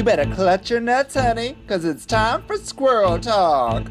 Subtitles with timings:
[0.00, 3.84] You better clutch your nuts, honey, because it's time for squirrel talk.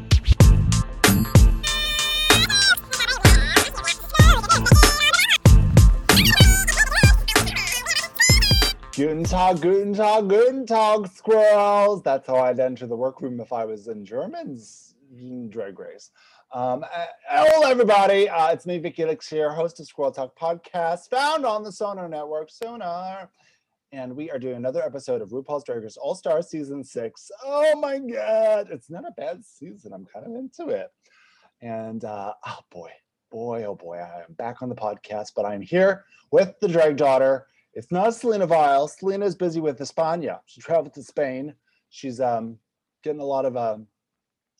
[8.92, 12.02] Guten Tag, Guten Tag, Guten Tag, squirrels.
[12.02, 14.96] That's how I'd enter the workroom if I was in German's
[15.48, 16.10] drag race.
[16.52, 18.28] Um, uh, hello, everybody.
[18.28, 22.08] Uh, it's me, Vicky Lix here, host of Squirrel Talk podcast, found on the Sonar
[22.08, 23.30] Network, Sonar.
[23.92, 27.30] And we are doing another episode of RuPaul's Drag Race All Star Season 6.
[27.44, 28.68] Oh my God.
[28.70, 29.92] It's not a bad season.
[29.92, 30.92] I'm kind of into it.
[31.60, 32.90] And uh, oh boy,
[33.32, 36.98] boy, oh boy, I am back on the podcast, but I'm here with the drag
[36.98, 37.48] daughter.
[37.74, 38.86] It's not Selena Vile.
[38.86, 40.38] Selena is busy with España.
[40.46, 41.52] She traveled to Spain.
[41.90, 42.58] She's um,
[43.02, 43.88] getting a lot of um,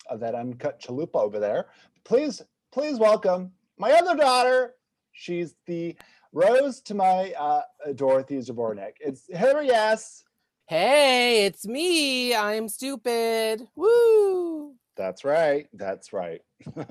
[0.08, 1.66] of that uncut chalupa over there.
[2.04, 2.42] Please,
[2.72, 4.74] please welcome my other daughter.
[5.12, 5.96] She's the
[6.32, 7.62] Rose to my uh,
[7.94, 8.94] Dorothy Zbornik.
[9.00, 10.22] It's Hillary S.
[10.68, 12.34] Hey, it's me.
[12.34, 13.66] I'm stupid.
[13.74, 14.74] Woo!
[14.96, 15.66] That's right.
[15.72, 16.42] That's right.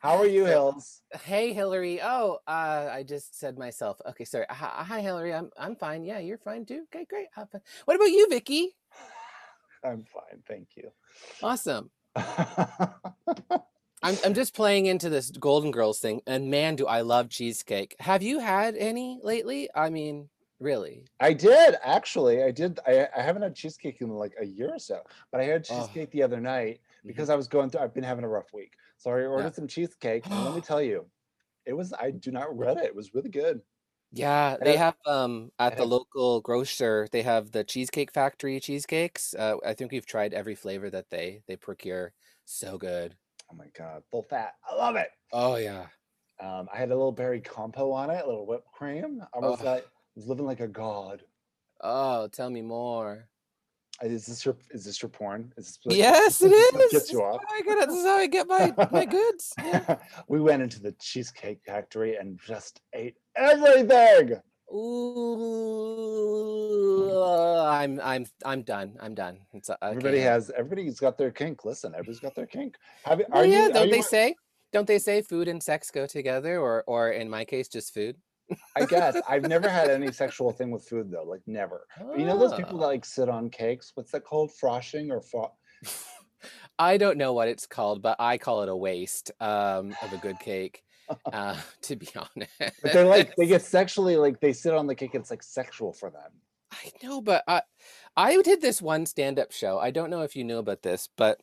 [0.00, 1.00] How are you, Hills?
[1.22, 2.00] Hey, Hillary.
[2.02, 4.00] Oh, uh, I just said myself.
[4.06, 4.44] Okay, sorry.
[4.50, 5.32] Hi, hi, Hillary.
[5.32, 6.04] I'm I'm fine.
[6.04, 6.84] Yeah, you're fine too.
[6.94, 7.28] Okay, great.
[7.84, 8.76] What about you, Vicky?
[9.84, 10.90] I'm fine, thank you.
[11.42, 11.90] Awesome.
[14.02, 17.96] I'm I'm just playing into this Golden Girls thing, and man, do I love cheesecake.
[18.00, 19.68] Have you had any lately?
[19.74, 21.10] I mean, really?
[21.20, 22.42] I did actually.
[22.44, 22.78] I did.
[22.86, 25.88] I, I haven't had cheesecake in like a year or so, but I had Oh.
[25.92, 27.80] cheesecake the other night because I was going through.
[27.80, 29.54] I've been having a rough week, so I ordered Yeah.
[29.54, 31.10] some cheesecake, and let me tell you,
[31.66, 31.92] it was.
[31.94, 32.86] I do not regret it.
[32.86, 33.62] It was really good.
[34.10, 39.34] Yeah, they have- um at the local grocer, they have the Cheesecake Factory cheesecakes.
[39.34, 42.14] Uh, I think we've tried every flavor that they they procure.
[42.44, 43.16] So good.
[43.50, 44.54] Oh my god, full fat.
[44.68, 45.08] I love it.
[45.32, 45.86] Oh yeah.
[46.40, 49.22] Um, I had a little berry compo on it, a little whipped cream.
[49.34, 49.64] I was Oh.
[49.64, 51.22] like, was living like a god.
[51.82, 53.28] Oh, tell me more.
[54.02, 55.52] Is this your is this your porn?
[55.56, 56.92] Is this what- Yes, it this is.
[56.92, 57.40] Gets you off.
[57.42, 59.52] Oh my god, this is how I get my my goods.
[59.58, 59.96] Yeah.
[60.28, 64.40] we went into the cheesecake factory and just ate everything.
[65.88, 67.22] Ooh,
[67.66, 68.96] I'm I'm I'm done.
[69.00, 69.38] I'm done.
[69.52, 71.64] It's, uh, I Everybody has everybody's got their kink.
[71.64, 72.76] Listen, everybody's got their kink.
[73.04, 73.26] Have you?
[73.30, 73.72] Well, yeah, you?
[73.72, 74.34] Don't you they say?
[74.72, 78.16] Don't they say food and sex go together, or or in my case, just food?
[78.76, 81.86] I guess I've never had any sexual thing with food though, like never.
[81.98, 82.88] But you know those people that Ah.
[82.88, 83.92] like sit on cakes?
[83.94, 84.52] What's that called?
[84.60, 85.52] Froshing or fro-
[86.78, 90.18] I don't know what it's called, but I call it a waste um, of a
[90.18, 90.84] good cake.
[91.32, 92.52] Uh, to be honest,
[92.82, 95.14] But they're like they get sexually like they sit on the cake.
[95.14, 96.30] and It's like sexual for them.
[96.72, 97.62] I know, but I
[98.16, 99.78] I did this one stand-up show.
[99.78, 101.40] I don't know if you knew about this, but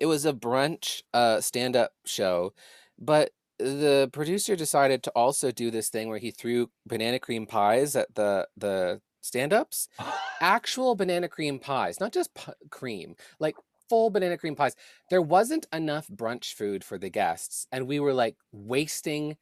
[0.00, 2.54] it was a brunch uh stand-up show,
[2.98, 7.96] but the producer decided to also do this thing where he threw banana cream pies
[7.96, 9.88] at the the stand-ups.
[10.40, 13.56] Actual banana cream pies, not just pu- cream, like
[13.88, 14.74] full banana cream pies.
[15.10, 19.36] There wasn't enough brunch food for the guests, and we were like wasting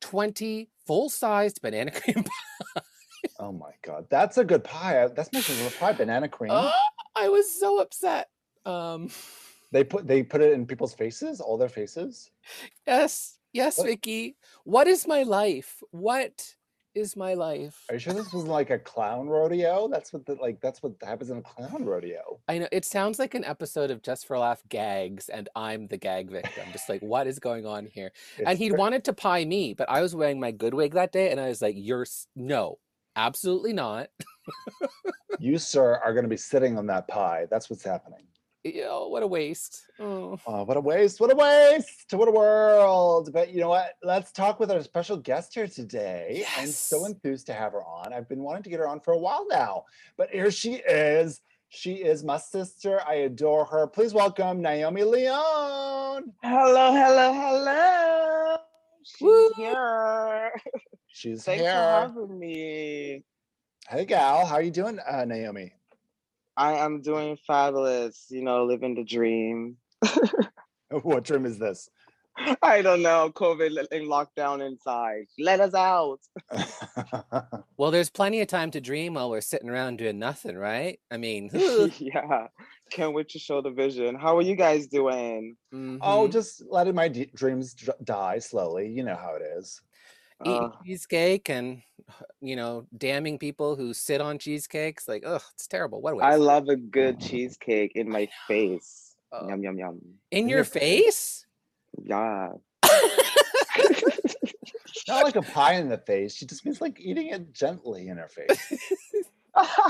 [0.00, 2.84] 20 full-sized banana cream pies.
[3.38, 5.06] Oh my god, that's a good pie.
[5.08, 6.50] That's my favorite pie, banana cream.
[6.52, 6.72] Oh,
[7.16, 8.28] I was so upset.
[8.64, 9.10] Um,
[9.72, 12.30] They put they put it in people's faces, all their faces.
[12.86, 13.86] yes, yes, What?
[13.86, 14.36] Vicky.
[14.64, 15.82] What is my life?
[15.90, 16.54] What
[16.96, 17.84] is my life?
[17.90, 19.86] Are you sure this wasn't like a clown rodeo?
[19.88, 22.40] That's what the like that's what happens in a clown rodeo.
[22.48, 25.98] I know it sounds like an episode of Just for Laugh gags, and I'm the
[25.98, 26.64] gag victim.
[26.72, 28.12] Just like, what is going on here?
[28.44, 31.30] and he wanted to pie me, but I was wearing my good wig that day,
[31.30, 32.78] and I was like, "You're no,
[33.14, 34.08] absolutely not."
[35.38, 37.46] you, sir, are gonna be sitting on that pie.
[37.50, 38.24] That's what's happening.
[38.74, 39.86] Yo, what a waste.
[40.00, 40.36] Oh.
[40.44, 41.20] Oh, what a waste!
[41.20, 42.12] What a waste!
[42.12, 43.32] What a world!
[43.32, 43.92] But you know what?
[44.02, 46.44] Let's talk with our special guest here today.
[46.58, 48.12] I'm so enthused to have her on.
[48.12, 49.84] I've been wanting to get her on for a while now,
[50.16, 51.42] but here she is.
[51.68, 53.00] She is my sister.
[53.06, 53.86] I adore her.
[53.86, 56.32] Please welcome Naomi Leon.
[56.42, 58.56] Hello, hello, hello.
[59.04, 59.50] She's Woo!
[59.56, 60.52] here.
[61.06, 61.72] She's Thanks here.
[61.72, 63.22] for having me.
[63.88, 64.44] Hey, gal.
[64.44, 65.75] How are you doing, uh, Naomi?
[66.56, 69.76] I am doing fabulous, you know, living the dream.
[71.02, 71.90] What dream is this?
[72.62, 75.24] I don't know, COVID li- in lockdown inside.
[75.38, 76.20] Let us out.
[77.78, 80.98] Well, there's plenty of time to dream while we're sitting around doing nothing, right?
[81.10, 81.50] I mean,
[81.98, 82.46] yeah.
[82.90, 84.14] Can't wait to show the vision.
[84.14, 85.56] How are you guys doing?
[85.74, 86.32] oh, Mhm.
[86.32, 88.88] just letting my d- dreams dr- die slowly.
[88.88, 89.82] You know how it is.
[90.44, 91.82] Eating Uh, cheesecake and
[92.40, 96.24] you know damning people who sit on cheesecakes like ugh it's terrible what a waste.
[96.26, 99.16] I love a good cheesecake in my face.
[99.32, 99.48] Oh.
[99.48, 100.00] Yum, yum, yum.
[100.30, 101.46] in your your face
[102.04, 102.52] Yeah.
[105.08, 106.34] Not like a pie in the face.
[106.34, 108.92] She just means like eating it gently in her face.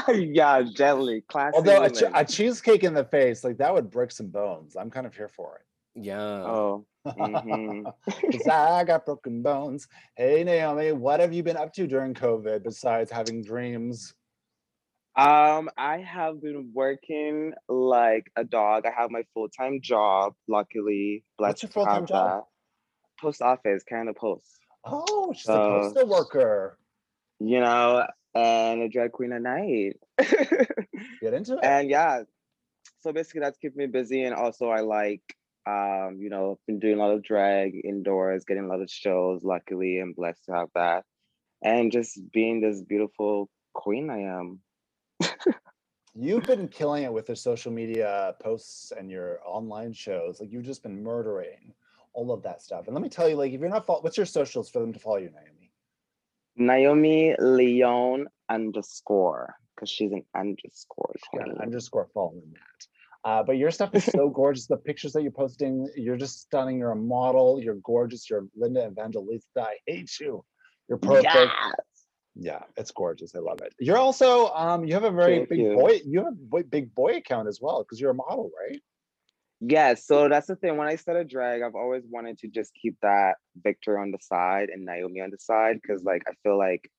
[0.09, 1.57] yeah, gently, classy.
[1.57, 4.77] Although a, che- a cheesecake in the face, like that would break some bones.
[4.77, 6.03] I'm kind of here for it.
[6.05, 6.21] Yeah.
[6.21, 7.93] oh, mhm.
[8.33, 9.89] 'Cause I got broken bones.
[10.17, 14.15] Hey Naomi, what have you been up to during COVID besides having dreams?
[15.17, 18.85] Um, I have been working like a dog.
[18.87, 20.35] I have my full time job.
[20.47, 22.45] Luckily, What's blessed your full-time job?
[23.21, 24.59] Post office, Canada Post.
[24.85, 26.79] Oh, she's a Uh, postal worker.
[27.41, 29.97] You know, and a drag queen at night.
[31.23, 31.65] Get into it.
[31.65, 32.23] and yeah,
[33.01, 35.23] so basically that's keeping me busy, and also I like,
[35.67, 39.43] um, you know, been doing a lot of drag indoors, getting a lot of shows.
[39.43, 41.05] Luckily, I'm blessed to have that,
[41.63, 44.61] and just being this beautiful queen I am.
[46.19, 50.41] You've been killing it with your social media posts and your online shows.
[50.41, 51.75] Like you've just been murdering
[52.15, 52.87] all of that stuff.
[52.87, 54.95] And let me tell you, like, if you're not follow, what's your socials for them
[54.95, 55.71] to follow you, Naomi?
[56.57, 61.51] Naomi Leon underscore because she's an underscore queen.
[61.51, 62.87] an underscore following that.
[63.27, 64.69] Uh, but your stuff is so gorgeous.
[64.69, 66.79] The pictures that you're posting, you're just stunning.
[66.79, 67.61] You're a model.
[67.61, 68.31] You're gorgeous.
[68.31, 69.63] You're Linda Evangelista.
[69.63, 70.45] I hate you.
[70.89, 71.35] You're perfect.
[71.35, 71.75] Yes.
[72.37, 73.35] Yeah, it's gorgeous.
[73.35, 73.75] I love it.
[73.81, 75.75] You're also um, you have a very Thank big you.
[75.75, 76.01] boy.
[76.07, 78.81] You have a boy, big boy account as well because you're a model, right?
[79.61, 80.77] Yes, so that's the thing.
[80.77, 84.69] When I started drag, I've always wanted to just keep that Victor on the side
[84.69, 86.91] and Naomi on the side because, like, I feel like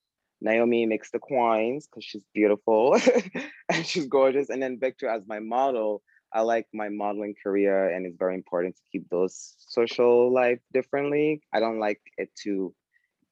[0.41, 2.99] Naomi makes the coins because she's beautiful
[3.71, 6.01] and she's gorgeous, and then Victor as my model.
[6.33, 11.41] I like my modeling career, and it's very important to keep those social life differently.
[11.53, 12.73] I don't like it to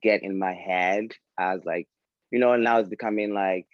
[0.01, 1.87] get in my head as like,
[2.31, 3.67] you know, now it's becoming like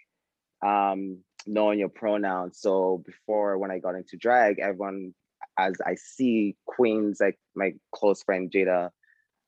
[0.64, 2.58] um knowing your pronouns.
[2.60, 5.14] So before when I got into drag, everyone
[5.58, 8.90] as I see queens like my close friend Jada,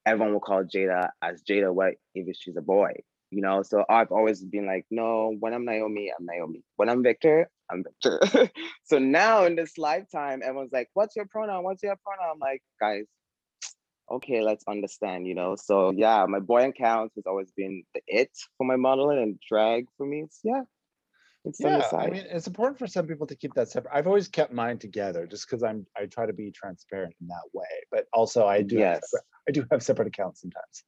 [0.05, 2.93] everyone will call Jada as Jada, what if she's a boy?
[3.34, 6.62] You know, so I've always been like, no, when I'm Naomi, I'm Naomi.
[6.76, 8.20] When I'm Victor, I'm Victor.
[8.84, 11.64] so now in this lifetime, everyone's like, what's your pronoun?
[11.64, 12.34] What's your pronoun?
[12.34, 13.06] I'm like, guys,
[14.08, 15.56] okay, let's understand, you know.
[15.56, 19.87] So yeah, my boy accounts has always been the it for my modeling and drag
[19.96, 20.22] for me.
[20.22, 20.62] It's yeah.
[21.44, 23.92] It's on the Yeah, I mean, it's important for some people to keep that separate.
[23.92, 27.48] I've always kept mine together just because I'm I try to be transparent in that
[27.52, 27.64] way.
[27.90, 29.02] But also, I do Yes.
[29.46, 30.85] Separate, I do have separate accounts sometimes.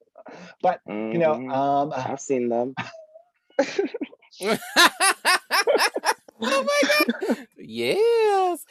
[0.63, 1.53] But you know, Mhm.
[1.55, 2.75] um, I've seen them.
[4.43, 4.59] oh
[6.41, 7.47] my god.
[7.57, 8.65] Yes.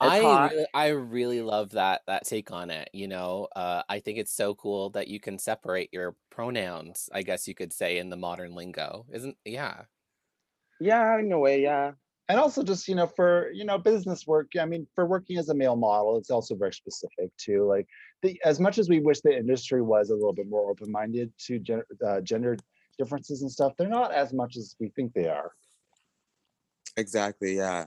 [0.00, 0.50] I hot.
[0.52, 3.48] really, I really love that that take on it, you know.
[3.56, 7.54] Uh I think it's so cool that you can separate your pronouns, I guess you
[7.54, 9.06] could say in the modern lingo.
[9.12, 9.84] Isn't yeah.
[10.80, 11.92] Yeah, in a way, yeah.
[12.30, 14.52] And also just you know for you know business work.
[14.58, 17.66] I mean, for working as a male model, it's also very specific too.
[17.66, 17.88] Like
[18.22, 21.32] the as much as we wish the industry was a little bit more open minded
[21.46, 22.56] to gen, uh, gender
[22.98, 25.50] differences and stuff, they're not as much as we think they are.
[26.96, 27.56] Exactly.
[27.56, 27.86] Yeah.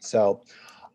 [0.00, 0.42] So,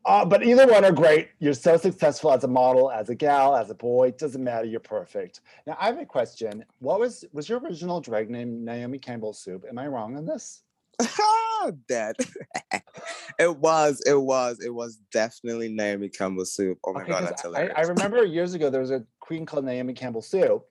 [0.04, 1.30] uh, but either one are great.
[1.39, 4.10] You're so successful as a model, as a gal, as a boy.
[4.10, 4.66] It doesn't matter.
[4.66, 5.39] You're perfect.
[5.66, 6.66] Now, I have a question.
[6.80, 9.63] What was was your original drag name Naomi Campbell Soup?
[9.69, 10.62] Am I wrong on this?
[11.88, 12.16] Dead.
[13.40, 14.01] it was.
[14.06, 14.60] It was.
[14.63, 16.78] It was definitely Naomi Campbell soup.
[16.86, 17.69] Oh my Okay, god, that's I.
[17.75, 20.63] I remember years ago there was a queen called Naomi Campbell Soup,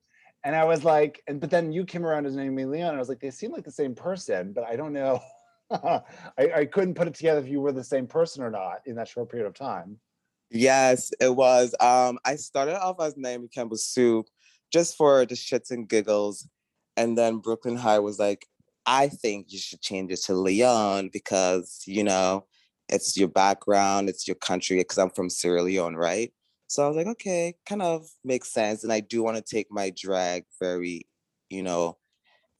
[0.44, 3.00] and I was like, and but then you came around as Naomi Leon, and I
[3.00, 5.20] was like, they seem like the same person, but I don't know.
[5.70, 6.02] I,
[6.38, 9.08] I couldn't put it together if you were the same person or not in that
[9.08, 9.98] short period of time.
[10.50, 11.74] Yes, it was.
[11.80, 14.26] Um, I started off as Naomi Campbell Soup
[14.70, 16.46] just for the shits and giggles.
[16.96, 18.46] And then Brooklyn Heights was like,
[18.86, 22.46] I think you should change it to Leon because, you know,
[22.88, 26.32] it's your background, it's your country, because I'm from Sierra Leone, right?
[26.66, 28.82] So I was like, okay, kind of makes sense.
[28.82, 31.06] And I do want to take my drag very,
[31.48, 31.98] you know,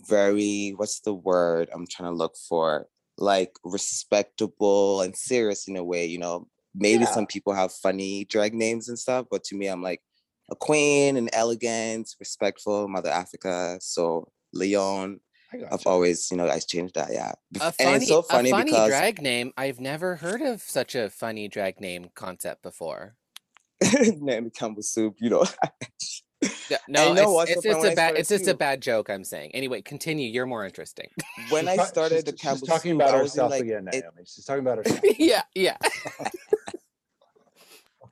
[0.09, 2.89] very, what's the word I'm trying to look for?
[3.19, 7.13] Like respectable and serious in a way, you know, maybe Yeah.
[7.13, 10.03] some people have funny drag names and stuff, but to me, I'm like
[10.51, 13.79] a queen and elegant, respectful, Mother Africa.
[13.81, 15.21] So Leon,
[15.53, 17.09] I got I've always, you know, I changed that.
[17.13, 17.33] Yeah.
[17.55, 19.53] Bef- A and it's so funny a funny because drag name.
[19.57, 23.17] I've never heard of such a funny drag name concept before.
[24.21, 25.45] Naomi Campbell Soup, you know.
[26.71, 28.55] Yeah, No, you know it's, what's it's, it's When a I bad it's just a
[28.55, 29.51] bad joke I'm saying.
[29.55, 30.29] Anyway, continue.
[30.31, 31.09] You're more interesting.
[31.51, 33.63] when I started she's, the she's Campbell talking Soup, about I was in herself like,
[33.63, 34.23] again, it- Naomi.
[34.27, 35.01] She's talking about herself.
[35.19, 35.77] yeah, yeah.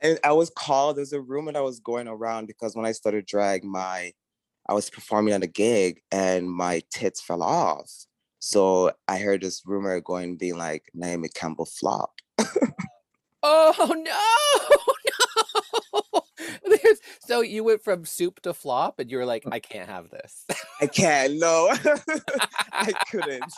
[0.00, 0.96] and I was called.
[0.96, 4.12] There's a rumor that was going around because when I started drag, my
[4.70, 7.90] I was performing at a gig and my tits fell off.
[8.38, 12.12] So I heard this rumor going, being like Naomi Campbell flop.
[13.42, 14.20] Oh no,
[16.76, 16.76] no.
[17.26, 19.52] So you went from soup to flop, and you were like, mm.
[19.52, 20.44] I can't have this.
[20.80, 21.38] I can't.
[21.38, 21.68] No,
[22.72, 23.52] I couldn't.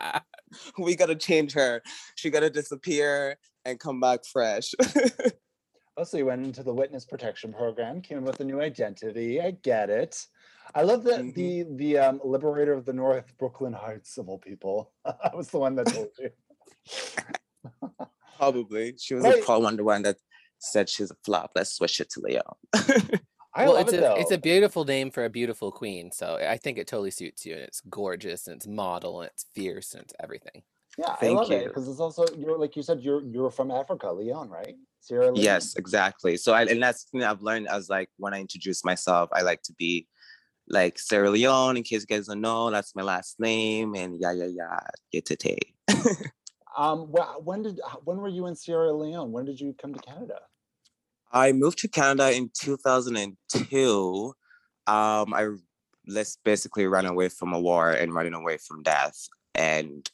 [0.78, 1.82] we gotta change her.
[2.14, 4.74] She gotta disappear and come back fresh.
[5.96, 9.40] Also, you went into the witness protection program, came in with a new identity.
[9.40, 10.26] I get it.
[10.74, 11.34] I love that Mhm.
[11.34, 14.92] the the um, liberator of the North, Brooklyn Heights of all people.
[15.04, 16.30] I was the one that told you.
[18.36, 18.96] probably.
[18.98, 19.42] She was Right.
[19.42, 20.16] probably one the one that
[20.58, 21.52] said she's a flop.
[21.54, 22.56] Let's switch it to Leon.
[23.54, 24.14] I well, love it's it a though.
[24.16, 27.54] it's a beautiful name for a beautiful queen, so I think it totally suits you.
[27.54, 30.62] And it's gorgeous, and it's model, and it's fierce, and it's everything.
[30.98, 33.70] yeah, I Thank love it because it's also you're like you said you're you're from
[33.70, 34.76] Africa, Leon, right?
[35.00, 35.36] Sierra Leone.
[35.36, 36.36] Yes, exactly.
[36.36, 39.40] So I and that's the thing I've learned as like when I introduce myself, I
[39.40, 40.06] like to be
[40.68, 44.32] like Sierra Leone, in case you guys don't know, that's my last name, and yeah,
[44.32, 44.78] yeah, yeah,
[45.12, 46.26] get to yetete.
[46.76, 49.32] Um, well, when did when were you in Sierra Leone?
[49.32, 50.40] When did you come to Canada?
[51.32, 54.34] I moved to Canada in 2002.
[54.86, 55.48] Um, I
[56.06, 60.08] let's basically run away from a war and running away from death, and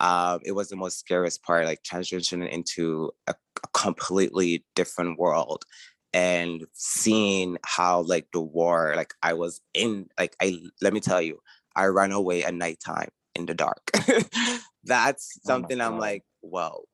[0.00, 5.64] um, it was the most scariest part, like transitioning into a, a completely different world
[6.12, 11.22] and seeing how like the war, like I was in, like I let me tell
[11.22, 11.40] you,
[11.76, 13.90] I ran away at nighttime in the dark.
[14.84, 16.84] That's Oh something I'm like, whoa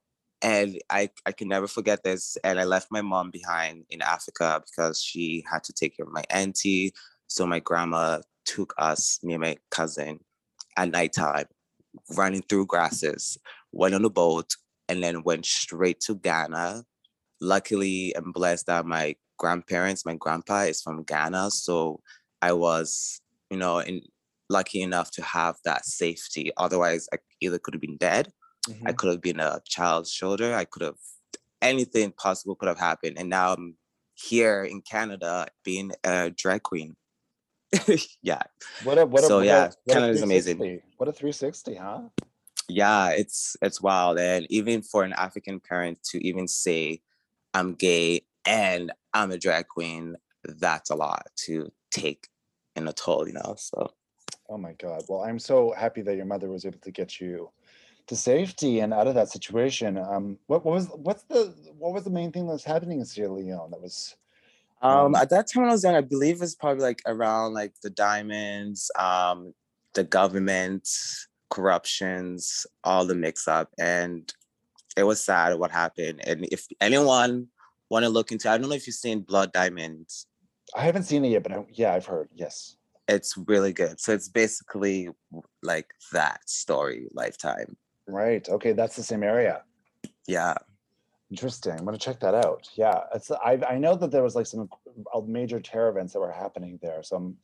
[0.42, 2.36] and I I can never forget this.
[2.44, 6.12] And I left my mom behind in Africa because she had to take care of
[6.12, 6.92] my auntie.
[7.26, 10.20] So my grandma took us, me and my cousin,
[10.76, 11.46] at nighttime,
[12.16, 13.36] running through grasses,
[13.72, 14.54] went on a boat,
[14.88, 16.84] and then went straight to Ghana.
[17.40, 22.00] Luckily, I'm blessed that my grandparents, my grandpa is from Ghana, so
[22.42, 24.02] I was, you know, in
[24.48, 26.52] lucky enough to have that safety.
[26.56, 28.32] Otherwise, I either could have been dead
[28.86, 28.96] I Mhm.
[28.96, 30.54] could have been a child's shoulder.
[30.54, 30.96] I could have
[31.62, 33.16] anything possible could have happened.
[33.18, 33.76] And now I'm
[34.14, 36.96] here in Canada being a drag queen.
[38.22, 38.42] yeah.
[38.82, 40.82] What a what a So, what a- yeah, a Canada's amazing.
[40.96, 42.02] What a 360, huh?
[42.68, 44.18] Yeah, it's it's wild.
[44.18, 47.02] And even for an African parent to even say
[47.56, 52.28] I'm gay and I'm a drag queen, that's a lot to take
[52.76, 53.54] in a toll, you know.
[53.56, 53.90] So
[54.48, 55.02] Oh my God.
[55.08, 57.50] Well, I'm so happy that your mother was able to get you
[58.08, 59.96] to safety and out of that situation.
[59.98, 63.06] Um, what, what was what's the what was the main thing that was happening in
[63.06, 63.70] Sierra Leone?
[63.70, 64.14] That was
[64.82, 67.00] Um, Um, at that time when I was young, I believe it was probably like
[67.06, 69.54] around like the diamonds, um,
[69.94, 70.86] the government,
[71.48, 73.70] corruptions, all the mix up.
[73.78, 74.32] And
[74.96, 76.20] it was sad what happened.
[76.26, 77.48] And if anyone
[77.90, 80.26] want to look into, I don't know if you've seen Blood Diamonds.
[80.74, 82.28] I haven't seen it yet, but I, yeah, I've heard.
[82.34, 82.76] Yes.
[83.08, 84.00] It's really good.
[84.00, 85.08] So it's basically
[85.62, 87.76] like that story, lifetime.
[88.08, 88.48] Right.
[88.48, 89.62] Okay, that's the same area.
[90.26, 90.54] Yeah.
[91.30, 91.72] Interesting.
[91.72, 92.68] I'm gonna check that out.
[92.74, 94.68] Yeah, it's I I know that there was like some
[95.12, 97.02] uh, major terror events that were happening there.
[97.02, 97.36] So I'm,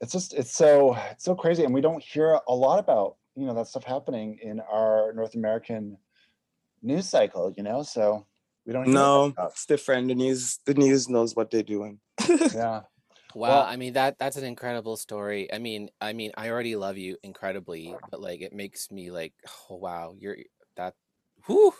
[0.00, 3.44] it's just it's so it's so crazy, and we don't hear a lot about you
[3.44, 5.96] know that stuff happening in our North American
[6.84, 7.52] news cycle.
[7.56, 8.26] You know, so
[8.66, 8.84] we don't.
[8.84, 10.08] Hear No, it's different.
[10.08, 12.00] The news, the news knows what they're doing.
[12.54, 12.82] Yeah.
[13.34, 15.52] Wow, Well- I mean that that's an incredible story.
[15.52, 19.34] I mean, I mean, I already love you incredibly, but like it makes me like,
[19.68, 20.36] oh wow, you're
[20.76, 20.94] that.
[21.46, 21.74] Whew.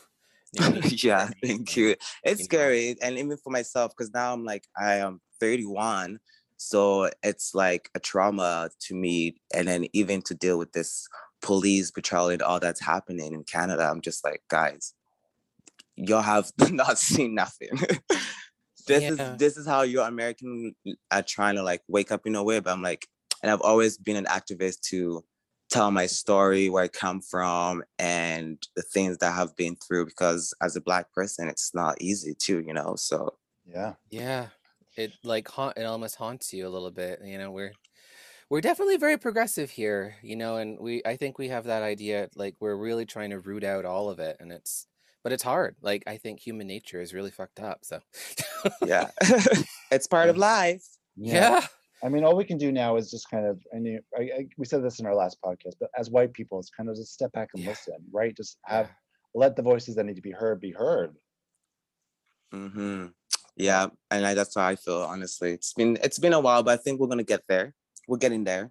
[0.59, 1.97] Naomi, yeah, thank you.
[2.23, 2.45] It's know.
[2.45, 6.19] scary, and even for myself, because now I'm like I am 31,
[6.57, 11.09] so it's like a trauma to me, and then even to deal with this
[11.45, 14.95] police patrol and all that's happening in Canada, I'm just like, guys,
[15.95, 17.69] y'all have not seen nothing.
[18.89, 19.11] this Yeah.
[19.13, 20.75] is this is how your American
[21.11, 23.07] are trying to like wake up in a way, but I'm like,
[23.43, 25.23] and I've always been an activist to
[25.71, 30.07] tell my story, where I come from, and the things that I have been through.
[30.07, 32.95] Because as a black person, it's not easy too, you know.
[32.97, 33.37] So
[33.67, 33.95] Yeah.
[34.11, 34.49] Yeah,
[34.97, 35.77] it like haunt.
[35.77, 37.21] It almost haunts you a little bit.
[37.23, 37.73] You know, we're
[38.51, 40.17] we're definitely very progressive here.
[40.23, 42.29] You know, and we I think we have that idea.
[42.37, 44.87] Like we're really trying to root out all of it, and it's
[45.23, 45.77] but it's hard.
[45.81, 47.85] Like I think human nature is really fucked up.
[47.85, 48.01] So
[48.83, 49.11] yeah,
[49.91, 50.85] it's part of life.
[51.17, 51.67] yeah.
[52.03, 54.49] I mean, all we can do now is just kind of, I mean, I, I,
[54.59, 57.15] we said this in our last podcast, but as white people, it's kind of just
[57.15, 57.71] step back and Yeah.
[57.71, 58.37] listen, right?
[58.37, 58.91] Just have,
[59.35, 61.17] let the voices that need to be heard be heard.
[62.53, 63.07] hmm
[63.57, 65.03] Yeah, and I, that's how I feel.
[65.03, 67.75] Honestly, it's been it's been a while, but I think we're gonna get there.
[68.09, 68.71] We're getting there.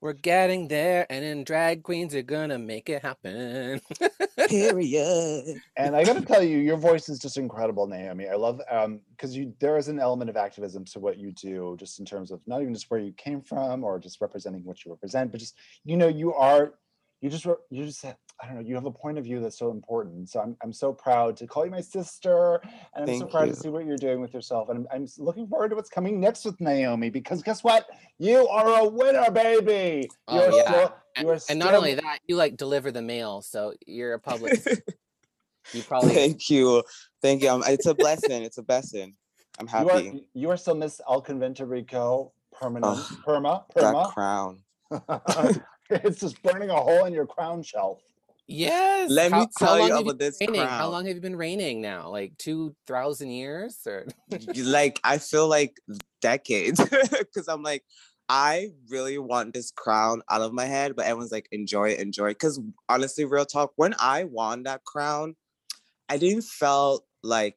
[0.00, 3.80] We're getting there, and then drag queens are gonna make it happen.
[4.48, 5.60] Period.
[5.76, 8.28] And I got to tell you, your voice is just incredible, Naomi.
[8.28, 11.76] I love um because you there is an element of activism to what you do,
[11.78, 14.84] just in terms of not even just where you came from or just representing what
[14.84, 15.54] you represent, but just
[15.84, 16.74] you know you are
[17.20, 18.04] you just you just
[18.42, 20.28] I don't know you have a point of view that's so important.
[20.28, 22.60] So I'm I'm so proud to call you my sister,
[22.94, 23.54] and I'm so proud you.
[23.54, 24.68] to see what you're doing with yourself.
[24.68, 27.88] And I'm, I'm looking forward to what's coming next with Naomi because guess what?
[28.18, 30.10] You are a winner, baby.
[30.26, 30.70] Oh, You're yeah.
[30.70, 34.14] still And, You are and not only that, you like deliver the mail, so you're
[34.14, 34.60] a public.
[35.72, 36.82] you probably Thank you.
[37.22, 37.50] Thank you.
[37.50, 38.42] Um, it's a blessing.
[38.42, 39.14] It's a blessing.
[39.60, 39.84] I'm happy.
[39.84, 40.26] You are happy.
[40.34, 44.12] you are still Miss El Convento Rico permanent Ugh, perma That perma.
[44.12, 44.62] crown.
[45.90, 48.00] it's just burning a hole in your crown shelf.
[48.46, 49.10] Yes.
[49.10, 50.66] Let me How- how tell you about this been reigning?
[50.66, 52.08] How long have you been reigning now?
[52.10, 54.06] Like two thousand years, or
[54.56, 55.78] like I feel like
[56.20, 56.80] decades
[57.18, 57.84] because I'm like
[58.28, 62.30] I really want this crown out of my head, but everyone's like enjoy it, enjoy
[62.30, 62.38] it.
[62.40, 65.36] Because honestly, real talk, when I won that crown,
[66.08, 67.56] I didn't felt like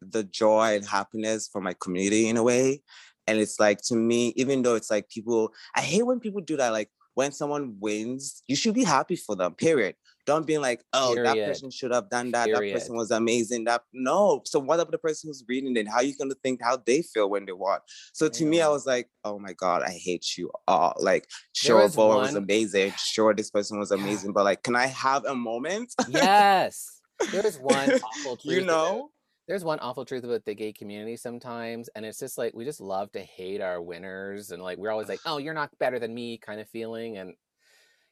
[0.00, 2.82] the joy and happiness for my community in a way.
[3.26, 6.56] And it's like to me, even though it's like people, I hate when people do
[6.56, 6.70] that.
[6.70, 9.54] Like when someone wins, you should be happy for them.
[9.54, 9.94] Period.
[10.30, 12.48] Don't be like, oh, that person should have done that.
[12.52, 13.64] That person was amazing.
[13.64, 14.42] That no.
[14.44, 15.88] So what about the person who's reading it?
[15.88, 17.80] How are you gonna think how they feel when they won?
[18.12, 20.94] So to me, I was like, oh my god, I hate you all.
[21.00, 22.92] Like, sure, was Boa was amazing.
[22.96, 24.32] Sure, this person was amazing.
[24.32, 25.92] But like, can I have a moment?
[26.06, 27.00] yes,
[27.32, 28.54] there's one awful truth.
[28.54, 29.10] you know?
[29.48, 32.80] there's one awful truth about the gay community sometimes, and it's just like we just
[32.80, 36.14] love to hate our winners, and like we're always like, oh, you're not better than
[36.14, 37.34] me, kind of feeling, and.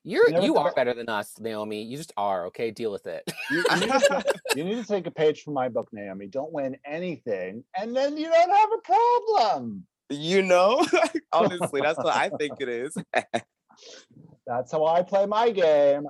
[0.09, 1.83] You're never you are better than us, Naomi.
[1.83, 2.47] You just are.
[2.47, 3.31] Okay, deal with it.
[3.51, 4.25] You, you need to,
[4.57, 6.29] you need to take a page from my book, Naomi.
[6.29, 9.87] Don't win anything, and then you don't have a problem.
[10.09, 10.87] You know?
[11.33, 12.97] Honestly, that's what I think it is.
[14.47, 16.09] That's how I play my game.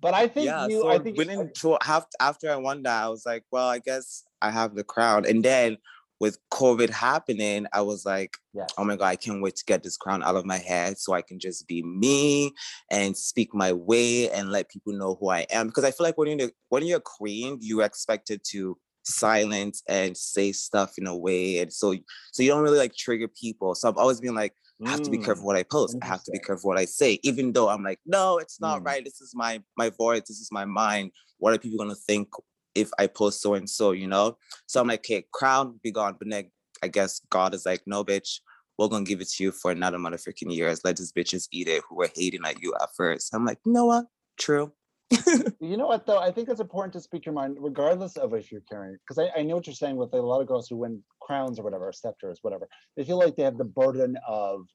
[0.00, 0.82] But I think yeah, you.
[0.82, 3.80] so I think winning to have after I won that, I was like, well, I
[3.80, 5.26] guess I have the crown.
[5.26, 5.76] And then
[6.20, 8.68] with COVID happening, I was like, Yes.
[8.76, 11.14] oh my god, I can't wait to get this crown out of my head so
[11.14, 12.52] I can just be me
[12.90, 15.68] and speak my way and let people know who I am.
[15.68, 20.16] Because I feel like when you're when you're a queen, you're expected to silence and
[20.16, 21.94] say stuff in a way, and so
[22.32, 23.74] so you don't really like trigger people.
[23.74, 24.54] So I've always been like.
[24.86, 25.24] I have to be Mm.
[25.26, 25.98] careful what I post.
[26.02, 28.80] I have to be careful what I say, even though I'm like, no, it's not
[28.80, 28.86] Mm.
[28.86, 29.04] right.
[29.04, 30.22] This is my my voice.
[30.26, 31.12] This is my mind.
[31.36, 32.28] What are people gonna think
[32.74, 33.92] if I post so and so?
[33.92, 34.36] You know.
[34.66, 36.16] So I'm like, okay, crown be gone.
[36.18, 36.50] But then
[36.82, 38.40] I guess God is like, no, bitch.
[38.78, 40.80] We're gonna give it to you for another motherfucking years.
[40.84, 43.34] Let these bitches eat it who were hating at you at first.
[43.34, 44.06] I'm like, you know what?
[44.38, 44.72] True.
[45.62, 46.18] You know what though?
[46.18, 48.96] I think it's important to speak your mind, regardless of if you're carrying.
[49.06, 51.58] Because I, I know what you're saying with a lot of girls who win crowns
[51.58, 52.66] or whatever, or scepters, whatever.
[52.96, 54.66] They feel like they have the burden of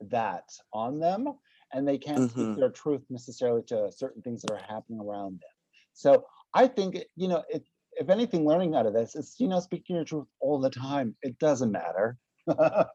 [0.00, 1.34] that on them,
[1.72, 2.56] and they can't speak Mhm.
[2.56, 5.50] their truth necessarily to certain things that are happening around them.
[5.92, 9.60] So I think you know, it, if anything, learning out of this is you know,
[9.60, 11.16] speaking your truth all the time.
[11.22, 12.16] It doesn't matter.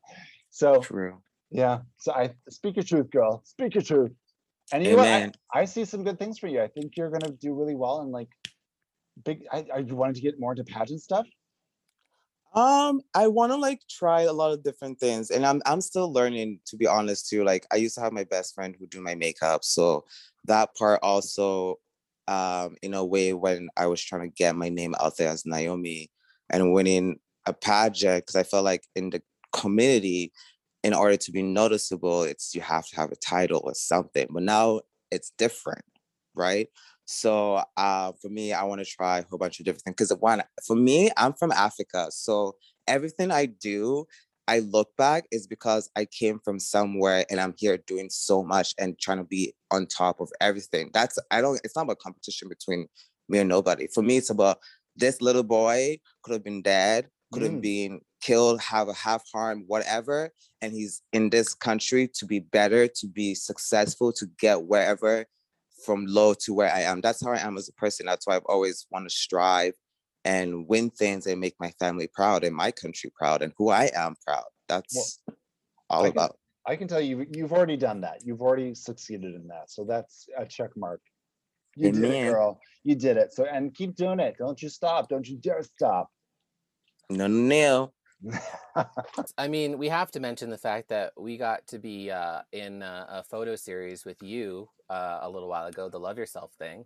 [0.50, 1.22] so True.
[1.52, 1.80] yeah.
[1.98, 3.44] So I speak your truth, girl.
[3.46, 4.12] Speak your truth.
[4.72, 5.08] And you know what?
[5.08, 5.34] I- Amen.
[5.54, 6.62] I, see some good things for you.
[6.62, 8.30] I think you're gonna do really well and like
[9.24, 9.44] big.
[9.52, 11.28] I, I you wanted to get more into pageant stuff.
[12.56, 16.12] Um, I want to like try a lot of different things, and I'm I'm still
[16.12, 17.44] learning to be honest too.
[17.44, 20.06] Like I used to have my best friend who do my makeup, so
[20.46, 21.80] that part also,
[22.28, 25.46] um, in a way when I was trying to get my name out there as
[25.46, 26.10] Naomi
[26.50, 30.32] and winning a pageant, because I felt like in the community,
[30.84, 34.28] in order to be noticeable, it's you have to have a title or something.
[34.30, 34.82] But now
[35.12, 35.86] it's different,
[36.36, 36.68] right?
[37.06, 39.96] So uh, for me, I want to try a whole bunch of different things.
[39.96, 42.56] Because one, for me, I'm from Africa, so
[42.88, 44.06] everything I do,
[44.48, 48.74] I look back is because I came from somewhere and I'm here doing so much
[48.78, 50.92] and trying to be on top of everything.
[50.94, 51.60] That's I don't.
[51.64, 52.88] It's not about competition between
[53.30, 53.88] me and nobody.
[53.88, 54.60] For me, it's about
[54.96, 57.62] this little boy could have been dead, could have Mm.
[57.62, 62.88] been killed, have a half harm, whatever, and he's in this country to be better,
[62.88, 65.26] to be successful, to get wherever
[65.86, 67.02] from low to where I am.
[67.02, 68.06] That's how I am as a person.
[68.06, 69.74] That's why I've always want to strive
[70.26, 73.92] and win things and make my family proud and my country proud and who I
[73.96, 74.46] am proud.
[74.68, 75.20] That's
[75.90, 76.40] all I can- about.
[76.66, 78.22] I can tell you, you've already done that.
[78.24, 79.70] You've already succeeded in that.
[79.70, 81.02] So that's a check mark.
[81.76, 82.62] You did it, girl.
[82.84, 83.34] You did it.
[83.34, 84.38] So and keep doing it.
[84.38, 85.10] Don't you stop.
[85.10, 86.10] Don't you dare stop.
[87.10, 87.92] No, no,
[88.24, 88.36] no.
[89.38, 92.82] I mean, we have to mention the fact that we got to be uh, in
[92.82, 96.86] a, a photo series with you uh, a little while ago, the Love Yourself thing,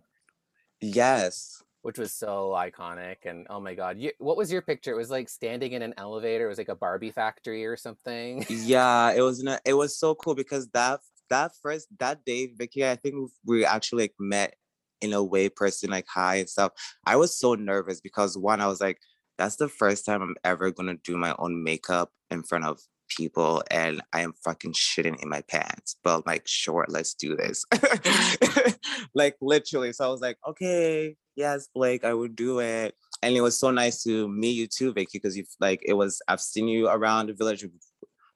[0.80, 1.62] Yes.
[1.82, 3.16] Which was so iconic.
[3.24, 4.92] And oh my God, you, what was your picture?
[4.92, 6.46] It was like standing in an elevator.
[6.46, 8.44] It was like a Barbie factory or something.
[8.48, 9.42] Yeah, it was.
[9.42, 13.64] Not, it was so cool because that that first that day, Vicky, I think we
[13.64, 14.54] actually like met
[15.00, 16.72] in a way, person like hi and stuff.
[17.06, 18.98] I was so nervous because one, I was like,
[19.36, 23.62] that's the first time I'm ever gonna do my own makeup in front of people,
[23.70, 25.96] and I am fucking shitting in my pants.
[26.02, 27.64] But like, sure, let's do this.
[29.14, 29.92] like literally.
[29.92, 32.94] So I was like, okay, yes, Blake, I would do it.
[33.22, 36.20] And it was so nice to meet you too, Vicky, because you've like it was.
[36.28, 37.64] I've seen you around the village.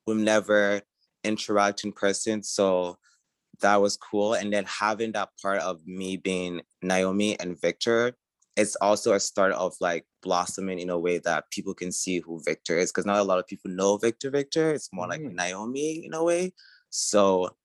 [0.06, 0.80] We've never
[1.24, 2.96] interact in person, so
[3.60, 4.34] that was cool.
[4.34, 8.14] And then having that part of me being Naomi and Victor,
[8.56, 12.42] it's also a start of like blossoming in a way that people can see who
[12.44, 12.90] Victor is.
[12.92, 14.72] Cause not a lot of people know Victor Victor.
[14.74, 15.34] It's more like Mm.
[15.34, 16.52] Naomi in a way.
[16.90, 17.56] So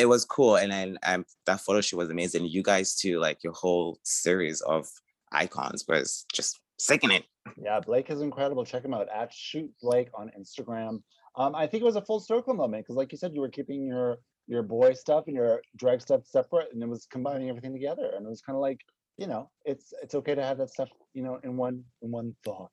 [0.00, 0.56] it was cool.
[0.56, 2.46] And then um, that photo shoot was amazing.
[2.46, 4.88] You guys too, like your whole series of
[5.32, 7.22] icons was just sickening.
[7.56, 8.64] Yeah, Blake is incredible.
[8.64, 11.02] Check him out at Shoot Blake on Instagram.
[11.36, 13.48] Um, I think it was a full circle moment because, like you said, you were
[13.48, 17.72] keeping your your boy stuff and your drag stuff separate, and it was combining everything
[17.72, 18.10] together.
[18.16, 18.80] And it was kind of like,
[19.16, 22.34] you know, it's it's okay to have that stuff, you know, in one in one
[22.44, 22.70] thought.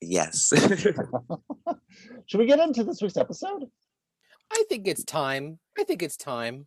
[0.00, 0.52] Yes.
[2.26, 3.64] Should we get into this week's episode?
[4.52, 5.58] I think it's time.
[5.78, 6.66] I think it's time.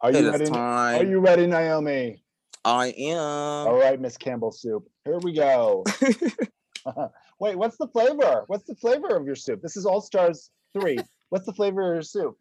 [0.00, 0.50] Are you is ready?
[0.50, 2.22] Are you ready, Naomi?
[2.64, 3.16] I am.
[3.16, 4.88] All right, Miss Campbell soup.
[5.04, 5.84] Here we go.
[7.40, 8.44] Wait, what's the flavor?
[8.46, 9.62] What's the flavor of your soup?
[9.62, 10.98] This is All Stars 3.
[11.30, 12.36] What's the flavor of your soup?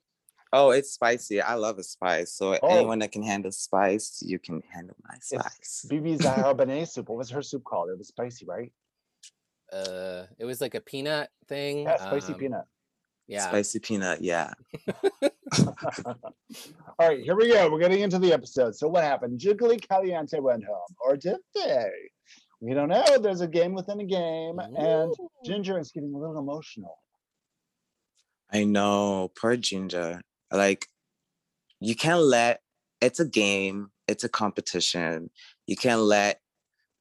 [0.53, 1.41] Oh, it's spicy.
[1.41, 2.33] I love a spice.
[2.33, 2.67] So Oh.
[2.67, 5.85] anyone that can handle spice, you can handle my spice.
[5.89, 7.09] BeBe Zahara Benet soup.
[7.09, 7.89] What was her soup called?
[7.89, 8.71] It was spicy, right?
[9.71, 11.83] Uh, it was like a peanut thing.
[11.83, 12.65] Yeah, spicy um, peanut.
[13.27, 13.47] Yeah.
[13.47, 14.53] Spicy peanut, yeah.
[15.59, 16.15] All
[16.99, 17.69] right, here we go.
[17.69, 18.75] We're getting into the episode.
[18.75, 19.39] So what happened?
[19.39, 21.89] Jiggly Caliente went home, or did they?
[22.61, 23.03] We don't know.
[23.19, 25.13] There's a game within a game, and
[25.45, 26.97] Ginger is getting a little emotional.
[28.51, 30.21] I know, poor Ginger.
[30.51, 30.87] Like,
[31.81, 32.61] you can't let
[33.01, 35.29] it's a game, it's a competition.
[35.65, 36.39] You can't let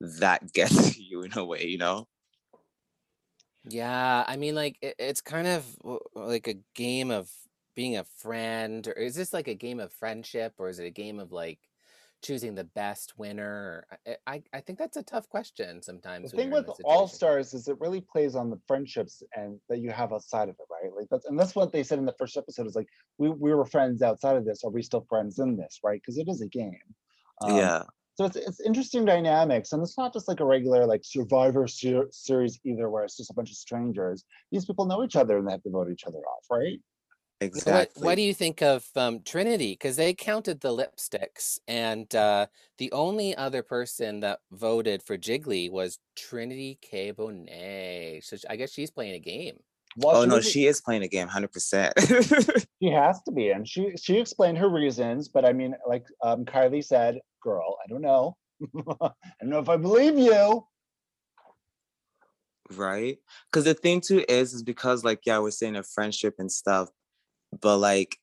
[0.01, 2.07] that get to you in a way, you know?
[3.69, 7.31] Yeah, I mean, like it, it's kind of w- like a game of
[7.75, 10.91] being a friend, or is this like a game of friendship, or is it a
[10.91, 11.59] game of like
[12.23, 13.87] choosing the best winner?
[14.07, 15.83] I, I I think that's a tough question
[16.23, 16.33] The sometimes.
[16.33, 17.09] when thing you're in with All situation.
[17.09, 20.67] Stars is it really plays on the friendships and that you have outside of it,
[20.71, 20.93] right?
[20.95, 23.55] Like that's and that's what they said in the first episode is like we we
[23.55, 24.65] were friends outside of this.
[24.65, 26.01] Are we still friends in this, right?
[26.01, 26.95] Because it is a game.
[27.43, 27.83] Um, yeah.
[28.17, 32.09] So it's it's interesting dynamics, and it's not just like a regular like Survivor ser-
[32.11, 34.25] series either, where it's just a bunch of strangers.
[34.51, 36.81] These people know each other and they have to vote each other off, right?
[37.43, 37.73] Exactly.
[37.73, 39.73] What, what do you think of um, Trinity?
[39.73, 42.47] Because they counted the lipsticks, and uh,
[42.79, 47.13] the only other person that voted for Jiggly was Trinity K.
[47.13, 48.25] Bonet.
[48.25, 49.59] So I guess she's playing a game.
[49.97, 52.67] Well, oh no, was- she is playing a game 100%.
[52.83, 55.29] she has to be, and she she explained her reasons.
[55.29, 58.37] But I mean, like um, Kylie said, "Girl, I don't know.
[59.01, 60.65] I don't know if I believe you."
[62.73, 63.19] right?
[63.51, 66.89] Because the thing too is, is because like yeah, we're saying a friendship and stuff,
[67.61, 68.17] but like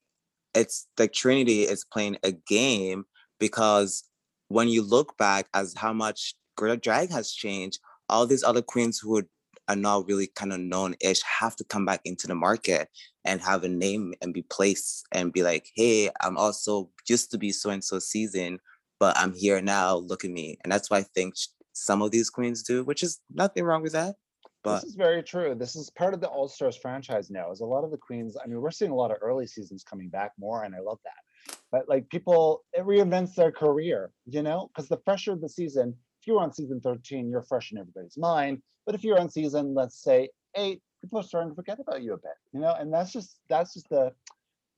[0.54, 3.06] it's like Trinity is playing a game
[3.40, 4.04] because
[4.50, 9.10] when you look back as how much Drag has changed, all these other queens who
[9.12, 9.26] would,
[9.68, 12.90] are not really kind of known-ish have to come back into the market
[13.26, 17.38] and have a name and be placed and be like, hey, I'm also used to
[17.38, 18.60] be so and so season,
[19.00, 19.96] but I'm here now.
[19.96, 21.36] Look at me, and that's why I think
[21.74, 24.16] some of these queens do, which is nothing wrong with that.
[24.64, 25.56] But this is very true.
[25.56, 27.52] This is part of the All Stars franchise now.
[27.52, 28.38] Is a lot of the queens.
[28.42, 31.00] I mean, we're seeing a lot of early seasons coming back more, and I love
[31.04, 31.58] that.
[31.70, 35.96] But like people, it reinvents their career, you know, because the fresher of the season,
[36.24, 38.62] if you're on season 13, you're fresh in everybody's mind.
[38.86, 42.14] But if you're on season, let's say eight, people are starting to forget about you
[42.14, 44.14] a bit, you know, and that's just that's just the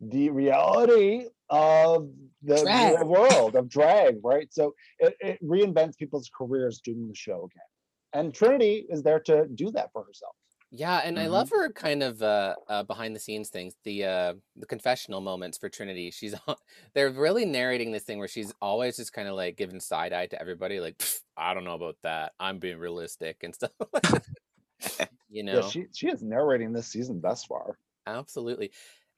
[0.01, 2.09] the reality of
[2.41, 4.51] the world of drag, right?
[4.51, 7.69] So it, it reinvents people's careers doing the show again.
[8.13, 10.35] And Trinity is there to do that for herself.
[10.77, 11.27] Yeah, and I Mm-hmm.
[11.27, 15.57] love her kind of uh, uh, behind the scenes things, the uh, the confessional moments
[15.57, 16.11] for Trinity.
[16.11, 16.35] She's
[16.93, 20.27] they're really narrating this thing where she's always just kind of like giving side eye
[20.27, 21.01] to everybody, like
[21.37, 22.33] I don't know about that.
[22.39, 23.71] I'm being realistic and stuff.
[25.29, 27.79] you know, Yeah, she she is narrating this season thus far.
[28.05, 28.71] absolutely.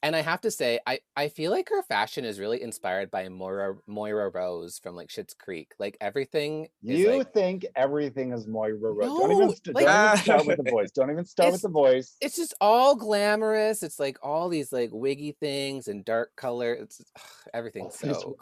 [0.08, 3.28] And I have to say, I I feel like her fashion is really inspired by
[3.28, 5.74] Moira Moira Rose from like Schitt's Creek.
[5.80, 9.10] Like everything is You like think everything is Moira Rose.
[9.10, 10.92] don't even, No, st- like- don't even start with the voice.
[10.92, 12.16] Don't even start with the voice.
[12.22, 13.84] it's just all glamorous.
[13.84, 16.72] It's like all these like wiggy things and dark color.
[16.74, 18.38] It's ugh, everything's oh, these so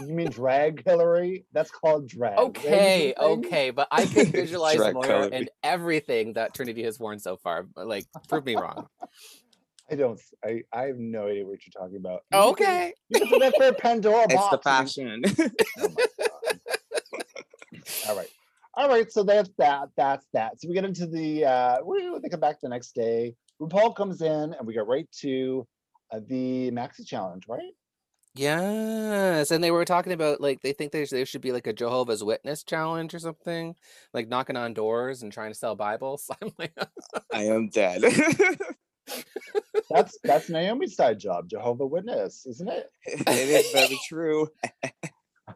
[0.00, 1.44] You mean drag Hillary?
[1.52, 2.38] That's called drag.
[2.38, 3.70] Okay, okay.
[3.72, 5.28] But I can visualize Moira color.
[5.32, 7.66] and everything that Trinity has worn so far.
[7.76, 8.86] Like, prove me wrong.
[9.94, 10.20] I don't.
[10.44, 12.22] I, I have no idea what you're talking about.
[12.32, 12.92] You can- Okay.
[13.10, 14.98] You can put that for a Pandora it's the box.
[14.98, 15.52] I mean, fashion.
[15.78, 15.88] Oh.
[18.08, 18.28] All right.
[18.74, 19.12] All right.
[19.12, 19.90] So that's that.
[19.96, 20.60] That's that.
[20.60, 23.36] So we get into the, uh, woo, they come back the next day.
[23.62, 25.64] RuPaul comes in and we go right to
[26.10, 27.72] uh, the Maxi Challenge, right?
[28.36, 31.72] Yes, and they were talking about like they think there's there should be like a
[31.72, 33.76] Jehovah's Witness challenge or something,
[34.12, 36.28] like knocking on doors and trying to sell Bibles.
[36.42, 36.76] I'm like,
[37.32, 38.02] I am dead.
[39.90, 42.90] That's that's Naomi's side job, Jehovah Witness, isn't it?
[43.06, 44.48] it is very true.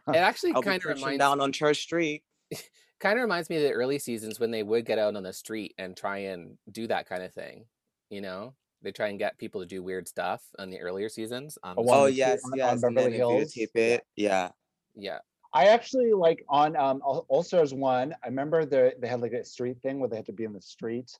[0.08, 2.22] It actually kind of preaching reminds down on Church Street.
[3.00, 5.32] kind of reminds me of the early seasons when they would get out on the
[5.32, 7.64] street and try and do that kind of thing.
[8.10, 11.58] You know, they try and get people to do weird stuff in the earlier seasons.
[11.62, 12.06] On Oh, the wow.
[12.06, 12.24] The street.
[12.24, 12.72] tape yes, on- on yes.
[12.72, 13.52] And then Beverly Hills?
[13.52, 13.82] tape Yeah.
[13.82, 14.48] it, yeah.
[14.94, 15.18] yeah.
[15.54, 18.14] I actually like on um All All Stars one.
[18.22, 20.52] I remember they they had like a street thing where they had to be in
[20.52, 21.18] the street.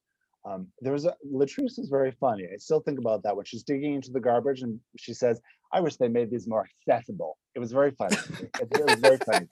[0.48, 2.44] Um, there was a Latrice was very funny.
[2.44, 5.40] I still think about that when she's digging into the garbage and she says,
[5.72, 8.16] "I wish they made these more accessible." It was very funny.
[8.40, 9.48] it, it was very funny.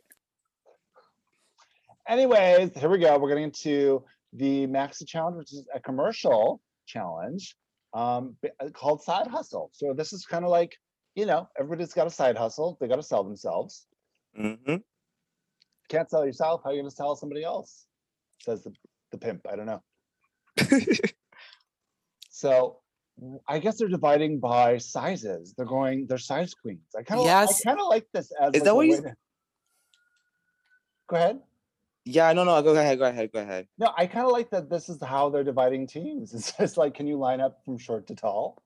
[2.08, 3.18] Anyways, here we go.
[3.18, 7.56] We're getting into the Maxi Challenge, which is a commercial challenge
[7.94, 9.70] um, uh, called Side Hustle.
[9.72, 10.76] So this is kind of like,
[11.16, 12.78] you know, everybody's got a side hustle.
[12.80, 13.86] They got to sell themselves
[14.38, 14.76] Mm-hmm.
[15.88, 17.86] can't sell yourself, how are you gonna sell somebody else?
[18.40, 18.72] Says the,
[19.12, 19.46] the pimp.
[19.50, 19.82] I don't know.
[22.30, 22.80] So
[23.48, 25.54] I guess they're dividing by sizes.
[25.56, 26.82] They're going, they're size queens.
[26.94, 27.62] I kind of Yes.
[27.64, 29.14] I kind of like this as Is like that a what you- to-
[31.08, 31.40] Go ahead.
[32.04, 33.66] Yeah, no, no, go ahead, go ahead, go ahead.
[33.78, 36.34] No, I kind of like that this is how they're dividing teams.
[36.34, 38.62] It's just like, can you line up from short to tall?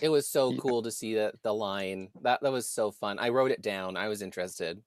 [0.00, 2.08] It was so cool to see that the line.
[2.22, 3.18] That that was so fun.
[3.18, 3.96] I wrote it down.
[3.98, 4.80] I was interested.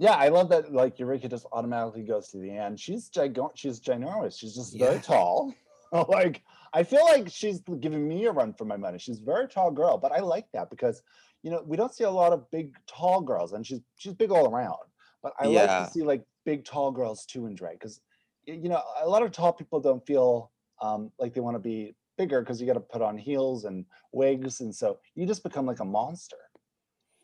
[0.00, 2.80] Yeah, I love that like Eureka just automatically goes to the end.
[2.80, 4.38] She's gigan she's ginormous.
[4.38, 5.52] She's just very tall.
[6.08, 8.98] like I feel like she's giving me a run for my money.
[8.98, 11.02] She's a very tall girl, but I like that because
[11.42, 14.30] you know we don't see a lot of big tall girls, and she's she's big
[14.30, 14.78] all around.
[15.22, 18.00] But I like to see like big tall girls too in drag because
[18.46, 21.94] you know a lot of tall people don't feel um, like they want to be
[22.16, 25.66] bigger because you got to put on heels and wigs, and so you just become
[25.66, 26.38] like a monster.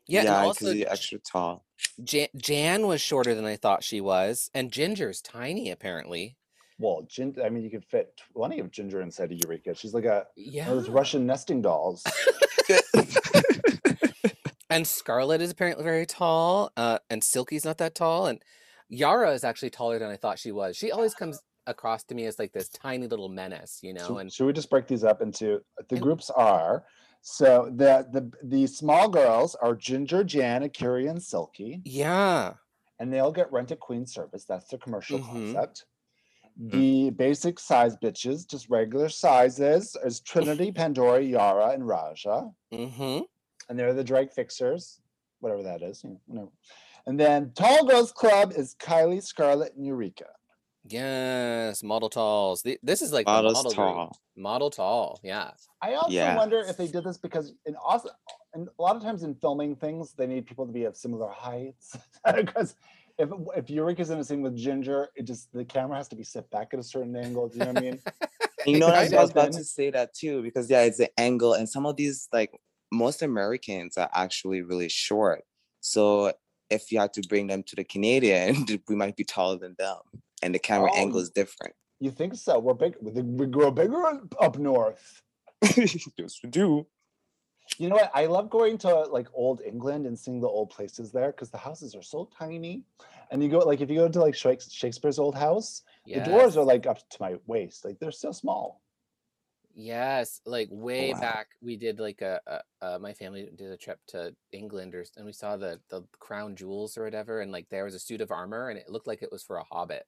[0.08, 1.64] Yeah, yeah, because you're extra tall.
[2.04, 6.36] Jan, Jan was shorter than I thought she was, and Ginger's tiny apparently.
[6.78, 9.74] Well, Gin, I mean, you could fit plenty of Ginger inside of Eureka.
[9.74, 10.68] She's like a Yeah.
[10.68, 12.04] one of those Russian nesting dolls.
[14.68, 18.42] And Scarlet is apparently very tall, uh, and Silky's not that tall, and
[18.88, 20.76] Yara is actually taller than I thought she was.
[20.76, 24.06] She always comes across to me as like this tiny little menace, you know.
[24.06, 26.84] So, And should we just break these up into the And- groups are
[27.28, 32.52] so the the the small girls are Ginger, Jan, A'keria, and Silky, yeah,
[33.00, 34.44] and they all get rent a queen service.
[34.44, 35.26] That's the commercial Mhm.
[35.32, 35.86] concept.
[36.56, 42.54] The basic size bitches, just regular sizes, is Trinity, Pandora, Yara, and Ra'Jah.
[42.72, 43.20] mm-hmm.
[43.68, 45.00] and they're the drag fixers,
[45.40, 46.52] whatever that is, you know.
[47.06, 50.28] And then Tall Girls Club is Kylie, Scarlet, and Eureka.
[50.88, 52.62] Yes, model talls.
[52.62, 53.94] The, this is like Models model group.
[53.94, 54.18] tall.
[54.36, 55.20] model tall.
[55.22, 55.50] Yeah,
[55.82, 56.36] I also Yeah.
[56.36, 58.10] wonder if they did this because in also,
[58.54, 61.28] and a lot of times in filming things, they need people to be of similar
[61.30, 61.96] heights.
[62.36, 62.74] because
[63.18, 66.24] if if Eureka's in a scene with Ginger, it just the camera has to be
[66.24, 67.48] set back at a certain angle.
[67.48, 68.00] Do you know what I mean?
[68.66, 69.18] You know, what I was Kind of.
[69.18, 71.94] I was about to say that too, because yeah, it's the angle, and some of
[71.94, 72.50] these like
[72.90, 75.44] most Americans are actually really short.
[75.80, 76.32] So
[76.68, 79.98] if you had to bring them to the Canadian, we might be taller than them,
[80.46, 80.96] and the camera Oh.
[80.96, 81.74] angle is different.
[81.98, 82.58] You think so?
[82.58, 82.96] We're big.
[83.00, 84.02] We we grow bigger
[84.40, 85.22] up north.
[85.76, 86.86] yes, we do.
[87.78, 88.12] You know what?
[88.14, 91.58] I love going to like old England and seeing the old places there because the
[91.58, 92.84] houses are so tiny.
[93.30, 96.64] And you go like if you go to like Shakespeare's old house, the doors are
[96.64, 97.84] like up to my waist.
[97.84, 98.82] Like they're so small.
[99.74, 101.20] Yes, like way wow.
[101.20, 105.04] back, we did like a, a uh, my family did a trip to England, or
[105.16, 108.22] and we saw the the crown jewels or whatever, and like there was a suit
[108.22, 110.06] of armor, and it looked like it was for a hobbit.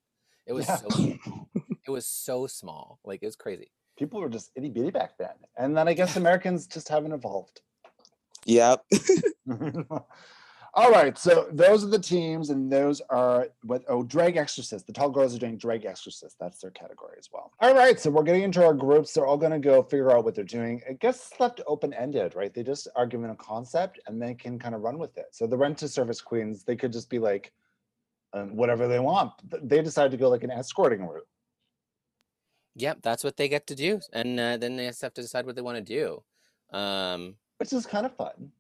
[0.49, 0.77] It was Yeah.
[0.77, 0.89] so
[1.87, 3.71] it was so small, like it was crazy.
[3.99, 5.35] People were just itty bitty back then.
[5.57, 7.61] And then I guess Americans just haven't evolved.
[8.47, 8.85] Yep.
[10.75, 14.87] All right, so those are the teams, and those are what oh drag exorcist.
[14.87, 16.37] The tall girls are doing drag exorcist.
[16.39, 17.53] That's their category as well.
[17.61, 19.13] All right, so we're getting into our groups.
[19.13, 20.83] They're all going to go figure out what they're doing.
[20.89, 22.53] I guess it's left open ended, right?
[22.55, 25.27] They just are given a concept and they can kind of run with it.
[25.33, 27.53] So the rent to service queens, they could just be like
[28.33, 29.33] um, whatever they want.
[29.63, 31.27] They decide to go like an escorting route.
[32.77, 35.47] Yep, that's what they get to do, and uh, then they just have to decide
[35.47, 36.23] what they want to do.
[36.77, 38.53] Um, which is kind of fun.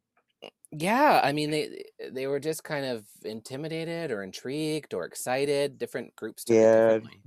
[0.72, 5.78] yeah, I mean they they were just kind of intimidated or intrigued or excited.
[5.78, 7.02] Different groups took it Scared.
[7.04, 7.20] differently.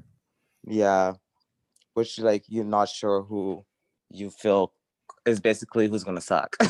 [0.67, 1.13] Yeah.
[1.93, 3.63] Which like you're not sure who
[4.09, 4.73] you feel
[5.25, 6.57] is basically who's gonna suck.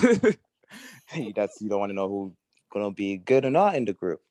[1.36, 2.34] That's you don't want to know who's
[2.72, 4.22] gonna be good or not in the group.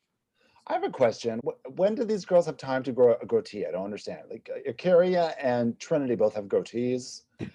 [0.70, 1.40] I have a question.
[1.76, 3.66] When do these girls have time to grow a goatee?
[3.66, 4.20] I don't understand.
[4.30, 7.50] Like uh, A'keria and Trinity both have goatees, like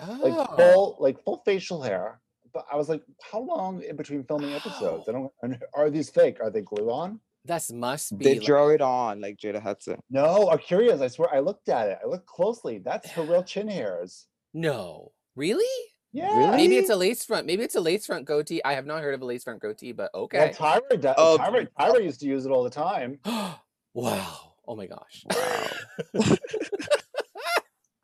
[0.00, 2.20] Oh, full, like full facial hair.
[2.52, 5.08] But I was like, how long in between filming episodes?
[5.08, 5.32] I don't.
[5.42, 6.36] and Are these fake?
[6.42, 7.20] Are they glue on?
[7.46, 9.98] This must be They like- draw it on like Jada Hudson.
[10.10, 11.00] No, I'm curious.
[11.00, 11.98] I swear, I looked at it.
[12.04, 12.78] I looked closely.
[12.78, 14.26] That's her real chin hairs.
[14.52, 15.12] no.
[15.34, 15.64] Really?
[16.12, 16.50] Yeah.
[16.56, 17.46] Maybe it's a lace front.
[17.46, 18.62] Maybe it's a lace front goatee.
[18.64, 20.52] I have not heard of a lace front goatee, but Well, okay.
[20.54, 23.18] Tyra, does, Oh, Tyra, Tyra used to use it all the time.
[23.94, 24.52] wow.
[24.68, 25.24] Oh my gosh.
[25.34, 26.22] Wow.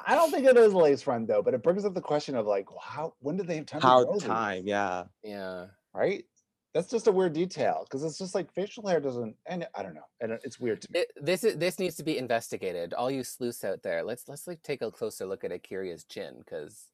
[0.07, 2.35] I don't think it is a lace front though, but it brings up the question
[2.35, 5.05] of like, how when did they have time to How grow these, time, yeah.
[5.23, 5.67] Yeah.
[5.93, 6.25] right?
[6.73, 9.95] That's just a weird detail because it's just like facial hair doesn't, and I don't
[9.95, 11.01] know, and it's weird to me.
[11.01, 12.95] It, this is this needs to be investigated.
[12.95, 16.35] All you sleuths out there, let's let's like take a closer look at Akira's chin
[16.39, 16.85] because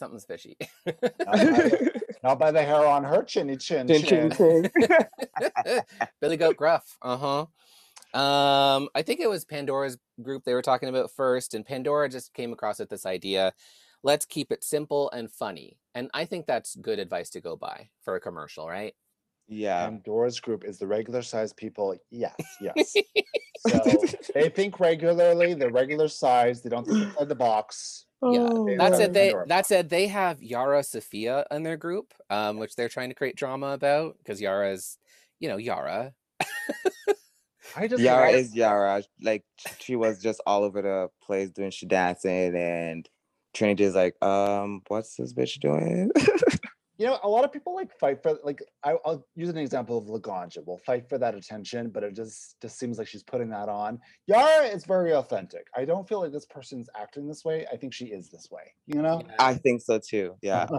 [0.00, 0.56] something's fishy.
[0.86, 3.86] Not by, the, not by the hair on her chinny chin.
[3.86, 4.30] Chin, chin.
[4.32, 5.00] chin, chin.
[6.20, 6.98] Billy Goat Gruff.
[7.00, 7.46] Uh huh.
[8.18, 12.34] Um, I think it was Pandora's group they were talking about first, and Pandora just
[12.34, 13.52] came across with this idea.
[14.02, 17.90] Let's keep it simple and funny, and I think that's good advice to go by
[18.02, 18.94] for a commercial, right?
[19.50, 19.86] yeah.
[19.86, 21.94] And Dora's group is the regular sized people.
[22.10, 22.94] Yes, yes.
[23.68, 25.54] so they think regularly.
[25.54, 26.62] They're regular size.
[26.62, 28.06] They don't think outside the box.
[28.22, 29.46] Yeah, They that said, they Pandora.
[29.48, 33.36] that said they have Yara Sofia in their group, um, which they're trying to create
[33.36, 34.98] drama about because Yara's,
[35.38, 36.12] you know, Yara.
[37.76, 39.02] I just Yara love- is Yara.
[39.22, 39.44] Like
[39.78, 43.08] she was just all over the place doing she dancing and
[43.54, 46.10] Trinity is like, um, what's this bitch doing?
[47.00, 49.96] you know, a lot of people like fight for like I, I'll use an example
[49.96, 50.62] of Laganja.
[50.66, 53.98] Will fight for that attention, but it just just seems like she's putting that on.
[54.26, 55.66] Yara is very authentic.
[55.74, 57.66] I don't feel like this person's acting this way.
[57.72, 58.74] I think she is this way.
[58.86, 59.22] You know.
[59.38, 60.36] I think so too.
[60.42, 60.68] Yeah.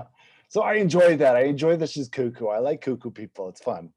[0.50, 1.38] So I enjoy that.
[1.38, 2.48] I enjoy that she's cuckoo.
[2.48, 3.48] I like cuckoo people.
[3.48, 3.94] It's fun.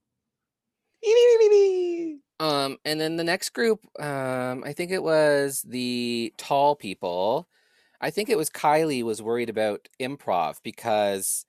[2.39, 7.49] Um, and then the next group, um, I think it was the tall people.
[8.01, 11.45] I think it was Kylie was worried about improv because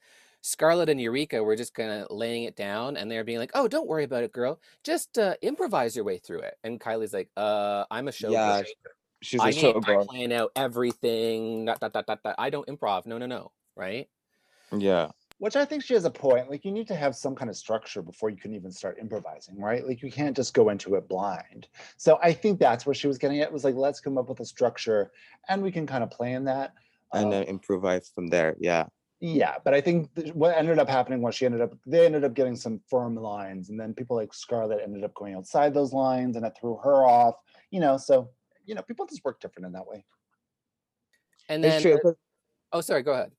[0.46, 3.68] Scarlet and Eureka were just kind of laying it down and they're being like, "Oh,
[3.68, 4.62] don't worry about it, girl.
[4.84, 8.62] Just uh, improvise your way through it." And Kylie's like, "Uh, I'm a show Yeah,
[8.62, 8.72] girl.
[9.22, 10.06] She's I a need show to girl.
[10.06, 11.66] plan out everything.
[11.66, 12.36] Dot, dot, dot, dot, dot.
[12.38, 13.06] I don't improv.
[13.08, 13.54] No, no, no.
[13.76, 14.10] Right?
[14.72, 15.12] Yeah.
[15.38, 16.50] Which I think she has a point.
[16.50, 19.60] Like you need to have some kind of structure before you can even start improvising,
[19.60, 19.86] right?
[19.86, 21.68] Like you can't just go into it blind.
[21.98, 23.52] So I think that's where she was getting at.
[23.52, 25.12] Was like, let's come up with a structure,
[25.50, 26.74] and we can kind of plan that.
[27.14, 28.56] And Um, then improvise from there.
[28.60, 28.88] Yeah.
[29.28, 32.24] Yeah, but I think th- what ended up happening was she ended up they ended
[32.24, 35.94] up getting some firm lines, and then people like Scarlet ended up going outside those
[35.94, 37.34] lines, and it threw her off.
[37.72, 38.30] You know, so
[38.66, 40.06] you know, people just work different in that way.
[41.50, 42.00] And It's then, true.
[42.04, 42.16] Cause,
[42.72, 43.02] oh, sorry.
[43.02, 43.32] Go ahead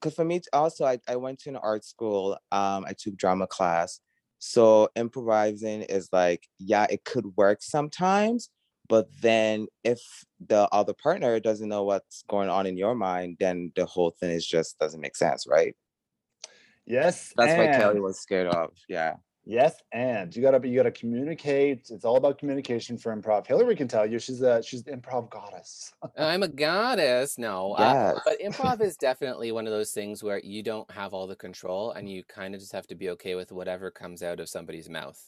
[0.00, 2.38] because for me also I, I went to an art school.
[2.52, 3.98] Um, I took drama class.
[4.38, 8.48] So improvising is like, yeah, it could work sometimes,
[8.90, 10.00] but then if
[10.48, 14.30] the other partner doesn't know what's going on in your mind, then the whole thing
[14.32, 15.74] is just doesn't make sense, right?
[16.86, 18.72] Yes, That's why and- Kelly was scared of.
[18.88, 19.14] Yeah.
[19.46, 21.88] Yes, and you gotta be you gotta communicate.
[21.90, 23.46] It's all about communication for improv.
[23.46, 25.92] Hillary can tell you she's a she's the improv goddess.
[26.18, 27.38] I'm a goddess.
[27.38, 28.20] No, uh, Yes.
[28.26, 31.92] but improv is definitely one of those things where you don't have all the control
[31.92, 34.90] and you kind of just have to be okay with whatever comes out of somebody's
[34.90, 35.20] mouth.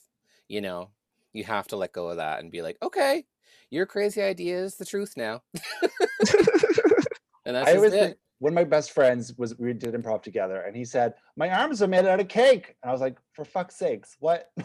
[0.47, 0.91] You know,
[1.33, 3.25] you have to let go of that and be like, okay,
[3.73, 5.43] your crazy idea is the truth now.
[5.55, 8.01] and that's I just always it.
[8.01, 11.49] think one of my best friends was we did improv together, and he said, "My
[11.51, 14.51] arms are made out of cake," and I was like, "For fuck's sakes, what?"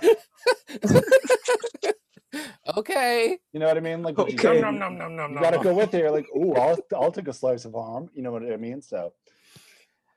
[2.78, 3.38] okay.
[3.54, 4.04] You know what I mean?
[4.04, 4.58] Like, what you Okay.
[4.58, 5.64] say, Nom, you- nom, nom, nom, you nom, gotta nom.
[5.64, 6.00] go with it.
[6.00, 8.82] You're like, "Ooh, I'll I'll take a slice of arm." You know what I mean?
[8.82, 9.14] So,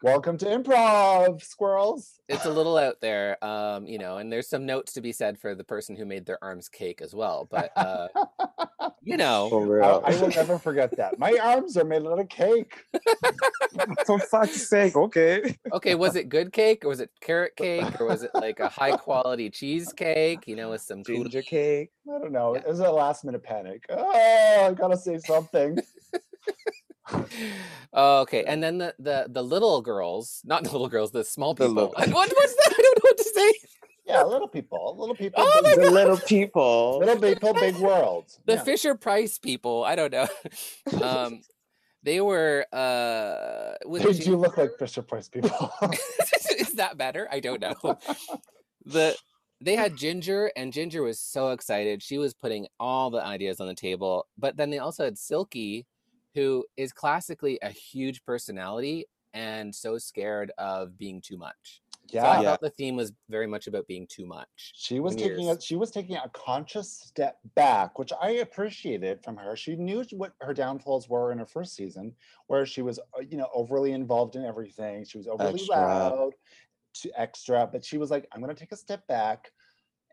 [0.03, 2.21] welcome to improv, squirrels.
[2.29, 5.39] It's a little out there, um, you know, and there's some notes to be said
[5.39, 7.47] for the person who made their arms cake as well.
[7.51, 8.09] But uh,
[9.03, 10.03] you know, For I, real.
[10.07, 11.19] I will never forget that.
[11.19, 12.85] My arms are made out of cake.
[14.07, 15.57] For fuck's sake, okay.
[15.73, 18.69] okay, was it good cake or was it carrot cake or was it like a
[18.69, 21.91] high quality cheesecake, you know, with some cool Ginger cake.
[22.09, 22.55] I don't know.
[22.55, 22.63] Yeah.
[22.63, 23.85] It was a last minute panic.
[23.89, 25.79] Oh, I gotta say something.
[27.93, 31.55] Oh, okay, and then the the the little girls, not the little girls, the small
[31.55, 31.93] The people.
[31.97, 32.75] little- what what's that?
[32.79, 33.53] I don't know what to say.
[34.07, 36.99] Yeah, little people, little people, Oh big, The little people.
[36.99, 38.27] little people, big world.
[38.47, 38.63] The Yeah.
[38.65, 39.85] Fisher Price people.
[39.85, 40.29] I don't know.
[41.03, 41.41] um,
[42.03, 45.51] they were uh, They Gin- do look like Fisher Price people.
[46.59, 47.29] is that better?
[47.31, 47.99] I don't know.
[48.85, 49.17] the
[49.63, 52.03] they had Ginger, and Ginger was so excited.
[52.03, 54.27] She was putting all the ideas on the table.
[54.39, 55.87] But then they also had Silky,
[56.35, 61.83] who is classically a huge personality and so scared of being too much.
[62.17, 62.51] So I yeah, Yeah.
[62.51, 64.77] thought the theme was very much about being too much.
[64.77, 69.23] she was in taking a, she was taking a conscious step back, which I appreciated
[69.23, 69.57] from her.
[69.57, 72.15] She knew what her downfalls were in her first season,
[72.47, 75.05] where she was, uh, you know, overly involved in everything.
[75.05, 75.77] She was overly Extra.
[75.77, 76.33] loud,
[76.95, 79.53] to extra, but she was like, "I'm going to take a step back,"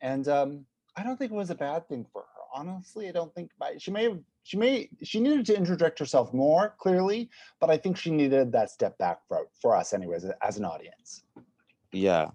[0.02, 0.66] and um,
[0.96, 2.28] I don't think it was a bad thing for her.
[2.54, 6.34] Honestly, I don't think by, she may have she may she needed to interject herself
[6.34, 7.30] more clearly,
[7.60, 11.24] but I think she needed that step back for for us anyways as an audience.
[11.92, 12.30] Yeah.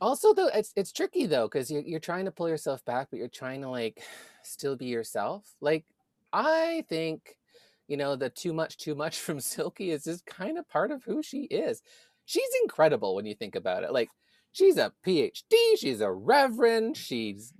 [0.00, 3.18] Also, though, it's it's tricky though because you're you're trying to pull yourself back, but
[3.18, 4.00] you're trying to like
[4.44, 5.44] still be yourself.
[5.60, 5.84] Like
[6.32, 7.36] I think,
[7.88, 11.02] you know, the too much, too much from Silky is just kind of part of
[11.02, 11.82] who she is.
[12.26, 13.92] She's incredible when you think about it.
[13.92, 14.10] Like
[14.56, 17.52] she's a PhD, she's a reverend, she's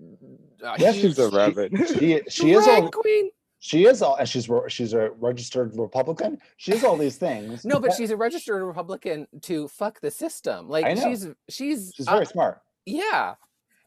[0.62, 1.76] a Yes, she's a reverend.
[1.88, 3.30] She she is drag all queen.
[3.58, 6.38] she is all and she's she's a registered Republican.
[6.56, 7.64] She is all these things.
[7.64, 10.68] No, but she's a registered Republican to fuck the system.
[10.68, 12.62] Like she's she's she's uh, very smart.
[12.86, 13.34] yeah.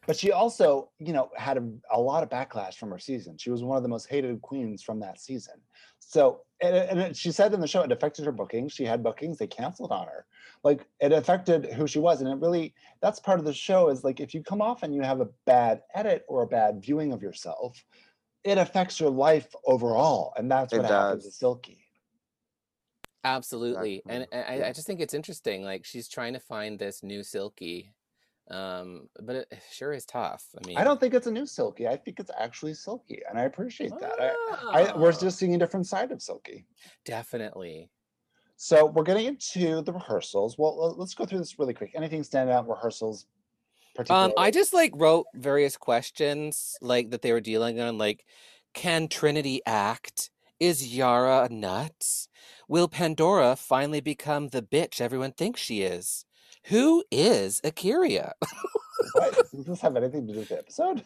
[0.06, 3.36] But she also, you know, had a, a lot of backlash from her season.
[3.36, 5.54] She was one of the most hated queens from that season.
[5.98, 8.72] So, and, and she said in the show, it affected her bookings.
[8.72, 10.26] She had bookings, they canceled on her.
[10.62, 12.20] Like, it affected who she was.
[12.20, 14.94] And it really, that's part of the show is like, if you come off and
[14.94, 17.82] you have a bad edit or a bad viewing of yourself,
[18.44, 20.32] it affects your life overall.
[20.36, 21.36] And that's It what happened to does.
[21.36, 21.84] Silky.
[23.22, 24.02] Absolutely.
[24.08, 24.62] And Exactly.
[24.64, 25.62] I, I just think it's interesting.
[25.62, 27.92] Like she's trying to find this new Silky.
[28.50, 30.44] Um, but it sure is tough.
[30.60, 31.86] I mean, I don't think it's a new Silky.
[31.86, 33.20] I think it's actually Silky.
[33.28, 34.20] And I appreciate that.
[34.20, 36.66] I, I, we're Ah, just seeing a different side of Silky.
[37.04, 37.90] definitely.
[38.62, 40.58] So we're getting into the rehearsals.
[40.58, 41.92] Well, let's go through this really quick.
[41.94, 43.24] Anything stand out rehearsals?
[44.10, 48.26] Um, I just like wrote various questions like that they were dealing on, like,
[48.74, 50.30] can Trinity act?
[50.60, 52.28] Is Yara nuts?
[52.68, 56.26] Will Pandora finally become the bitch everyone thinks she is?
[56.64, 58.32] Who is A'keria?
[59.14, 59.50] What?
[59.52, 61.02] Does this have anything to do with the episode?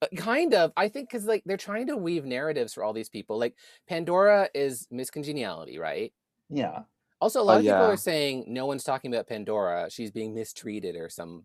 [0.00, 3.08] Uh, kind of i think because like they're trying to weave narratives for all these
[3.08, 3.56] people like
[3.88, 6.12] pandora is miscongeniality right
[6.50, 6.82] Yeah.
[7.20, 7.86] also a lot Oh, of people yeah.
[7.92, 11.44] are saying no one's talking about pandora she's being mistreated or some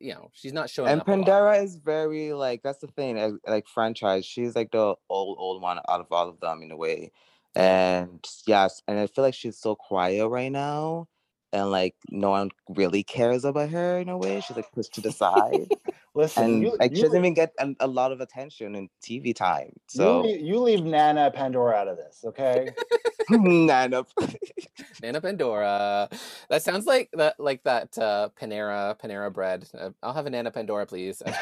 [0.00, 1.04] you know she's not showing And.
[1.06, 4.26] Pandora is very like that's the thing, uh, like franchise.
[4.26, 7.12] She's like the old old one out of all of them in a way.
[7.54, 11.08] And yes, and I feel like she's so quiet right now.
[11.52, 14.40] And like no one really cares about her in a way.
[14.40, 15.68] She's like pushed to the side.
[16.16, 18.88] Listen, and you, like she doesn't leave, even get a, a lot of attention in
[19.02, 19.66] TV time.
[19.66, 22.70] you, So leave, you leave Nana Pandora out of this, okay?
[23.30, 24.04] Nana.
[25.02, 26.08] nana pandora
[26.48, 30.50] that sounds like that like that uh panera panera bread uh, i'll have a nana
[30.50, 31.22] pandora please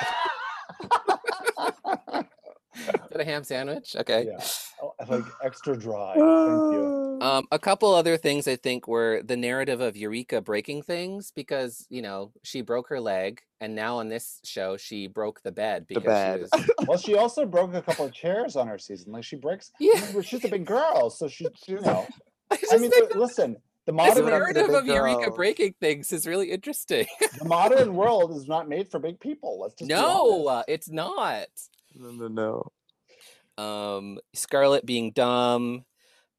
[2.77, 4.45] Is that a ham sandwich okay yeah.
[4.83, 6.14] Oh, Like extra dry.
[6.14, 7.01] Thank you.
[7.21, 11.87] Um, a couple other things I think were the narrative of Eureka breaking things because
[11.91, 15.87] you know she broke her leg, and now on this show she broke the bed
[15.89, 16.37] because bed.
[16.55, 16.71] she was.
[16.89, 19.12] Well, she also broke a couple of chairs on her season.
[19.12, 19.71] Like she breaks.
[19.81, 22.07] Yeah, remember, She's a big girl, so she, you know.
[22.51, 23.57] I just I mean, think listen,
[23.87, 25.37] the modern- modern Give it up to the narrative of Eureka girls.
[25.37, 27.07] breaking things is really interesting.
[27.39, 29.61] the modern world is not made for big people.
[29.61, 31.47] Let's just no, uh, it's not.
[31.95, 33.62] no, no, no.
[33.62, 35.85] Um, Scarlet being dumb.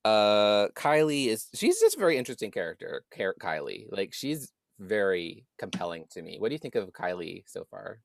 [0.05, 3.03] Uh, Kylie is she's just a very interesting character.
[3.11, 6.37] Kylie, like she's very compelling to me.
[6.37, 7.99] What do you think of Kylie so far?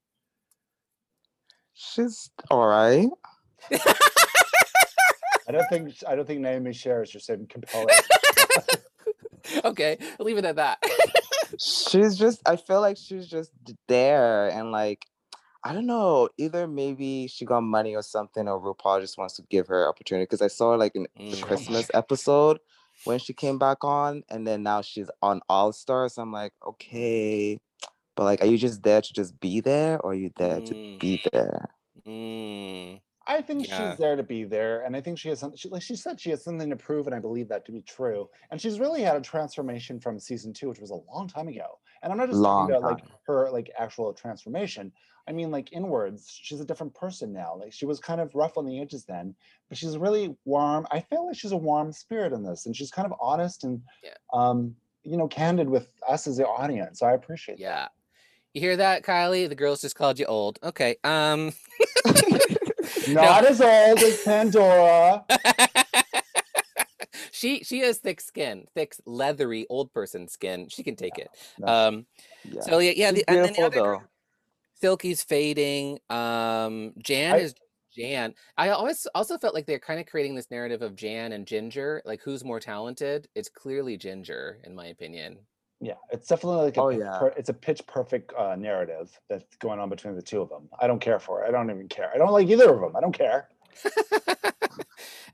[1.74, 3.10] She's all right.
[3.70, 7.94] I don't think I don't think Naomi shares your same compelling.
[9.64, 10.82] okay, I'll leave it at that.
[11.58, 13.50] she's just i feel like she's just
[13.88, 15.04] there and like
[15.64, 19.42] i don't know either maybe she got money or something or rupaul just wants to
[19.50, 21.44] give her opportunity because i saw like in the Mm.
[21.46, 22.58] christmas episode
[23.04, 27.58] when she came back on and then now she's on all stars i'm like okay
[28.16, 30.74] but like are you just there to just be there or are you there to
[30.74, 30.98] Mm.
[31.00, 31.68] be there
[32.06, 33.76] Mm, I think Yeah.
[33.76, 35.56] she's there to be there, and I think she has something.
[35.58, 37.82] She, like she said, she has something to prove, and I believe that to be
[37.82, 38.28] true.
[38.50, 41.78] And she's really had a transformation from season two, which was a long time ago.
[42.02, 44.92] And I'm not just Long talking about like her like actual transformation.
[45.30, 47.54] I mean, like inwards, she's a different person now.
[47.56, 49.32] Like she was kind of rough on the edges then,
[49.68, 50.88] but she's really warm.
[50.90, 53.80] I feel like she's a warm spirit in this, and she's kind of honest and,
[54.02, 54.10] Yeah.
[54.32, 54.74] um,
[55.04, 56.98] you know, candid with us as the audience.
[56.98, 57.62] So I appreciate that.
[57.62, 57.88] yeah.
[58.54, 59.48] You hear that, Kylie?
[59.48, 60.58] The girls just called you old.
[60.64, 60.96] Okay.
[61.04, 61.52] Um.
[63.08, 65.24] Not as old as Pandora.
[67.30, 70.66] she she has thick skin, thick leathery old person skin.
[70.68, 71.28] She can take it.
[71.60, 71.68] no.
[71.68, 72.06] Um.
[72.42, 73.12] yeah So yeah, yeah.
[73.12, 74.06] The, and then the other girl, though.
[74.80, 75.98] Silky's fading.
[76.10, 76.92] Um.
[76.98, 77.54] Jan I- is
[77.92, 78.34] Jan.
[78.56, 82.02] I always also felt like they're kind of creating this narrative of Jan and Ginger.
[82.04, 83.28] Like who's more talented?
[83.34, 85.38] It's clearly Ginger, in my opinion.
[85.82, 87.18] Yeah, it's definitely like a Oh, yeah.
[87.18, 90.68] per- it's a pitch perfect uh, narrative that's going on between the two of them.
[90.78, 91.48] I don't care for it.
[91.48, 92.10] I don't even care.
[92.14, 92.94] I don't like either of them.
[92.94, 93.48] I don't care.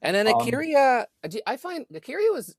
[0.03, 2.55] and then Um, A'keria, I I find A'keria was,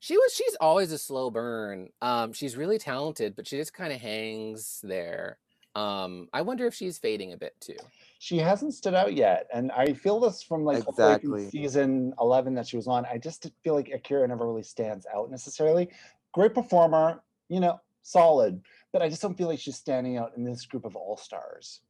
[0.00, 1.88] she was, she's always a slow burn.
[2.02, 5.38] Um, she's really talented, but she just kind of hangs there.
[5.74, 7.76] Um, I wonder if she's fading a bit too.
[8.20, 11.34] She hasn't stood out yet, and I feel this from like all the way through
[11.34, 11.62] Exactly.
[11.62, 13.04] season eleven that she was on.
[13.06, 15.88] I just did feel like A'keria never really stands out necessarily.
[16.32, 18.62] Great performer, you know, solid,
[18.92, 21.80] but I just don't feel like she's standing out in this group of all stars.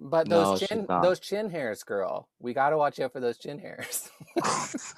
[0.00, 2.28] But those she's chin those chin hairs, girl.
[2.40, 4.10] We gotta watch out for those chin hairs.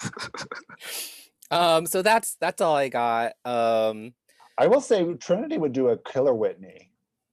[1.51, 3.33] um, so that's that's all I got.
[3.45, 4.15] Um
[4.59, 6.90] I will say Trinity would do a killer Whitney.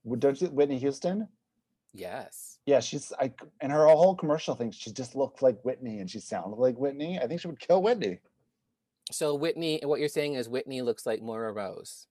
[0.08, 1.28] Would don't you Whitney Houston?
[1.94, 2.54] yes.
[2.66, 6.20] Yeah, she's like, in her whole commercial thing, she just looked like Whitney and she
[6.20, 7.18] sounded like Whitney.
[7.18, 8.20] I think she would kill Whitney.
[9.10, 12.08] So Whitney, what you're saying is Whitney looks like Moira Rose.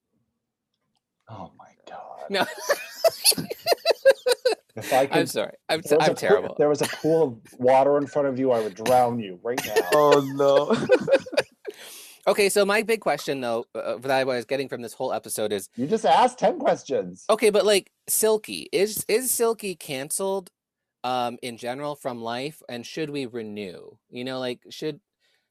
[1.29, 2.31] Oh my god.
[2.31, 2.47] No,
[4.77, 5.53] If I could I'm sorry.
[5.71, 6.51] I'm, so, I'm a pool- terrible.
[6.53, 9.39] if there was a pool of water in front of you, I would drown you
[9.43, 9.75] right now.
[9.95, 10.75] oh no.
[12.29, 15.53] Okay, so my big question though uh, that I was getting from this whole episode
[15.53, 17.25] is You just asked 10 questions.
[17.31, 20.51] okay, but like Silky is is Silky canceled
[21.05, 23.97] um in general from life and should we renew?
[24.11, 25.01] You know, like should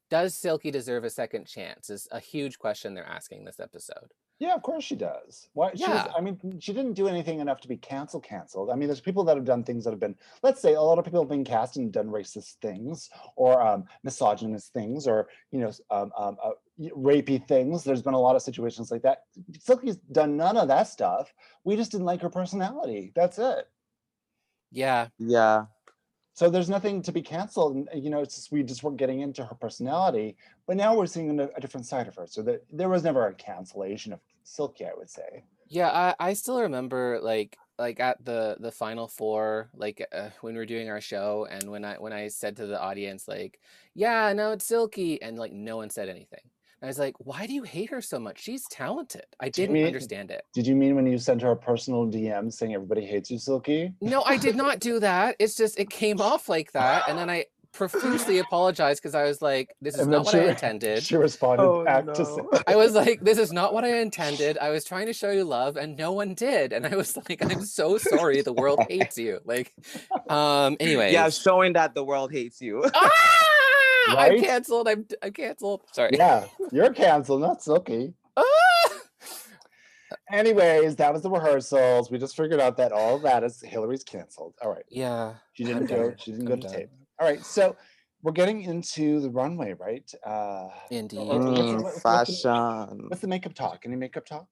[0.09, 1.89] does Silky deserve a second chance?
[1.89, 4.11] Is a huge question they're asking this episode.
[4.37, 5.47] Yeah, of course she does.
[5.53, 5.73] Why?
[5.75, 6.11] She was, Yeah.
[6.17, 8.69] I mean, she didn't do anything enough to be cancel canceled.
[8.69, 10.99] I mean, there's people that have done things that have been, let's say, a lot
[10.99, 15.59] of people have been cast and done racist things or um, misogynist things or you
[15.61, 17.85] know, s- um, um, uh, rapey things.
[17.85, 19.23] There's been a lot of situations like that.
[19.59, 21.33] Silky's done none of that stuff.
[21.63, 23.13] We just didn't like her personality.
[23.15, 23.69] That's it.
[24.71, 25.67] Yeah, yeah.
[26.35, 27.75] So there's nothing to be canceled.
[27.75, 30.35] And, you know, just we just weren't getting into her personality.
[30.67, 32.27] But now we're seeing a, a different side of her.
[32.27, 35.43] So that there was never a cancellation of Silky, I would say.
[35.67, 40.53] Yeah, I, I still remember like like at the the final four like uh, when
[40.53, 43.59] we were doing our show and when I when I said to the audience like
[43.93, 46.39] yeah no it's Silky and like no one said anything.
[46.85, 48.39] I was like why do you hate her so much?
[48.41, 49.25] She's talented.
[49.39, 50.43] I didn't mean- understand it.
[50.53, 53.91] Did you mean when you sent her a personal DM saying everybody hates you, Silky?
[54.01, 55.35] No, I did not do that.
[55.39, 59.41] It's just it came off like that and then I profusely apologized because I was
[59.41, 61.03] like this is And then not what she I intended.
[61.03, 62.49] She responded Oh, back to no.
[62.53, 64.57] say, I was like, this is not what I intended.
[64.59, 66.71] I was trying to show you love and no one did.
[66.71, 68.41] And I was like, I'm so sorry.
[68.43, 69.39] The world hates you.
[69.43, 69.73] Like,
[70.29, 71.11] um, anyway.
[71.11, 72.83] Yeah, showing that the world hates you.
[72.93, 73.44] Ah!
[74.17, 74.87] I'm canceled.
[74.87, 75.81] I'm, I'm canceled.
[75.91, 76.11] Sorry.
[76.13, 78.13] yeah, you're canceled, not Silky.
[78.37, 78.43] Ah!
[80.31, 82.09] Anyways, that was the rehearsals.
[82.09, 84.53] We just figured out that all of that is Hillary's canceled.
[84.61, 84.85] All right.
[84.89, 85.33] Yeah.
[85.53, 86.15] She I'm didn't go, done.
[86.17, 86.89] she didn't I'm go to tape.
[87.19, 87.43] All right.
[87.43, 87.75] So
[88.23, 90.09] we're getting into the runway, right?
[90.25, 91.19] Uh Indeed.
[91.27, 93.05] what's the- Mm, what's the- fashion.
[93.07, 93.83] what's the makeup talk?
[93.85, 94.47] Any makeup talk?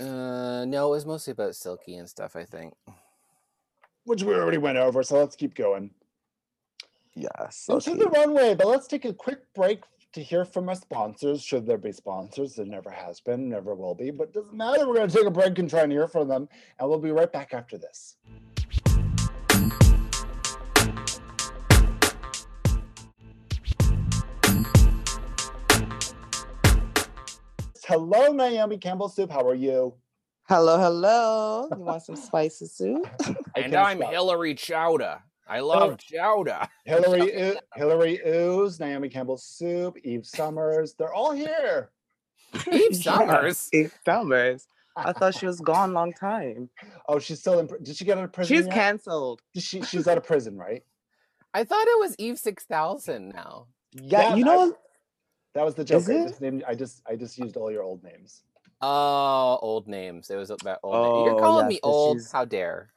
[0.00, 2.74] Uh, no, it was mostly about Silky and stuff, I think.
[4.04, 5.90] Which we already went over, so let's keep going.
[7.14, 7.66] Yes.
[7.68, 9.82] Into the runway, but let's take a quick break
[10.12, 11.42] to hear from our sponsors.
[11.42, 12.54] Should there be sponsors?
[12.54, 14.86] There never has been, never will be, but doesn't matter.
[14.88, 16.48] We're going to take a break and try and hear from them,
[16.78, 18.16] and we'll be right back after this.
[27.86, 29.30] Hello, Naomi Campbell Soup.
[29.30, 29.94] How are you?
[30.48, 31.68] Hello, hello.
[31.70, 33.04] You want some spicy soup?
[33.56, 34.12] and I'm stop.
[34.12, 35.20] Hillary Chowder.
[35.50, 36.68] I love Chowder.
[36.84, 40.94] Hillary, Oo- Hillary Ooze, Naomi Campbell Soup, Eve Summers.
[40.94, 41.90] They're all here.
[42.72, 43.68] Eve Summers.
[43.72, 44.68] Eve Summers.
[44.96, 46.68] I thought she was gone long time.
[47.08, 47.66] Oh, she's still in.
[47.66, 48.56] pr- Did she get out of prison?
[48.56, 48.74] She's yet?
[48.74, 49.40] canceled.
[49.54, 50.84] Did She, she's out of prison, right?
[51.52, 53.66] I thought it was Eve 6000 now.
[53.92, 54.76] Yeah, Yeah, you I- know,
[55.54, 56.02] That was the joke.
[56.02, 56.28] Is I it?
[56.28, 56.62] just named.
[56.66, 57.02] I just.
[57.08, 58.42] I just used all your old names.
[58.82, 60.30] Oh, old names.
[60.30, 61.26] It was about old names.
[61.26, 62.18] You're Oh, calling yes, me old.
[62.18, 62.90] she's- How dare.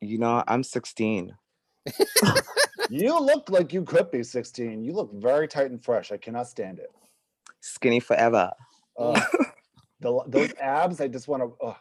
[0.00, 1.36] you know, I'm 16.
[2.90, 4.84] You look like you could be 16.
[4.84, 6.12] You look very tight and fresh.
[6.12, 6.90] I cannot stand it.
[7.60, 8.50] Skinny forever.
[8.98, 9.18] Ugh.
[10.00, 11.00] the, those abs.
[11.00, 11.64] I just want to.
[11.64, 11.74] Uh,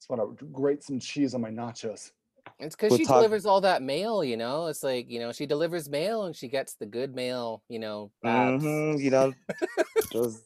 [0.00, 2.10] just want to grate some cheese on my nachos.
[2.58, 4.66] It's because We'll she talk- delivers all that mail, you know.
[4.66, 8.10] It's like you know she delivers mail and she gets the good mail, you know.
[8.24, 8.64] Abs.
[8.64, 9.32] Mhm, you know,
[10.12, 10.42] just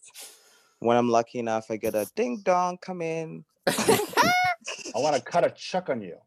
[0.81, 3.45] when I'm lucky enough, I get a ding dong, come in.
[3.67, 3.99] I
[4.97, 6.19] want to cut a chuck on you.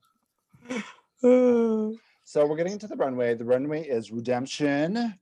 [2.26, 3.36] So we're getting into the runway.
[3.36, 5.14] The runway is redemption.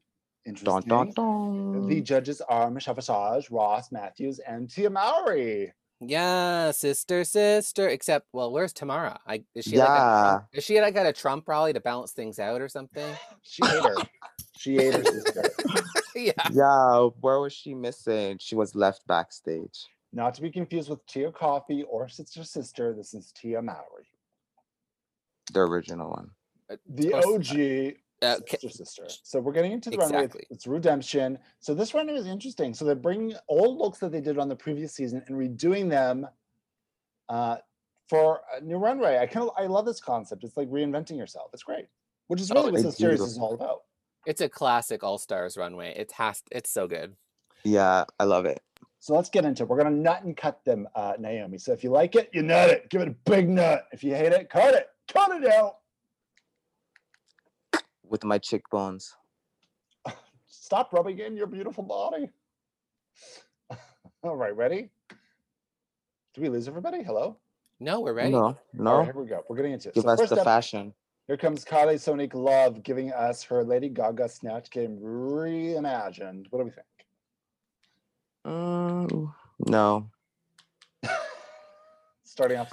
[0.45, 0.87] Interesting.
[0.89, 1.87] dun, dun.
[1.87, 5.73] The judges are Michelle Visage, Ross Mathews, and Tia Mowry.
[5.99, 7.87] Yeah, sister, sister.
[7.89, 9.17] Except, well, where's Tamera?
[9.27, 10.29] I is she like a Yeah.
[10.31, 13.13] Trump, is she like at a Trump rally to balance things out or something?
[13.41, 13.95] She ate her.
[14.57, 15.51] she ate her sister.
[16.15, 16.31] yeah.
[16.51, 18.37] Yeah, where was she missing?
[18.39, 19.85] She was left backstage.
[20.13, 22.93] Not to be confused with Tia Coffee or Sister Sister.
[22.93, 24.07] This is Tia Mowry.
[25.53, 26.29] The original one.
[26.87, 29.05] The course, OG Uh, Sister Sister.
[29.23, 30.23] So we're getting into the runway.
[30.25, 31.37] It's- It's redemption.
[31.59, 32.73] So this runway is interesting.
[32.73, 36.27] So they're bringing old looks that they did on the previous season and redoing them
[37.29, 37.57] uh,
[38.09, 39.17] for a new runway.
[39.17, 40.43] I kind of I love this concept.
[40.43, 41.49] It's like reinventing yourself.
[41.53, 41.87] It's great,
[42.27, 43.83] which is Oh, really what this series is all about.
[44.25, 45.93] It's a classic All Stars runway.
[45.95, 46.43] It has.
[46.51, 47.15] It's so good.
[47.65, 48.61] Yeah, I love it.
[48.99, 49.69] So let's get into it.
[49.69, 51.57] We're gonna nut and cut them, uh, Naomi.
[51.57, 52.89] So if you like it, you nut it.
[52.89, 53.85] Give it a big nut.
[53.91, 54.87] If you hate it, cut it.
[55.11, 55.79] Cut it out.
[58.13, 59.15] With my cheekbones.
[60.45, 62.29] Stop rubbing in your beautiful body.
[64.23, 64.91] All right, ready?
[66.35, 67.01] Did we lose everybody?
[67.01, 67.37] Hello?
[67.79, 68.29] No, we're ready.
[68.29, 68.97] No, no.
[68.97, 69.41] right, here we go.
[69.49, 69.95] We're getting into it.
[69.95, 70.93] Give So us first the up, fashion.
[71.25, 76.45] here comes Kylie Sonique Love giving us her Lady Gaga Snatch Game reimagined.
[76.51, 76.85] What do we think?
[78.45, 79.33] Mm,
[79.65, 80.07] no.
[82.23, 82.69] Starting off.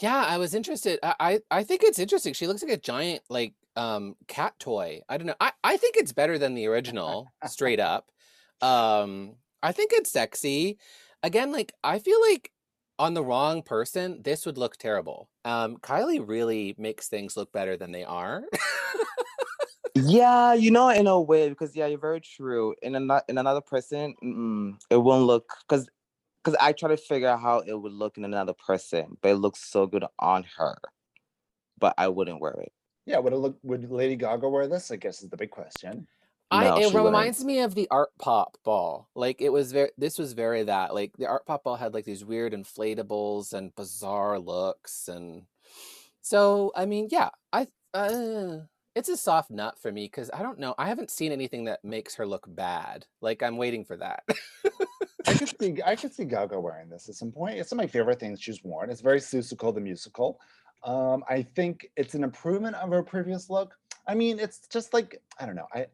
[0.00, 0.98] Yeah, I was interested.
[1.04, 2.32] I, I I think it's interesting.
[2.34, 5.00] She looks like a giant like um cat toy.
[5.08, 5.34] I don't know.
[5.40, 8.10] I I think it's better than the original, straight up.
[8.60, 10.78] Um I think it's sexy.
[11.22, 12.50] Again, like I feel like
[12.98, 15.28] on the wrong person, this would look terrible.
[15.44, 18.44] Um Kylie really makes things look better than they are.
[19.96, 22.74] Yeah, you know, in a way, because yeah, you're very true.
[22.82, 24.14] In another in another person,
[24.90, 25.88] it won't look because
[26.42, 29.36] because I try to figure out how it would look in another person, but it
[29.36, 30.76] looks so good on her.
[31.78, 32.72] But I wouldn't wear it.
[33.06, 34.90] Yeah, would it look would Lady Gaga wear this?
[34.90, 36.06] I guess is the big question.
[36.50, 37.06] I No, it she wouldn't.
[37.06, 39.08] reminds me of the art pop ball.
[39.14, 40.94] Like it was very this was very that.
[40.94, 45.42] Like the art pop ball had like these weird inflatables and bizarre looks and
[46.20, 48.60] so I mean, yeah, I uh
[48.94, 50.74] it's a soft nut for me because I don't know.
[50.78, 53.06] I haven't seen anything that makes her look bad.
[53.20, 54.22] Like I'm waiting for that.
[55.26, 57.58] I could see I could see Gaga wearing this at some point.
[57.58, 58.90] It's one of my favorite things she's worn.
[58.90, 60.38] It's very Seussical the musical.
[60.84, 63.74] Um, I think it's an improvement of her previous look.
[64.06, 65.66] I mean, it's just like I don't know.
[65.74, 65.86] I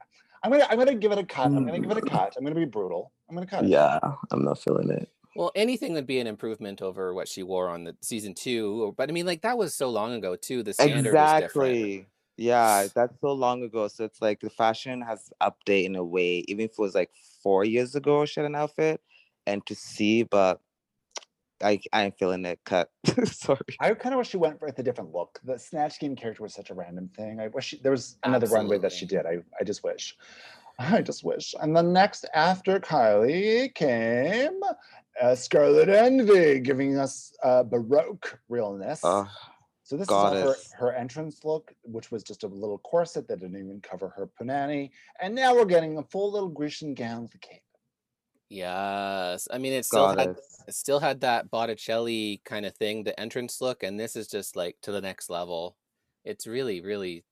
[0.42, 1.46] I'm gonna I'm gonna give it a cut.
[1.46, 2.34] I'm gonna give it a cut.
[2.36, 3.12] I'm gonna be brutal.
[3.28, 3.70] I'm gonna cut it.
[3.70, 3.98] Yeah,
[4.30, 5.08] I'm not feeling it.
[5.36, 8.94] well, anything would be an improvement over what she wore on the season two.
[8.96, 10.62] But I mean, like that was so long ago too.
[10.62, 11.42] The standard was.
[11.42, 12.06] Exactly.
[12.36, 13.86] Yeah, that's so long ago.
[13.88, 17.10] So it's like the fashion has updated in a way, even if it was like
[17.42, 19.00] four years ago she had an outfit.
[19.46, 20.60] And to see, but
[21.62, 22.90] I I ain't feeling it cut.
[23.24, 23.60] Sorry.
[23.80, 25.40] I kind of wish she went with a different look.
[25.44, 27.40] The Snatch Game character was such a random thing.
[27.40, 29.26] I wish she, there was another runway that she did.
[29.26, 30.16] I, I just wish.
[30.78, 31.54] I just wish.
[31.60, 34.60] And the next after Kylie came
[35.20, 39.00] uh, Scarlet Envy, giving us uh, Baroque realness.
[39.02, 39.28] Oh,
[39.90, 43.58] so this is her, her entrance look, which was just a little corset that didn't
[43.58, 44.90] even cover her punani.
[45.20, 47.62] And now we're getting a full little Grecian gown with a cape.
[48.50, 49.46] Yes.
[49.50, 50.64] I mean, it still had goddess.
[50.68, 54.56] it still had that Botticelli kind of thing, the entrance look, and this is just
[54.56, 55.76] like to the next level.
[56.24, 57.24] It's really, really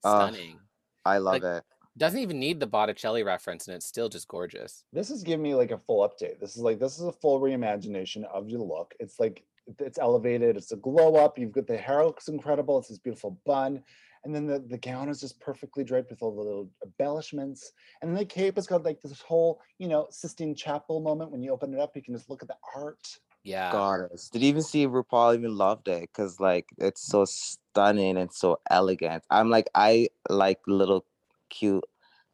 [0.00, 0.58] stunning.
[1.04, 1.64] I love like- it.
[1.98, 4.84] Doesn't even need the Botticelli reference, and it's still just gorgeous.
[4.94, 6.40] This is giving me like a full update.
[6.40, 8.94] This is like this is a full reimagination of your look.
[8.98, 9.44] It's like
[9.78, 10.56] it's elevated.
[10.56, 11.38] It's a glow up.
[11.38, 12.78] You've got the hair looks incredible.
[12.78, 13.82] It's this beautiful bun,
[14.24, 17.72] and then the the gown is just perfectly draped with all the little embellishments.
[18.00, 21.30] And then the cape has got like this whole you know Sistine Chapel moment.
[21.30, 23.06] When you open it up, you can just look at the art.
[23.44, 23.72] Yeah.
[23.72, 24.28] Goddess.
[24.28, 26.02] Did you even see RuPaul even loved it?
[26.02, 29.24] Because like it's so stunning and so elegant.
[29.30, 31.04] I'm like, I like little
[31.50, 31.82] cute,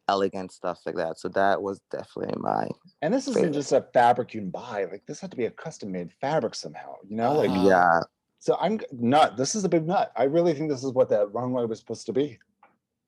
[0.07, 1.19] elegant stuff like that.
[1.19, 2.69] So that was definitely my
[3.01, 3.55] And this isn't Favorite.
[3.55, 4.87] just a fabric you can buy.
[4.91, 6.97] Like this had to be a custom made fabric somehow.
[7.09, 7.69] You know, like Uh-huh.
[7.69, 8.01] yeah.
[8.39, 8.57] So.
[8.61, 9.37] I'm nut.
[9.37, 10.13] This is a big nut.
[10.17, 12.39] I really think this is what that runway was supposed to be.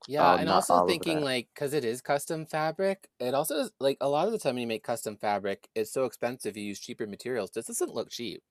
[0.07, 3.97] Yeah, Oh, and also thinking like because it is custom fabric, it also is like
[4.01, 6.57] a lot of the time when you make custom fabric, it's so expensive.
[6.57, 7.51] You use cheaper materials.
[7.51, 8.41] This doesn't look cheap.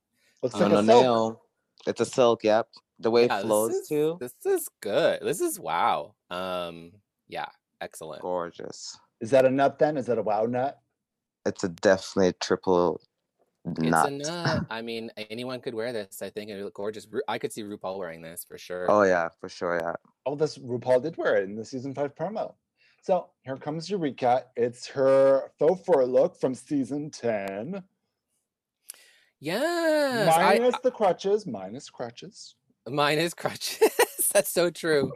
[0.42, 0.86] Looks On like a silk.
[1.02, 1.42] nail.
[1.86, 2.68] It's a silk, yep.
[3.00, 4.16] The way Yeah, it this flows is- too.
[4.20, 5.20] This is good.
[5.22, 6.14] This is wow.
[6.30, 6.92] Um,
[7.28, 7.48] yeah,
[7.80, 8.22] excellent.
[8.22, 8.96] Gorgeous.
[9.20, 9.96] Is that a nut then?
[9.96, 10.78] Is that a wow nut?
[11.46, 13.00] It's a definitely triple
[13.64, 14.12] nut.
[14.12, 14.66] It's a nut.
[14.70, 16.22] I mean, anyone could wear this.
[16.22, 17.06] I think it would look gorgeous.
[17.10, 18.86] Ru- I could see RuPaul wearing this for sure.
[18.90, 19.94] oh yeah, for sure, yeah.
[20.26, 22.54] Oh, this RuPaul did wear it in the season five promo.
[23.02, 24.44] So here comes Eureka.
[24.56, 27.82] It's her faux fur look from season 10.
[29.40, 32.54] yes, I, minus the crutches, minus crutches.
[32.88, 33.90] mine is crutches.
[34.32, 35.12] That's so true.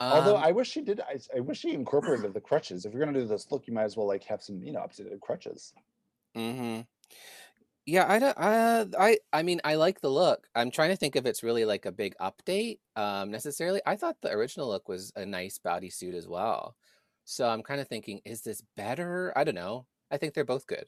[0.00, 2.84] Although Um, I wish she did, I, I wish she incorporated the crutches.
[2.84, 4.80] If you're gonna do this look, you might as well like have some, you know,
[4.80, 5.72] updated crutches.
[6.36, 6.80] Mm-hmm.
[7.84, 8.38] Yeah, I don't.
[8.38, 10.46] Uh, I I mean, I like the look.
[10.54, 12.78] I'm trying to think if it's really like a big update.
[12.94, 13.80] Um, necessarily.
[13.84, 16.76] I thought the original look was a nice bodysuit as well.
[17.24, 19.32] So I'm kind of thinking, is this better?
[19.36, 19.86] I don't know.
[20.10, 20.86] I think they're both good.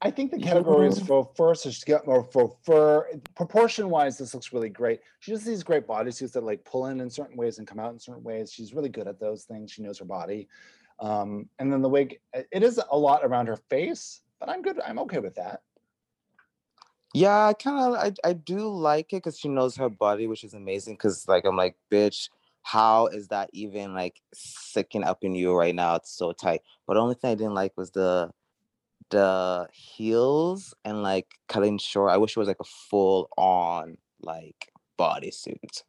[0.00, 3.08] I think the category is faux fur, so she's got more faux fur.
[3.34, 5.00] Proportion wise, this looks really great.
[5.20, 7.92] She does these great bodysuits that like pull in in certain ways and come out
[7.92, 8.52] in certain ways.
[8.52, 9.72] She's really good at those things.
[9.72, 10.48] She knows her body.
[11.00, 14.80] Um, and then the wig, it is a lot around her face, but I'm good.
[14.80, 15.62] I'm okay with that.
[17.14, 20.44] Yeah, I kind of I, I do like it because she knows her body, which
[20.44, 20.94] is amazing.
[20.94, 22.28] Because like I'm like, bitch,
[22.62, 25.96] how is that even like sticking up in you right now?
[25.96, 26.60] It's so tight.
[26.86, 28.30] But the only thing I didn't like was the
[29.10, 32.12] the heels and like cutting short.
[32.12, 35.82] I wish it was like a full on like bodysuit.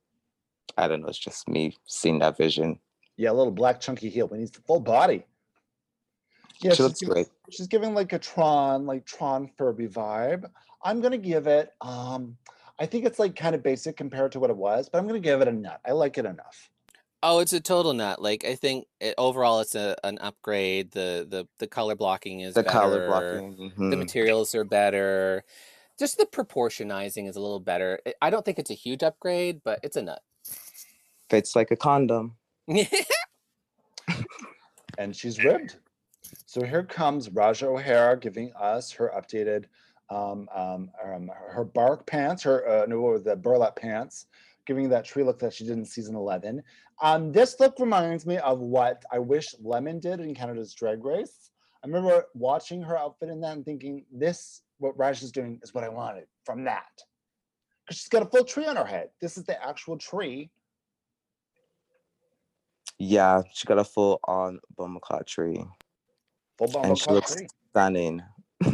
[0.78, 1.08] I don't know.
[1.08, 2.80] It's just me seeing that vision.
[3.18, 4.30] Yeah, a little black chunky heel.
[4.30, 5.26] We need the full body.
[6.62, 7.28] Yeah, she she's looks giving, great.
[7.50, 10.50] she's giving like a Tron, like Tron Furby vibe.
[10.84, 11.74] I'm gonna give it.
[11.82, 12.38] Um,
[12.80, 15.20] I think it's like kind of basic compared to what it was, but I'm gonna
[15.20, 15.80] give it a nut.
[15.86, 16.70] I like it enough.
[17.22, 18.22] Oh, it's a total nut.
[18.22, 20.92] Like I think it, overall, it's a an upgrade.
[20.92, 23.72] The the the color blocking is The color blocking.
[23.78, 23.98] The mhm.
[23.98, 25.44] materials are better.
[25.98, 28.00] Just the proportionizing is a little better.
[28.06, 30.22] I- I don't think it's a huge upgrade, but it's a nut.
[31.30, 32.36] Fits like a condom.
[34.98, 35.76] and she's ribbed.
[36.50, 39.66] So here comes Ra'Jah O'Hara giving us her updated,
[40.10, 44.26] um, um, um, her bark pants, her uh, no, the burlap pants,
[44.66, 46.64] giving that tree look that she did in season 11.
[47.04, 51.52] Um, this look reminds me of what I wish Lemon did in Canada's Drag Race.
[51.84, 55.76] I remember watching her outfit in that and thinking, this, what Raj is doing, is
[55.76, 57.04] what I wanted from that.
[57.86, 59.10] Because she's got a full tree on her head.
[59.22, 60.50] This is the actual tree.
[62.98, 65.64] Yeah, she got a full on Bumaclaw tree.
[66.60, 67.48] Full And she looks tree.
[67.72, 68.22] stunning.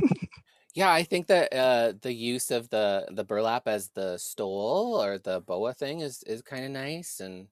[0.76, 5.18] Yeah, I think that uh, the use of the the burlap as the stole or
[5.18, 7.48] the boa thing is is kind of nice, and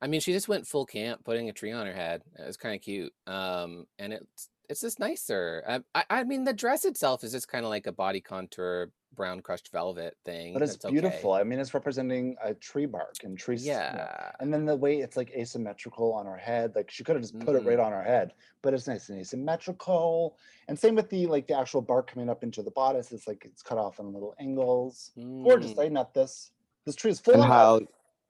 [0.00, 2.22] I mean, she just went full camp, putting a tree on her head.
[2.38, 5.62] It was kind of cute, um, and it's it's just nicer.
[5.66, 8.90] I, I I mean, the dress itself is just kind of like a body contour
[9.18, 10.54] brown crushed velvet thing.
[10.54, 10.92] But it's that's okay.
[10.92, 11.32] beautiful.
[11.32, 13.62] I mean, it's representing a tree bark and trees.
[13.62, 16.90] s- you know, Yeah, And then the way it's like asymmetrical on her head, like
[16.90, 17.86] she could have just put it right mm-hmm.
[17.86, 20.38] on her head, but it's nice and asymmetrical.
[20.68, 23.12] And same with the like the actual bark coming up into the bodice.
[23.12, 25.10] It's like it's cut off in little angles.
[25.16, 25.72] Gorgeous.
[25.72, 25.84] Mm.
[25.84, 26.52] I nut this.
[26.86, 27.80] This tree is full and of how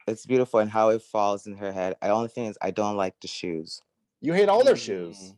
[0.08, 1.96] it's beautiful and how it falls in her head.
[2.00, 3.82] I only thing is I don't like the shoes.
[4.20, 5.16] You hate all their shoes.
[5.18, 5.34] Mm.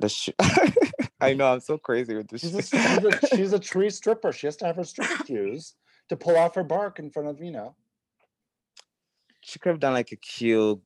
[0.00, 0.32] The shoe.
[1.20, 4.32] I know I'm so crazy with the She's a, she's, a, she's a tree stripper.
[4.32, 5.74] She has to have her stripper shoes
[6.08, 7.74] to pull off her bark in front of you know.
[9.40, 10.80] she could have done like a cute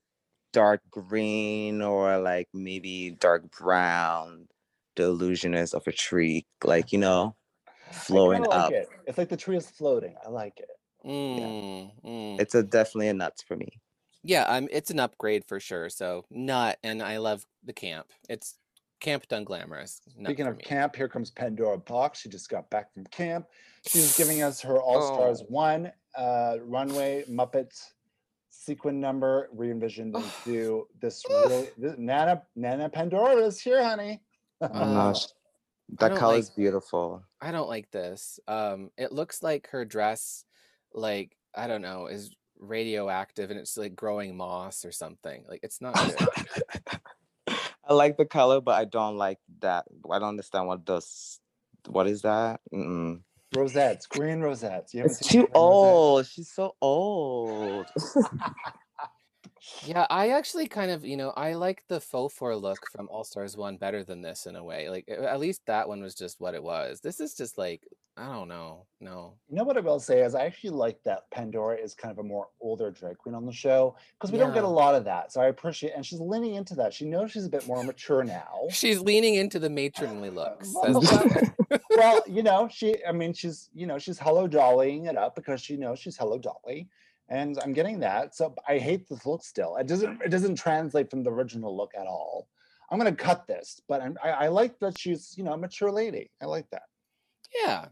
[0.53, 4.49] dark green or like maybe dark brown.
[4.97, 7.37] The illusionist of a tree, like you know,
[7.93, 8.73] flowing like up.
[8.73, 8.89] it.
[9.07, 10.15] It's like the tree is floating.
[10.25, 10.69] I like it.
[11.07, 12.41] Mm, mm.
[12.41, 13.81] It's a definitely a nuts for me.
[14.23, 14.69] Yeah, I'm.
[14.71, 15.89] It's an upgrade for sure.
[15.89, 18.09] So nut, and I love the camp.
[18.29, 18.57] It's
[19.01, 20.01] camp done glamorous.
[20.17, 20.63] Nut Speaking of me.
[20.63, 22.17] camp, here comes Pandora Boxx.
[22.17, 23.47] She just got back from camp.
[23.87, 25.47] She's giving us her All Stars Oh.
[25.49, 27.71] One uh, runway Muppet
[28.51, 34.21] sequin number re-envisioned into this really this, Nana Nana Pandora is here, honey.
[34.61, 35.15] Oh, Uh,
[35.99, 37.23] that don't color like- is beautiful.
[37.41, 38.39] I don't like this.
[38.47, 40.45] Um, it looks like her dress,
[40.93, 45.45] like I don't know, is radioactive and it's like growing moss or something.
[45.49, 46.29] Like it's not good.
[47.91, 49.87] I like the color, but I don't like that.
[50.11, 51.41] I don't understand what does.
[51.89, 52.61] What is that?
[52.75, 53.23] Mm-mm.
[53.57, 54.95] rosettes, green rosettes.
[54.95, 56.17] You It's seen too green rosettes?
[56.17, 56.27] old.
[56.27, 57.93] She's so old.
[59.83, 63.25] yeah, I actually kind of, you know, I like the faux four look from All
[63.25, 64.91] Stars One better than this in a way.
[64.91, 67.01] Like at least that one was just what it was.
[67.01, 67.83] This is just like
[68.21, 68.85] I don't know.
[69.01, 69.39] No.
[69.49, 72.19] You know what I will say is I actually like that Pandora is kind of
[72.19, 75.05] a more older drag queen on the show because we don't get a lot of
[75.07, 75.33] that.
[75.33, 76.93] So I appreciate, and she's leaning into that.
[76.93, 78.69] She knows she's a bit more mature now.
[78.71, 80.75] She's leaning into the matronly looks.
[81.97, 85.61] Well, you know, she, I mean, she's, you know, she's hello dollying it up because
[85.61, 86.89] she knows she's hello dolly.
[87.29, 88.35] And I'm getting that.
[88.35, 89.77] So I hate this look still.
[89.77, 92.49] It doesn't, it doesn't translate from the original look at all.
[92.91, 95.59] I'm going to cut this, but I'm, I, I like that she's, you know, a
[95.59, 96.31] mature lady.
[96.43, 96.83] I like that.
[97.65, 97.87] yeah.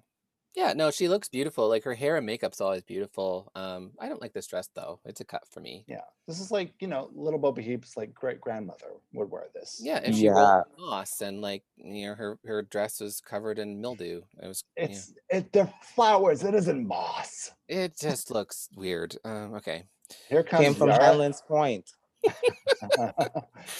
[0.55, 1.69] Yeah, no, she looks beautiful.
[1.69, 3.53] Like her hair and makeup's always beautiful.
[3.55, 4.99] Um, I don't like this dress though.
[5.05, 5.85] It's a cut for me.
[5.87, 6.01] Yeah.
[6.27, 9.81] This is like, you know, little Boba Heap's like great grandmother would wear this.
[9.83, 10.31] Yeah, and she Yeah.
[10.33, 14.23] rolled moss and like you know her her dress was covered in mildew.
[14.43, 14.85] It was yeah.
[14.85, 16.43] It's, it, they're flowers.
[16.43, 17.53] It isn't moss.
[17.69, 19.17] it just looks weird.
[19.25, 19.85] Um, okay.
[20.29, 21.05] Here comes Came from Yara.
[21.05, 21.91] Highlands Point.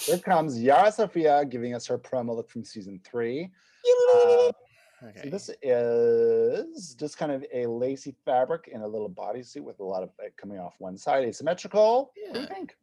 [0.05, 3.49] Here comes Yara Sofia giving us her promo look from season three.
[4.13, 4.51] Uh,
[5.03, 5.25] Okay.
[5.25, 9.83] so this is just kind of a lacy fabric in a little bodysuit with a
[9.83, 12.13] lot of it coming off one side, asymmetrical.
[12.29, 12.47] What do you Yeah.
[12.47, 12.77] think?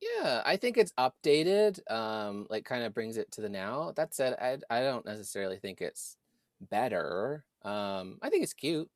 [0.00, 1.80] Yeah, I think it's updated.
[1.90, 3.92] Um, like kind of brings it to the now.
[3.92, 6.18] That said, I I don't necessarily think it's
[6.60, 7.44] better.
[7.62, 8.90] Um, I think it's cute.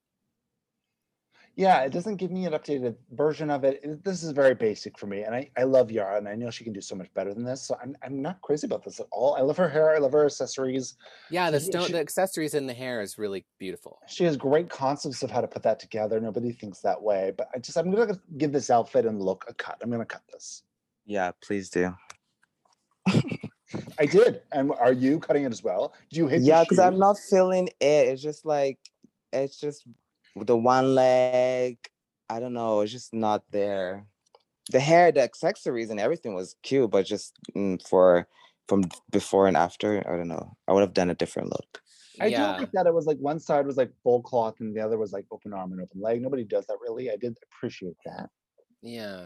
[1.56, 3.80] Yeah, it doesn't give me an updated version of it.
[3.84, 6.50] It- This is very basic for me, and I, I love Yara, and I know
[6.50, 7.62] she can do so much better than this.
[7.62, 9.34] So I'm I'm not crazy about this at all.
[9.36, 9.94] I love her hair.
[9.94, 10.96] I love her accessories.
[11.30, 13.98] Yeah, the stone, she- the accessories in the hair is really beautiful.
[14.08, 16.20] She has great concepts of how to put that together.
[16.20, 19.54] Nobody thinks that way, but I just I'm gonna give this outfit and look a
[19.54, 19.78] cut.
[19.82, 20.62] I'm gonna cut this.
[21.06, 21.94] Yeah, please do.
[23.98, 24.42] I did.
[24.52, 25.94] And are you cutting it as well?
[26.10, 26.42] Do you hate?
[26.42, 28.08] Yeah, because I'm not feeling it.
[28.08, 28.78] It's just like
[29.32, 29.84] it's just
[30.36, 31.78] the one leg.
[32.28, 32.80] I don't know.
[32.80, 34.06] It's just not there.
[34.70, 38.26] The hair, the accessories, and everything was cute, but just mm, for
[38.66, 40.56] from before and after, I don't know.
[40.66, 41.82] I would have done a different look.
[42.20, 42.54] I yeah.
[42.54, 42.86] do like that.
[42.86, 45.52] It was like one side was like full cloth and the other was like open
[45.52, 46.22] arm and open leg.
[46.22, 47.10] Nobody does that really.
[47.10, 48.30] I did appreciate that.
[48.82, 49.24] Yeah.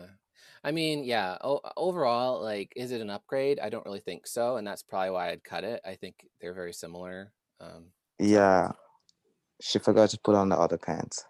[0.65, 3.61] I mean, yeah, o- overall, like, is it an upgrade?
[3.61, 4.57] I don't really think so.
[4.57, 5.81] And that's probably why I'd cut it.
[5.85, 7.33] I think they're very similar.
[7.61, 7.87] Um,
[8.19, 8.73] Yeah,
[9.61, 11.25] she forgot to put on the other pants.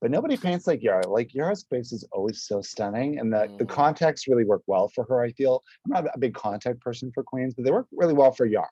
[0.00, 1.06] But nobody paints like Yara.
[1.08, 3.68] Like Yara's face is always so stunning, and the, the Mhm.
[3.68, 5.22] contacts really work well for her.
[5.22, 8.32] I feel I'm not a big contact person for queens, but they work really well
[8.32, 8.66] for Yara.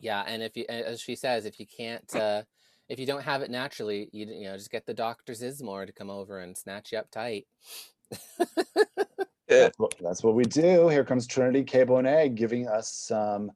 [0.00, 0.24] yeah.
[0.26, 2.42] And if you, as she says, if you can't, uh,
[2.88, 5.34] if you don't have it naturally, you, you know, just get the Dr.
[5.34, 7.46] Zismore to come over and snatch you up tight.
[9.46, 10.88] That's what, that's what we do.
[10.88, 11.84] Here comes Trinity K.
[11.84, 13.50] Bonet giving us some.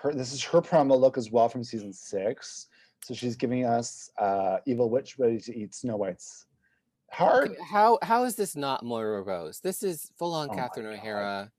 [0.00, 2.68] Her this is her promo look as well from season six.
[3.04, 6.46] So she's giving us uh, Evil Witch ready to eat Snow White's
[7.10, 7.50] heart.
[7.50, 9.60] Okay, How how is this not Moira Rose?
[9.60, 11.50] This is full on Oh Catherine O'Hara,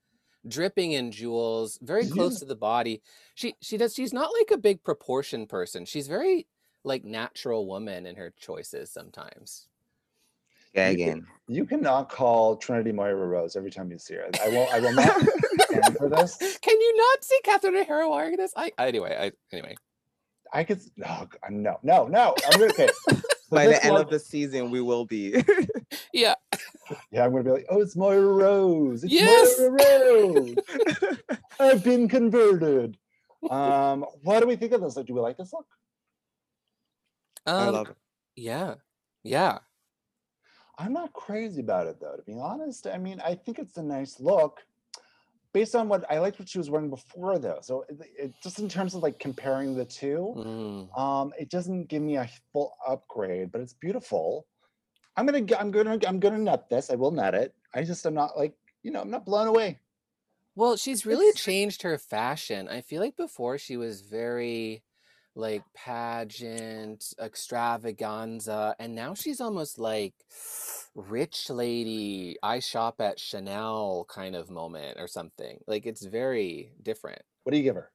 [0.47, 3.01] dripping in jewels, very close to the body.
[3.35, 3.93] She she does.
[3.93, 5.85] She's not like a big proportion person.
[5.85, 6.47] She's very
[6.83, 9.67] like natural woman in her choices sometimes.
[10.73, 11.25] Gagging.
[11.47, 14.29] You cannot call Trinity Moira Rose every time you see her.
[14.41, 14.71] I won't.
[14.71, 15.21] I will not
[15.81, 16.37] stand for this.
[16.61, 18.51] Can you not see Catherine O'Hara wearing this?
[18.55, 19.15] I anyway.
[19.19, 19.75] I anyway.
[20.53, 20.77] I could.
[20.77, 22.35] s- Oh, no, no, no.
[22.47, 22.89] I'm gonna okay.
[23.09, 23.15] So
[23.51, 25.43] By the end one- of the season, we will be.
[26.13, 26.35] Yeah.
[27.11, 29.03] yeah, I'm gonna be like, oh, it's Moira Rose.
[29.03, 29.59] It's Yes!
[29.59, 30.55] Moira Rose.
[31.59, 32.97] I've been converted.
[33.49, 34.95] Um, what do we think of this?
[34.95, 35.65] Like, do we like this look?
[37.45, 37.95] I Um, love it.
[38.35, 38.75] Yeah.
[39.23, 39.59] Yeah.
[40.77, 42.87] I'm not crazy about it though, to be honest.
[42.87, 44.59] I mean, I think it's a nice look.
[45.51, 47.57] Based on what I liked what she was wearing before though.
[47.61, 50.99] So it, it just in terms of like comparing the two, Mm.
[50.99, 54.45] um, it doesn't give me a full upgrade, but it's beautiful.
[55.17, 56.91] I'm gonna I'm gonna I'm gonna nut this.
[56.91, 57.53] I will nut it.
[57.73, 59.79] I just I'm not like, you know, I'm not blown away.
[60.55, 62.67] Well, she's really It's- changed her fashion.
[62.67, 64.83] I feel like before she was very
[65.35, 70.13] like pageant, extravaganza, and now she's almost like
[70.95, 75.59] rich lady, I shop at Chanel kind of moment or something.
[75.67, 77.21] Like it's very different.
[77.43, 77.91] What do you give her?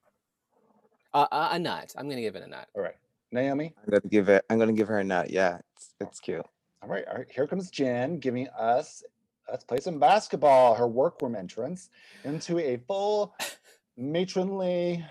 [1.13, 1.95] Uh, a, a nut.
[1.97, 2.69] I'm gonna give it a nut.
[2.75, 2.97] All right.
[3.31, 3.75] Naomi.
[3.85, 4.45] I'm gonna give it.
[4.49, 5.31] I'm gonna give her a nut.
[5.31, 6.47] Yeah, it's, it's cute.
[6.83, 7.27] All right, all right.
[7.35, 9.03] Here comes Jan giving us
[9.51, 10.75] let's play some basketball.
[10.75, 11.91] Her workroom entrance
[12.25, 13.35] into a full
[13.97, 15.05] matronly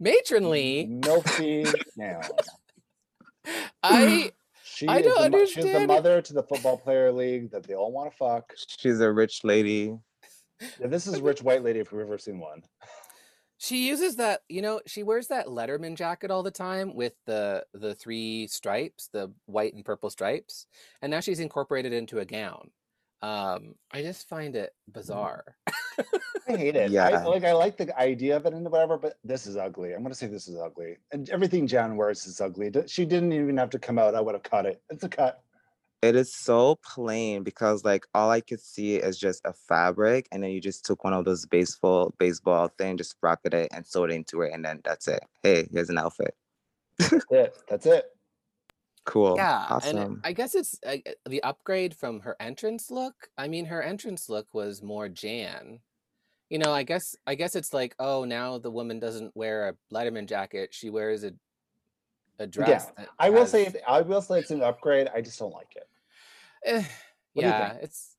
[0.00, 0.86] Matronly.
[0.86, 1.64] milky
[1.98, 2.22] gown.
[3.82, 4.32] I
[4.64, 7.74] She I don't the, mo- She's the mother to the football player league that they
[7.74, 8.52] all want to fuck.
[8.78, 9.96] She's a rich lady.
[10.80, 12.62] Yeah, this is rich white lady if we've ever seen one.
[13.58, 17.64] She uses that, you know, she wears that Letterman jacket all the time with the
[17.74, 20.66] the three stripes, the white and purple stripes,
[21.02, 22.70] and now she's incorporated into a gown.
[23.22, 25.44] Um, I just find it bizarre.
[26.48, 26.90] I hate it.
[26.90, 27.08] Yeah.
[27.08, 29.92] I, like I like the idea of it and whatever, but this is ugly.
[29.92, 30.96] I'm gonna say this is ugly.
[31.12, 32.72] And everything Jan wears is ugly.
[32.86, 34.14] She didn't even have to come out.
[34.14, 34.82] I would have cut it.
[34.90, 35.42] It's a cut.
[36.02, 40.42] It is so plain because like all I could see is just a fabric, and
[40.42, 44.10] then you just took one of those baseball baseball thing, just rocketed it and sewed
[44.10, 45.22] it into it, and then that's it.
[45.42, 46.34] Hey, here's an outfit.
[46.98, 47.56] That's it.
[47.68, 48.06] That's it.
[49.10, 49.34] Cool.
[49.36, 49.96] yeah, Awesome.
[49.96, 50.96] and I guess it's uh,
[51.26, 53.28] the upgrade from her entrance look.
[53.36, 55.80] I mean, her entrance look was more Jan.
[56.48, 59.74] You know, I guess I guess it's like, oh, now the woman doesn't wear a
[59.94, 61.32] Letterman jacket; she wears a
[62.38, 62.86] a dress.
[62.96, 65.08] that I will has- say it- I will say it's an upgrade.
[65.14, 65.88] I just don't like it.
[66.64, 66.82] Eh,
[67.32, 67.82] What do you yeah, think?
[67.82, 68.16] it's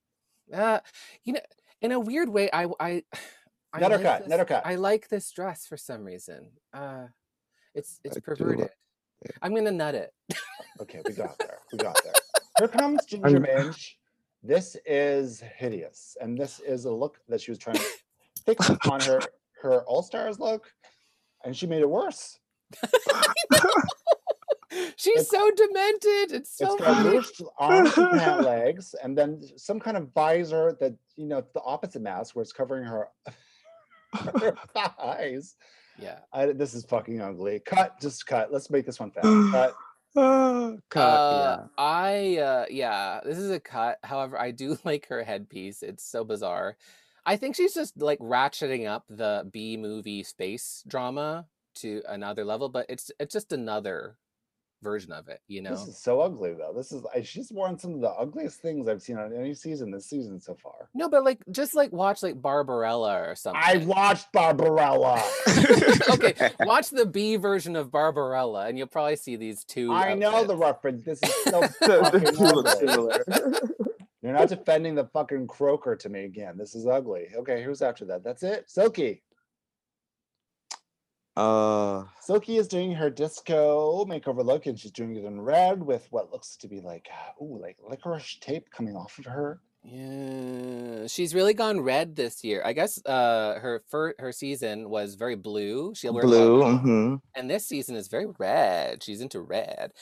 [0.53, 0.79] uh
[1.23, 1.39] you know,
[1.81, 3.03] in a weird way, I I
[3.73, 4.65] I Let her like cut, this, let her cut.
[4.65, 6.51] I like this dress for some reason.
[6.73, 7.07] Uh
[7.73, 8.59] it's it's I do perverted.
[8.59, 8.71] like.
[9.41, 10.13] I'm gonna nut it.
[10.81, 11.59] Okay, we got there.
[11.71, 12.13] We got there.
[12.59, 13.93] Here comes Ginger Minj.
[14.43, 17.85] This is hideous, and this is a look that she was trying to
[18.45, 19.19] fix on her
[19.61, 20.73] her All Stars look,
[21.45, 22.39] and she made it worse.
[24.95, 26.31] She's It's- so demented.
[26.31, 27.17] It's so it's got funny.
[27.59, 32.01] arms and pant legs, and then some kind of visor that you know the opposite
[32.01, 33.09] mask where it's covering her,
[34.13, 35.55] her thighs.
[36.01, 36.19] Yeah.
[36.33, 37.59] I, this is fucking ugly.
[37.65, 38.51] Cut, just cut.
[38.51, 39.51] Let's make this one fast.
[39.51, 39.75] Cut.
[40.89, 43.97] Cut, Uh, I uh, yeah, this is a cut.
[44.03, 45.83] However, I do like her headpiece.
[45.83, 46.75] It's so bizarre.
[47.25, 51.45] I think she's just like ratcheting up the B movie space drama
[51.75, 54.17] to another level, but it's it's just another
[54.81, 55.71] version of it, you know.
[55.71, 56.73] This is so ugly though.
[56.75, 59.91] This is I- she's worn some of the ugliest things I've seen on any season
[59.91, 60.89] this season so far.
[60.93, 63.61] No, but like just like watch like Barbarella or something.
[63.63, 65.21] I watched Barbarella.
[66.09, 69.91] okay, watch the B version of Barbarella, and you'll probably see these two.
[69.91, 71.03] I know the reference.
[71.03, 73.41] This is so fucking.
[74.23, 76.55] You're not defending the fucking croaker to me again.
[76.57, 77.27] This is ugly.
[77.37, 78.23] Okay, who's after that?
[78.23, 78.69] That's it.
[78.69, 79.23] Silky.
[81.35, 86.07] Uh, Silky is doing her disco makeover look, and she's doing it in red with
[86.11, 89.61] what looks to be like, uh, ooh, like licorice tape coming off of her.
[89.83, 92.61] Yeah, she's really gone red this year.
[92.63, 95.93] I guess uh her fir- her season was very blue.
[95.95, 96.61] She'll wear a lot of blue.
[96.63, 96.77] blue.
[96.77, 99.01] hmm and this season is very red.
[99.01, 99.93] She's into red.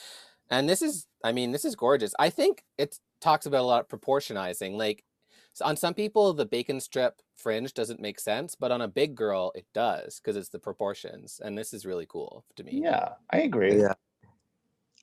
[0.49, 2.13] And this is I mean, this is gorgeous.
[2.19, 4.73] I think it talks about a lot of proportionizing.
[4.73, 5.05] Like
[5.53, 9.15] so on some people the bacon strip fringe doesn't make sense, but on a big
[9.15, 11.39] girl it does because it's the proportions.
[11.43, 12.71] And this is really cool to me.
[12.83, 13.79] Yeah, I agree.
[13.79, 13.93] Yeah.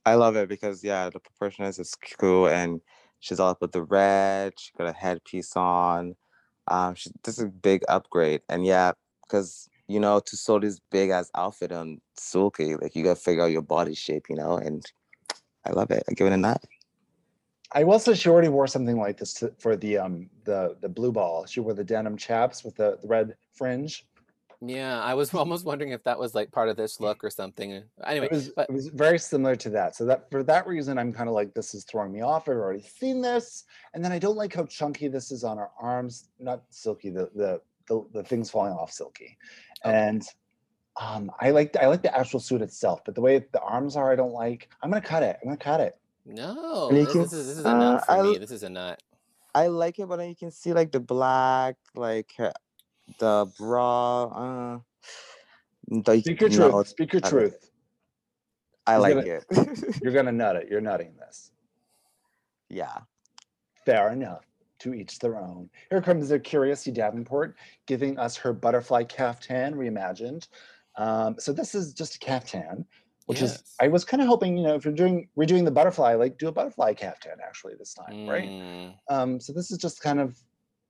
[0.05, 2.81] I love it because yeah, the proportion is is cool and
[3.21, 4.53] she's all up with the red.
[4.59, 6.15] She got a headpiece on.
[6.69, 10.81] Um, she this is a big upgrade, and yeah, because you know to sew this
[10.91, 14.57] big ass outfit on Silky, like you gotta figure out your body shape, you know.
[14.57, 14.85] And
[15.65, 16.03] I love it.
[16.09, 16.57] I give it a nine.
[17.77, 20.89] I will say she already wore something like this to, for the um the the
[20.89, 21.45] blue ball.
[21.45, 24.07] She wore the denim chaps with the, the red fringe.
[24.63, 27.83] Yeah, I was almost wondering if that was like part of this look or something.
[28.07, 29.95] Anyway, It was but it was very similar to that.
[29.95, 32.49] So that for that reason, I'm kind of like this is throwing me off.
[32.49, 35.69] I've already seen this, and then I don't like how chunky this is on her
[35.79, 36.31] arms.
[36.41, 39.37] Not silky, the the the, the things falling off silky,
[39.85, 39.95] Okay.
[39.95, 40.27] and
[40.99, 44.11] um I like I like the actual suit itself, but the way the arms are,
[44.11, 44.71] I don't like.
[44.83, 45.37] I'm gonna cut it.
[45.43, 45.99] I'm gonna cut it.
[46.27, 48.39] No, this, can is this is a uh, nut for I me.
[48.39, 49.01] This is a nut.
[49.55, 52.33] I like it, but then you can see like the black, like
[53.19, 54.25] the bra.
[54.25, 54.79] Uh,
[55.89, 56.89] the, Speak your no, truth.
[56.89, 57.71] Speak your I like truth.
[58.87, 59.27] I He's like gonna-
[59.71, 59.97] it.
[60.03, 60.69] You're gonna nut it.
[60.71, 61.53] You're nutting this.
[62.69, 62.99] yeah.
[63.85, 64.45] Fair enough.
[64.81, 65.71] To each their own.
[65.89, 67.57] Here comes the Curiosity Davenport
[67.87, 70.49] giving us her butterfly caftan reimagined.
[70.97, 72.85] Um, so this is just a caftan,
[73.27, 76.15] which is I was kind of hoping, you know, if you're doing redoing the butterfly,
[76.15, 78.49] like do a butterfly caftan actually this time, right?
[78.49, 80.39] Mm, Um, so this is just kind of,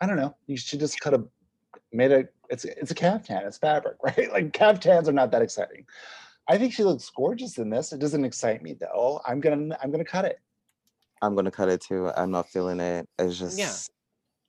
[0.00, 0.36] I don't know.
[0.46, 1.28] You should just cut of
[1.92, 4.30] made a it's it's a caftan, it's fabric, right?
[4.30, 5.86] Like caftans are not that exciting.
[6.48, 7.92] I think she looks gorgeous in this.
[7.92, 9.20] It doesn't excite me though.
[9.26, 10.38] I'm gonna I'm gonna cut it.
[11.22, 12.10] I'm gonna cut it too.
[12.16, 13.08] I'm not feeling it.
[13.18, 13.58] It's just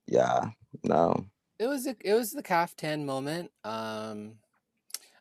[0.06, 0.50] yeah,
[0.84, 1.26] no.
[1.58, 3.50] It was a, it was the caftan moment.
[3.64, 4.34] Um,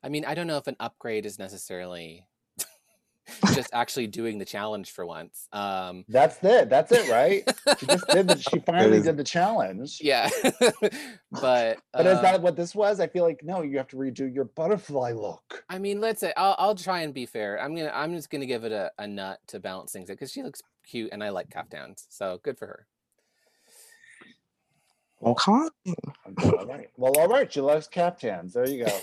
[0.03, 2.27] I mean, I don't know if an upgrade is necessarily
[3.53, 5.47] just actually doing the challenge for once.
[5.51, 6.69] Um, That's it.
[6.69, 7.43] That's it, right?
[7.79, 9.99] She just did the, she finally did the challenge.
[10.01, 10.29] yeah,
[11.31, 12.99] but But is that what this was?
[12.99, 15.63] I feel like no, you have to redo your butterfly look.
[15.69, 17.61] I mean, let's say I'll I'll try and be fair.
[17.61, 20.31] I'm gonna I'm just gonna give it a, a nut to balance things out because
[20.31, 22.87] she looks cute and I like caftans, so good for her.
[25.23, 25.51] Okay.
[26.29, 26.89] Okay, all right.
[26.95, 27.51] Well, all right.
[27.51, 28.53] She loves caftans.
[28.53, 28.99] There you go.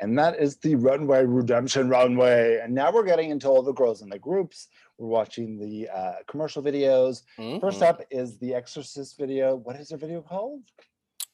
[0.00, 2.60] And that is the runway redemption runway.
[2.62, 4.68] And now we're getting into all the girls in the groups.
[4.98, 7.22] We're watching the uh, commercial videos.
[7.60, 7.86] First Mhm.
[7.88, 9.56] up is the Exorcist video.
[9.56, 10.62] What is her video called?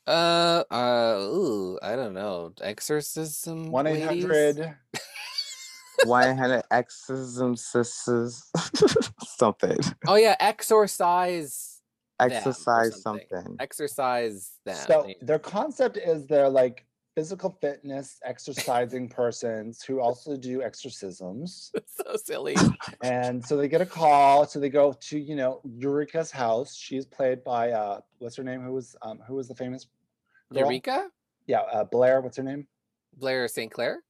[0.07, 2.53] Uh, uh, ooh, I don't know.
[2.61, 3.71] Exorcism.
[3.73, 4.25] One eight ladies?
[4.25, 4.77] hundred.
[6.05, 8.45] One hundred exorcism sisters
[9.27, 9.79] something.
[10.07, 11.81] Oh yeah, exorcise.
[12.21, 13.27] them Exercise something.
[13.31, 13.57] something.
[13.59, 14.77] Exercise them.
[14.87, 16.86] So their concept is they're like
[17.17, 21.73] physical fitness exercising persons who also do exorcisms.
[21.87, 22.57] so silly.
[23.03, 24.47] And so they get a call.
[24.47, 26.77] So they go to, you know, Eureka's house.
[26.77, 28.61] She's played by uh what's her name?
[28.61, 29.87] Who was um who was the famous
[30.53, 30.65] girl?
[30.65, 31.09] Eureka?
[31.47, 32.67] Yeah, uh, Blair, what's her name?
[33.17, 33.73] Blair St.
[33.73, 34.03] Clair?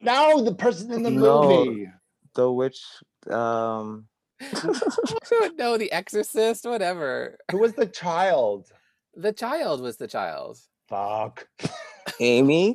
[0.00, 1.40] No, the person in the No.
[1.40, 1.90] movie.
[2.34, 2.80] The witch
[3.28, 4.06] um
[4.40, 5.50] I.
[5.58, 7.38] The Exorcist, whatever.
[7.50, 8.70] Who was the child?
[9.16, 10.60] The child was the child.
[10.88, 11.46] Fuck.
[12.20, 12.74] Amy.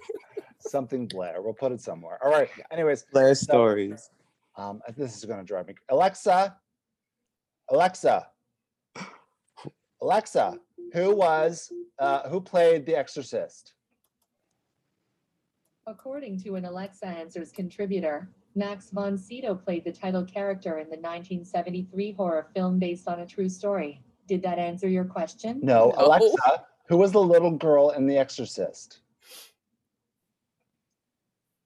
[0.60, 1.42] Something Blair.
[1.42, 2.18] We'll put it somewhere.
[2.24, 2.48] All right.
[2.70, 4.10] Anyways, Blair stories.
[4.56, 5.74] um, this is gonna drive me.
[5.88, 6.56] Alexa,
[7.70, 8.26] Alexa,
[10.02, 10.58] Alexa,
[10.92, 13.72] who was uh who played the exorcist?
[15.86, 20.96] According to an Alexa Answers contributor, Max von Sydow played the title character in the
[20.96, 24.02] 1973 horror film based on a true story.
[24.26, 25.60] Did that answer your question?
[25.62, 26.04] No, No.
[26.04, 29.00] Alexa, who was the little girl in The Exorcist?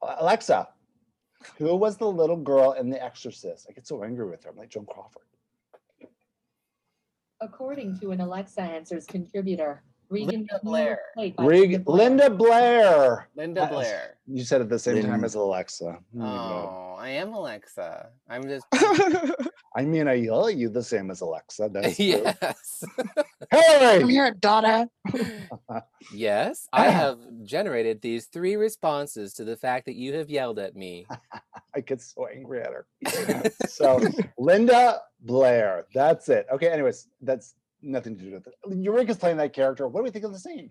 [0.02, 0.68] Alexa,
[1.58, 3.66] Who was the little girl in The Exorcist?
[3.68, 4.50] I get so angry with her.
[4.50, 5.22] I'm like Joan Crawford.
[7.40, 10.98] According to an Alexa Answers contributor, Regan Linda McNeil Blair.
[11.14, 13.28] played by Rig- Linda Blair.
[13.36, 14.18] Linda Blair.
[14.26, 15.98] You said at the same time as Alexa.
[16.12, 16.68] My God.
[16.68, 18.10] Oh, I am Alexa.
[18.30, 18.64] I'm just
[19.74, 21.70] I mean, I yell at you the same as Alexa.
[21.72, 22.84] That's yes.
[23.50, 24.02] Hillary.
[24.02, 24.86] I'm here, daughter.
[26.14, 30.76] yes, I have generated these three responses to the fact that you have yelled at
[30.76, 31.04] me.
[31.74, 32.86] I get so angry at her.
[33.66, 34.00] so
[34.38, 35.86] Linda Blair.
[35.92, 36.46] That's it.
[36.52, 36.68] Okay.
[36.68, 38.54] Anyways, that's nothing to do with it.
[38.78, 39.88] Eureka's playing that character.
[39.88, 40.70] What do we think of the scene?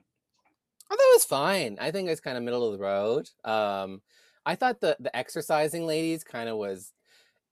[0.90, 1.78] I thought it was fine.
[1.82, 3.30] I think it's kind of middle of the road.
[3.44, 4.02] Um,
[4.46, 6.94] I thought the the exercising ladies kind of was.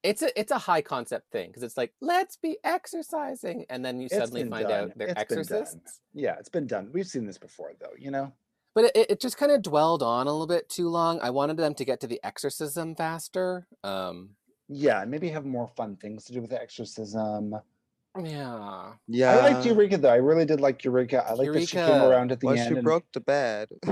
[0.02, 4.00] It's a it's a high concept thing because it's like let's be exercising, and then
[4.00, 4.84] you It's suddenly find done.
[4.92, 5.40] out they're It's been done.
[5.42, 6.00] exorcists.
[6.14, 6.90] Yeah, it's been done.
[6.94, 7.94] We've seen this before, though.
[7.98, 8.32] You know.
[8.76, 11.20] But it, it just kind of dwelled on a little bit too long.
[11.22, 13.68] I wanted them to get to the exorcism faster.
[13.84, 14.36] Um,
[14.70, 17.56] Yeah, and maybe have more fun things to do with the exorcism.
[18.24, 19.32] yeah, Yeah.
[19.38, 20.12] I liked Eureka though.
[20.14, 21.26] I really did like Eureka.
[21.28, 22.08] I like that she came Eureka.
[22.08, 22.70] around at the Well, end.
[22.70, 23.70] she and broke the bed.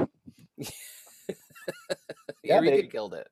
[2.44, 3.28] Yeah, Eureka they- killed it.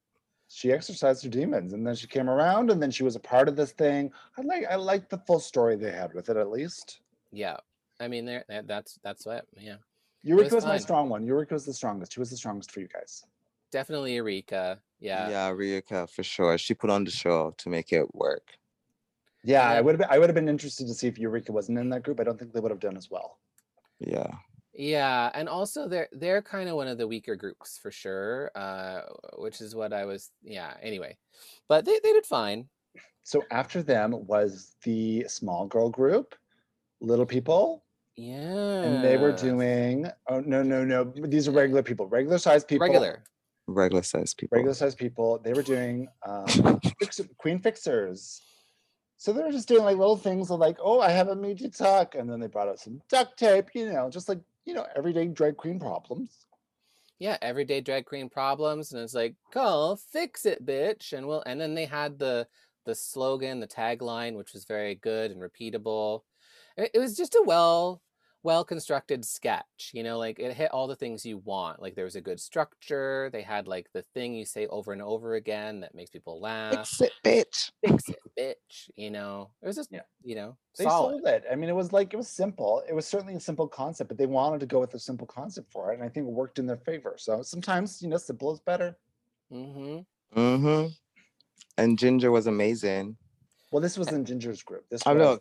[0.47, 3.47] she exercised her demons, and then she came around, and then she was a part
[3.47, 4.11] of this thing.
[4.37, 6.99] I like I like the full story they had with it at least.
[7.31, 7.57] Yeah,
[7.99, 9.45] I mean, there that's that's what.
[9.57, 9.77] Yeah,
[10.23, 11.25] Eureka was my strong one.
[11.25, 12.13] Eureka was the strongest.
[12.13, 13.23] She was the strongest for you guys.
[13.71, 14.79] definitely Eureka.
[14.99, 16.57] Yeah, Yeah, Eureka for sure.
[16.57, 18.47] She put on the show to make it work.
[19.43, 21.77] Yeah, I would have been, I would have been interested to see if Eureka wasn't
[21.77, 22.19] in that group.
[22.19, 23.37] I don't think they would have done as well.
[23.99, 24.31] Yeah.
[24.78, 29.01] Yeah, and also they're they're kind of one of the weaker groups for sure, uh,
[29.38, 30.32] which is what I was.
[30.43, 30.73] Yeah.
[30.82, 31.17] Anyway,
[31.69, 32.67] but they they did fine.
[33.23, 36.36] So after them was the small girl group,
[37.01, 37.86] Little People,
[38.17, 38.82] Yeah.
[38.84, 40.07] and they were doing.
[40.28, 41.05] Oh no no no!
[41.05, 42.86] These are regular people, regular sized people.
[42.86, 43.23] regular.
[43.67, 44.57] Regular sized people.
[44.57, 45.39] regular sized people.
[45.39, 46.45] They were doing um,
[46.99, 48.41] fix, Queen Fixers.
[49.17, 51.69] So they were just doing like little things of like, oh, I have a meaty
[51.69, 54.86] tuck, and then they brought out some duct tape, you know, just like you know,
[54.95, 56.45] everyday drag queen problems.
[57.20, 61.43] Yeah, everyday drag queen problems, and it's like, "Go fix it, bitch!" And we'll.
[61.45, 62.47] and then they had the
[62.86, 66.22] the slogan, the tagline, which was very good and repeatable.
[66.78, 68.01] It was just a well
[68.45, 71.81] well constructed sketch, you know, like it hit all the things you want.
[71.81, 73.29] Like there was a good structure.
[73.33, 76.87] They had like the thing you say over and over again that makes people laugh.
[76.87, 77.71] Fix it, bitch.
[77.83, 78.89] Fix it, bitch.
[78.95, 80.01] You know, it was just Yeah.
[80.23, 81.23] you know They solid.
[81.23, 81.43] sold it.
[81.51, 82.83] I mean, it was like it was simple.
[82.87, 85.71] It was certainly a simple concept, but they wanted to go with a simple concept
[85.71, 87.15] for it, and I think it worked in their favor.
[87.17, 88.95] So sometimes, you know, simple is better.
[89.51, 90.39] Mm-hmm.
[90.39, 90.87] Mm-hmm.
[91.79, 93.17] And Ginger was amazing.
[93.71, 94.85] Well, this was in Ginger's group.
[94.89, 95.39] This I was know.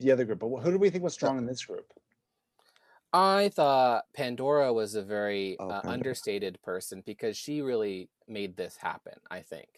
[0.00, 0.40] The other group.
[0.40, 1.92] But who do we think was strong in this group?
[3.12, 8.76] I thought Pandora was a very Oh, uh, understated person because she really made this
[8.76, 9.14] happen.
[9.30, 9.68] I think.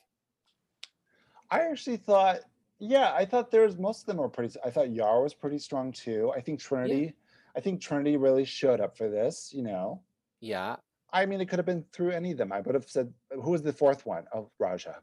[1.51, 2.41] I actually thought,
[2.79, 4.59] yeah, I thought there was most of them were pretty.
[4.65, 6.33] I thought Yar was pretty strong too.
[6.37, 7.15] I think Trinity,
[7.57, 9.53] I think Trinity really showed up for this.
[9.55, 10.03] You know,
[10.41, 10.77] Yeah,
[11.13, 12.53] I mean, it could have been through any of them.
[12.53, 14.25] I would have said, who was the fourth one?
[14.35, 14.97] Oh, Ra'Jah.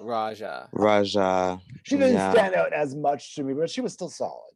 [0.00, 0.70] Ra'Jah.
[0.72, 1.60] Ra'Jah.
[1.84, 2.32] She didn't Yeah.
[2.32, 4.50] stand out as much to me, but she was still solid.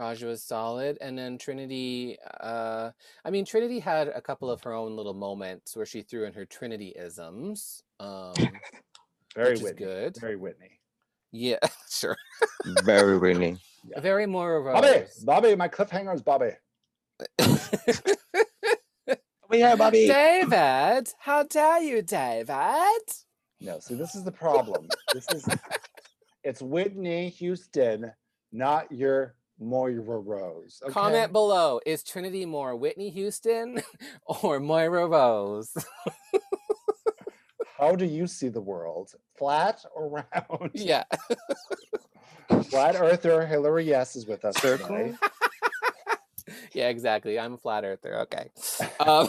[0.00, 2.18] Ra'Jah was solid, and then Trinity.
[2.40, 2.90] Uh,
[3.24, 6.32] I mean, Trinity had a couple of her own little moments where she threw in
[6.32, 8.32] her Trinity isms, um,
[9.36, 9.84] Very which is Whitney.
[9.86, 10.16] good.
[10.18, 10.80] Very Whitney.
[11.30, 11.58] Yeah,
[11.90, 12.16] sure.
[12.84, 13.58] Very Winnie.
[13.84, 14.00] Yeah.
[14.00, 16.52] Very more of Bobby, Bobby, my cliffhanger is Bobby.
[19.48, 20.06] We have Bobby.
[20.06, 23.02] David, how dare you, David?
[23.62, 24.88] No, see, this is the problem.
[25.14, 25.46] this is
[26.44, 28.12] it's Whitney Houston,
[28.50, 30.80] not your Moira Rose.
[30.82, 30.92] Okay?
[30.92, 33.80] Comment below: Is Trinity more Whitney Houston
[34.42, 35.72] or Moira Rose?
[37.78, 39.12] How do you see the world?
[39.38, 40.70] Flat or round?
[40.74, 41.04] yeah.
[42.70, 44.56] Flat earther Hillary Yes is with us.
[44.58, 44.88] Circle?
[44.88, 45.14] today.
[46.72, 47.38] Yeah, exactly.
[47.38, 48.20] I'm a flat earther.
[48.20, 48.50] Okay.
[49.00, 49.28] Um,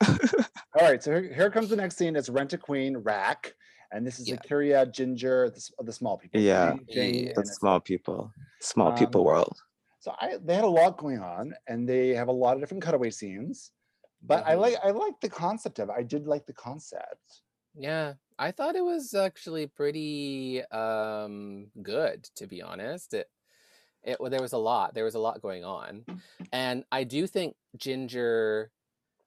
[0.08, 2.16] All right, so here, here comes the next scene.
[2.16, 3.54] It's Rent a Queen, Rack.
[3.92, 4.36] And this is Yeah.
[4.36, 6.40] A'keria, Ginger, the, the small people.
[6.40, 6.72] Yeah.
[6.74, 7.32] Jane, Jane, Yeah.
[7.36, 8.32] The small people.
[8.60, 9.56] Small Um, people world.
[10.00, 12.82] So I they had a lot going on and they have a lot of different
[12.82, 13.70] cutaway scenes.
[14.22, 14.60] But I Mhm.
[14.60, 15.94] like I like the concept of it.
[15.96, 17.42] I did like the concept.
[17.74, 23.14] yeah, I thought it was actually pretty um, good, to be honest.
[23.14, 23.28] It,
[24.04, 24.94] it well, there was a lot.
[24.94, 26.04] There was a lot going on,
[26.52, 28.70] and I do think Ginger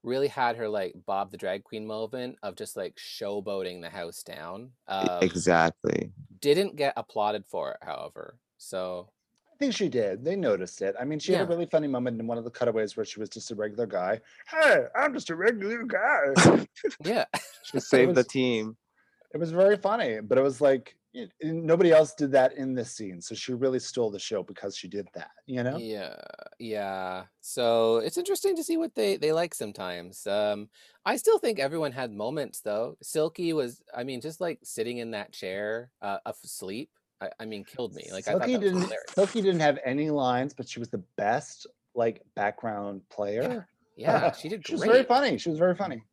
[0.04, 4.24] really had her like Bob the drag queen moment of just like showboating the house
[4.24, 4.70] down.
[4.88, 6.12] Um, exactly.
[6.40, 8.38] Didn't get applauded for it, however.
[8.58, 9.10] So
[9.54, 10.24] I think she did.
[10.24, 10.96] They noticed it.
[11.00, 13.20] I mean, she had a really funny moment in one of the cutaways where she
[13.20, 14.20] was just a regular guy.
[14.50, 16.66] Hey, I'm just a regular guy.
[17.04, 17.26] Yeah.
[17.64, 18.78] She saved the team.
[19.34, 22.92] it was very funny, but it was like y- nobody else did that in this
[22.92, 23.22] scene.
[23.22, 25.78] So she really stole the show because she did that, you know?
[25.78, 26.16] Yeah,
[26.60, 27.24] yeah.
[27.42, 30.28] So it's interesting to see what they they like sometimes.
[30.28, 30.70] Um,
[31.06, 32.98] I still think everyone had moments though.
[33.02, 36.90] Silky was, I mean, just like sitting in that chair, uh, asleep.
[37.22, 38.10] I, I mean, killed me.
[38.12, 38.94] Like I thought Silky didn't.
[39.10, 43.68] Silky didn't have any lines, but she was the best like background player.
[43.96, 45.38] Yeah, she did she was very funny.
[45.38, 46.04] She was very funny.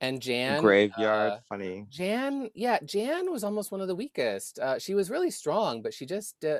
[0.00, 1.86] And Jan, Graveyard, uh, funny.
[1.90, 4.58] Jan, yeah, Jan was almost one of the weakest.
[4.58, 6.44] Uh, she was really strong, but she just.
[6.44, 6.58] Uh,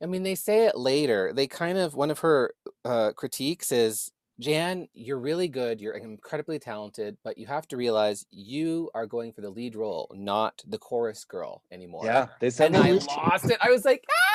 [0.00, 1.32] I mean, they say it later.
[1.32, 2.54] They kind of one of her
[2.84, 5.80] uh, critiques is Jan, you're really good.
[5.80, 10.10] You're incredibly talented, but you have to realize you are going for the lead role,
[10.14, 12.04] not the chorus girl anymore.
[12.04, 13.58] Yeah, they said and I lost it.
[13.60, 14.31] I was like, ah!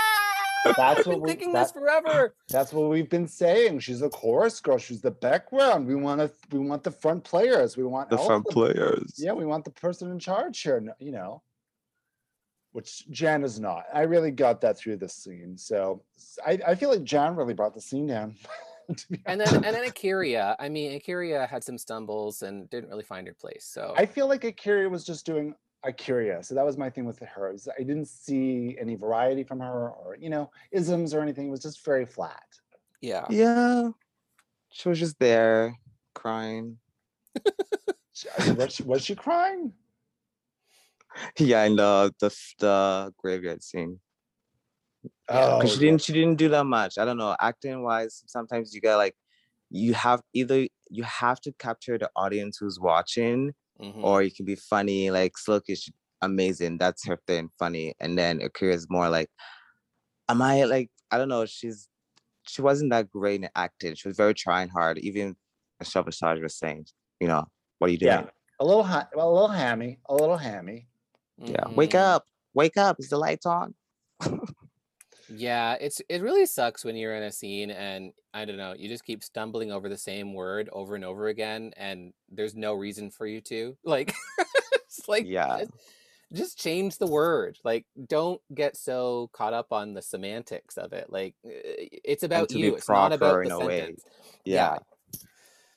[0.75, 2.35] That's I've been what we- thinking that- this forever.
[2.49, 3.79] That's what we've been saying.
[3.79, 4.77] She's a chorus girl.
[4.77, 5.87] She's the background.
[5.87, 6.31] We want to.
[6.51, 7.77] We want the front players.
[7.77, 9.13] We want The all front players.
[9.17, 10.83] Yeah, we want the person in charge here.
[10.99, 11.41] You know,
[12.71, 13.85] which Jan is not.
[13.93, 15.57] I really got that through this scene.
[15.57, 16.03] So
[16.45, 18.35] I, I feel like Jan really brought the scene down.
[19.25, 20.55] And then and then A'keria.
[20.59, 23.65] I mean, A'keria had some stumbles and didn't really find her place.
[23.69, 25.53] So I feel like A'keria was just doing
[25.87, 26.43] A'keria.
[26.43, 27.51] So that was my thing with her.
[27.51, 31.47] is I didn't see any variety from her or, you know, isms or anything.
[31.47, 32.43] It was just very flat.
[33.01, 33.25] yeah.
[33.29, 33.89] Yeah.
[34.69, 35.77] She was just there
[36.13, 36.77] crying.
[38.13, 39.73] She- uh, was, she, was she crying?
[41.37, 43.99] Yeah, in the the the graveyard scene.
[45.29, 46.97] Oh, Because she didn't she didn't do that much.
[46.97, 47.35] I don't know.
[47.39, 49.15] Acting wise, sometimes you got like
[49.69, 54.03] you have either you have to capture the audience who's watching, mhm.
[54.03, 55.09] or you can be funny.
[55.11, 55.89] Like Silk is
[56.21, 56.77] amazing.
[56.77, 57.93] That's her thing, funny.
[57.99, 59.29] And then A'keria is more like,
[60.29, 61.45] am I like I don't know.
[61.45, 61.87] She's
[62.47, 63.95] she wasn't that great in acting.
[63.95, 64.97] She was very trying hard.
[64.99, 65.35] Even
[65.79, 66.85] Michelle Visage was saying,
[67.19, 67.45] you know,
[67.79, 68.11] what are you doing?
[68.11, 68.29] Yeah.
[68.59, 70.87] A little, ha- well, a little hammy, a little hammy.
[71.37, 71.67] Yeah.
[71.75, 71.99] Wake Mhm.
[71.99, 72.25] up.
[72.55, 72.95] Wake up.
[72.99, 73.75] Is the lights on?
[75.29, 78.87] Yeah, it's it really sucks when you're in a scene and I don't know, you
[78.87, 83.11] just keep stumbling over the same word over and over again and there's no reason
[83.11, 83.77] for you to.
[83.83, 84.13] Like
[84.73, 85.59] it's like Yeah.
[85.59, 85.71] just,
[86.33, 87.57] just change the word.
[87.63, 91.07] Like don't get so caught up on the semantics of it.
[91.09, 92.75] Like eh, it's about you.
[92.75, 93.79] It's not about the in a way.
[93.79, 94.03] sentence.
[94.45, 94.77] Yeah.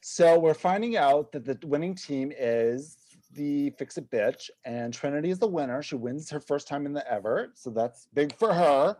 [0.02, 2.96] So we're finding out that the winning team is
[3.32, 5.82] the Fix It Bitch, and Trinity is the winner.
[5.82, 8.96] She wins her first time in the ever, so that's big for her.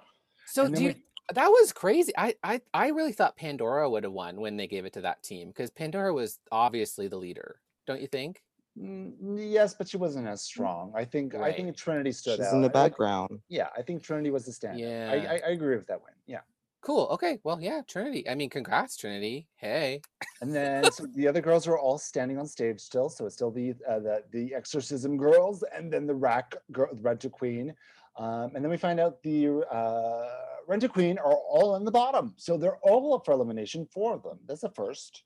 [0.51, 1.02] So do you, we-
[1.35, 2.12] that was crazy.
[2.18, 5.22] I, I I really thought Pandora would have won when they gave it to that
[5.22, 7.60] team because Pandora was obviously the leader.
[7.86, 8.43] Don't you think?
[8.78, 10.93] Mm, yes, but she wasn't as strong.
[10.94, 12.55] I think I think Trinity stood She's out.
[12.55, 13.40] in the I background.
[13.48, 14.81] yeah, I think Trinity was the standard.
[14.81, 15.10] Yeah.
[15.12, 16.14] I, I agree with that win.
[16.27, 16.40] Yeah.
[16.82, 17.09] Cool.
[17.12, 17.39] Okay.
[17.44, 18.27] Well, yeah, Trinity.
[18.28, 19.47] I mean, congrats, Trinity.
[19.56, 20.01] Hey.
[20.40, 23.51] And then so the other girls were all standing on stage still, so it's still
[23.51, 27.74] the uh, the the exorcism girls, and then the rack girl, Rent a Queen,
[28.21, 30.29] um, and then we find out the uh,
[30.69, 33.89] Rent a Queen are all in the bottom, so they're all up for elimination.
[33.91, 34.39] Four of them.
[34.47, 35.25] That's the first.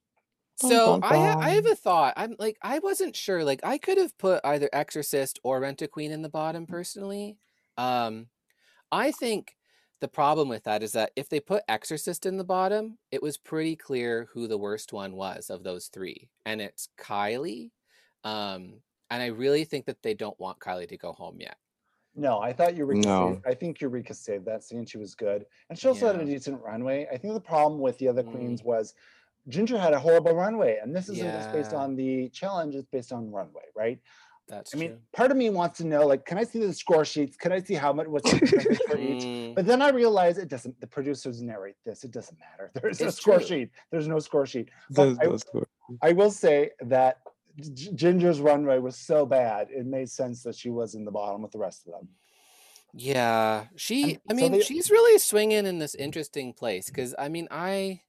[0.63, 2.15] Bum, So bum, I ha- I have a thought.
[2.17, 3.43] I'm like I wasn't sure.
[3.43, 7.37] Like I could have put either Exorcist or Rent a Queen in the bottom personally.
[7.77, 8.29] Um,
[8.93, 9.57] I think
[10.01, 13.37] the problem with that is that if they put Exorcist in the bottom, it was
[13.37, 17.73] pretty clear who the worst one was of those three, and it's Kylie.
[18.23, 18.75] Um,
[19.11, 21.57] and I really think that they don't want Kylie to go home yet.
[22.17, 23.01] No, I thought Eureka.
[23.09, 23.33] No.
[23.35, 24.87] Saved, I think Eureka saved that scene.
[24.87, 27.07] She was good, and she also had a decent runway.
[27.13, 28.31] I think the problem with the other Mm.
[28.33, 28.95] queens was
[29.49, 33.13] Ginger had a horrible runway, and this isn't just based on the challenge; it's based
[33.13, 33.99] on runway, right?
[34.47, 34.99] That's I mean, true.
[35.15, 37.35] part of me wants to know, like, can I see the score sheets?
[37.35, 39.55] Can I see how much what's the for each?
[39.55, 40.79] But then I realize it doesn't.
[40.81, 42.05] The producers narrate this.
[42.05, 42.71] It doesn't matter.
[42.81, 43.47] There's no It's score true.
[43.47, 43.71] sheet.
[43.91, 44.69] There's no score sheet.
[44.91, 45.67] Those- I, those were-
[46.03, 47.21] I will say that
[47.61, 51.53] Ginger's runway was so bad, it made sense that she was in the bottom with
[51.53, 52.09] the rest of them.
[52.93, 54.19] Yeah, she.
[54.29, 58.03] I so mean, they- she's really swinging in this interesting place because I mean, I,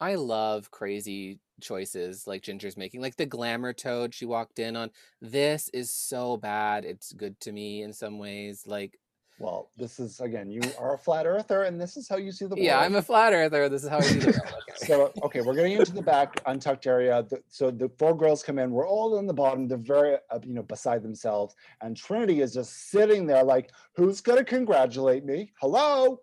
[0.00, 3.00] I love crazy choices like Ginger's making.
[3.00, 4.90] Like the glamour toad she walked in on.
[5.20, 6.84] This is so bad.
[6.84, 8.64] It's good to me in some ways.
[8.66, 8.98] Like,
[9.40, 12.44] Well, this is again, you are a flat earther, and this is how you see
[12.44, 12.64] the world.
[12.64, 13.68] yeah, I'm a flat earther.
[13.68, 14.40] This is how I do the world.
[14.74, 14.86] Okay.
[14.86, 17.24] so okay, we're getting into the back untucked area.
[17.28, 18.70] The, so the four girls come in.
[18.70, 19.68] We're all in the bottom.
[19.68, 21.54] They're very, uh, you know, beside themselves.
[21.80, 25.52] And Trinity is just sitting there, like, "Who's gonna congratulate me?
[25.60, 26.20] Hello."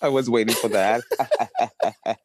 [0.00, 1.02] I was waiting for that.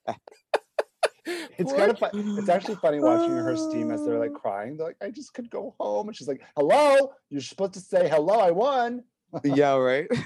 [1.59, 2.37] It's Poor kind of fun.
[2.37, 4.77] It's actually funny watching her steam as they're like crying.
[4.77, 8.07] They're like, "I just could go home," and she's like, "Hello, you're supposed to say
[8.07, 8.39] hello.
[8.39, 9.03] I won."
[9.43, 10.07] Yeah, right.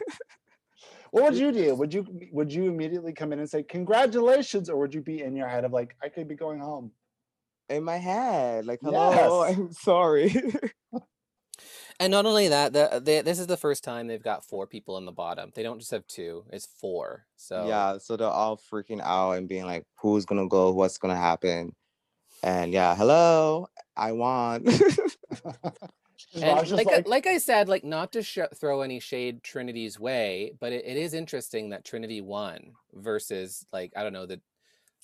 [1.12, 1.76] What would you do?
[1.76, 5.36] Would you would you immediately come in and say congratulations, or would you be in
[5.36, 6.94] your head of like I could be going home?
[7.68, 9.58] In my head, like, hello, Yes.
[9.58, 10.34] I'm sorry.
[12.00, 14.98] And not only that, the, they, this is the first time they've got four people
[14.98, 15.52] in the bottom.
[15.54, 17.28] They don't just have two; it's four.
[17.36, 20.72] So yeah, so they're all freaking out and being like, who's gonna go?
[20.72, 21.76] What's gonna happen?
[22.42, 24.66] And yeah, hello, I won.
[26.34, 30.00] And like, like, I- like I said, like not to sh- throw any shade Trinity's
[30.00, 34.42] way, but it, it is interesting that Trinity won versus like I don't know the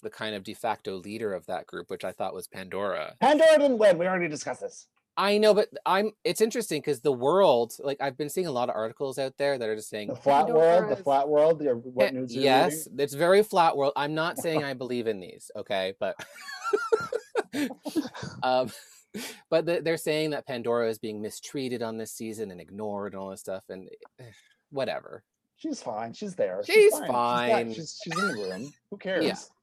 [0.04, 3.16] the kind of de facto leader of that group, which I thought was Pandora.
[3.20, 3.98] Pandora didn't win.
[3.98, 4.88] We already discussed this.
[5.20, 6.12] I know, but I'm.
[6.24, 9.58] It's interesting because the world, like I've been seeing a lot of articles out there
[9.58, 11.60] that are just saying The flat world, the flat world.
[11.64, 12.36] Eh, What news?
[12.36, 13.00] you're yes, reading?
[13.04, 13.94] it's very flat world.
[13.96, 16.16] I'm not saying I believe in these, okay, but
[18.44, 18.70] um,
[19.50, 23.22] but th- they're saying that Pandora is being mistreated on this season and ignored and
[23.22, 23.90] all this stuff, and
[24.20, 24.24] eh,
[24.72, 25.24] whatever.
[25.56, 26.14] She's fine.
[26.14, 26.62] She's there.
[26.66, 27.08] She's back.
[27.08, 27.74] fine.
[27.74, 28.74] She's, she's in the room.
[28.92, 29.24] Who cares?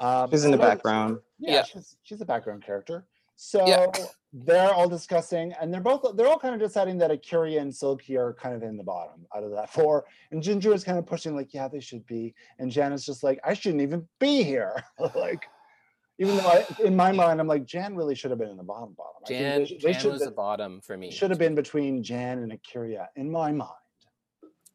[0.00, 0.22] Yeah.
[0.22, 1.18] Um, She's in the background.
[1.38, 1.62] Yeah, Yeah.
[1.64, 3.04] she's she's a background character.
[3.36, 3.86] So Yeah.
[4.32, 8.16] they're all discussing, and they're both they're all kind of deciding that A'keria and Silky
[8.16, 10.04] are kind of in the bottom out of that four.
[10.30, 12.34] And Ginger is kind of pushing, like, yeah, they should be.
[12.58, 14.82] And Jan is just like, I shouldn't even be here.
[15.14, 15.44] like,
[16.22, 18.62] even though I, in my mind, I'm like, Jan really should have been in the
[18.62, 19.22] bottom bottom.
[19.24, 21.10] I think Jan, they, they Jan should was they the bottom for me.
[21.10, 23.70] should have been between Jan and A'keria in my mind.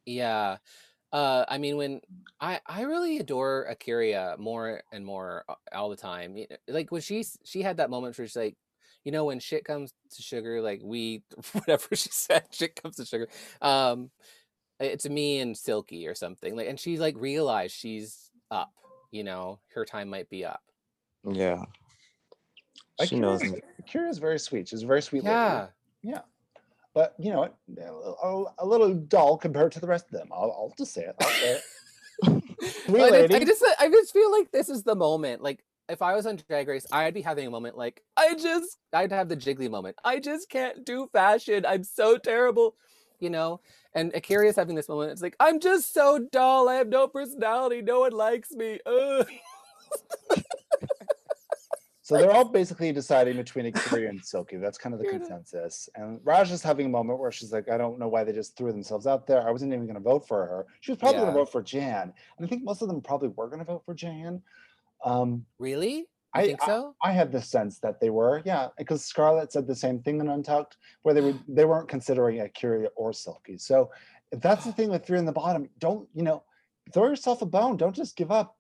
[0.06, 0.58] Yeah.
[1.14, 2.02] Uh, I mean, when
[2.42, 6.36] I I really adore A'keria more and more all the time.
[6.68, 8.58] Like when she she had that moment where she's like,
[9.06, 13.06] you know, when shit comes to sugar, like we whatever she said, shit comes to
[13.06, 13.30] sugar.
[13.62, 14.12] Um,
[14.82, 16.58] it's me and Silky or something.
[16.58, 18.74] Like, and she like realized she's up.
[19.12, 20.60] You know, her time might be up.
[21.24, 21.64] Yeah.
[23.06, 23.62] She knows A'keria's- me.
[23.82, 24.68] A'keria's very sweet.
[24.70, 25.68] She's a very sweet lady.
[26.04, 26.22] Yeah.
[26.94, 27.50] But you know,
[28.24, 30.30] a, a little dull compared to the rest of them.
[30.32, 31.16] I'll, I'll just say it.
[31.22, 31.62] I'll say it.
[32.86, 35.44] Sweet But I just I just feel like this is the moment.
[35.44, 38.78] Like if I was on Drag Race, I'd be having a moment like I just
[38.92, 39.98] I'd have the jiggly moment.
[40.04, 41.64] I just can't do fashion.
[41.68, 42.76] I'm so terrible,
[43.20, 43.62] you know.
[43.94, 45.12] And A'keria's having this moment.
[45.12, 46.68] It's like I'm just so dull.
[46.68, 47.84] I have no personality.
[47.84, 48.80] No one likes me.
[52.12, 52.20] Ugh.
[52.20, 54.58] So they're all basically deciding between A'keria and Silky.
[54.58, 55.90] That's kind of the consensus.
[55.96, 58.56] And Raj is having a moment where she's like, I don't know why they just
[58.58, 59.48] threw themselves out there.
[59.48, 60.66] I wasn't even going to vote for her.
[60.82, 62.14] She was probably going to vote for Jan.
[62.38, 64.42] And I think most of them probably were going to vote for Jan.
[65.04, 65.96] Um, Really?
[66.36, 66.96] You I- think so?
[67.04, 70.30] I had the sense that they were, yeah, because Scarlet said the same thing in
[70.30, 73.58] Untucked, where they would they weren't considering A'keria or Silky.
[73.58, 73.92] So
[74.32, 76.44] if that's the thing with three in the bottom, don't you know,
[76.94, 77.78] throw yourself a bone.
[77.78, 78.58] Don't just give up.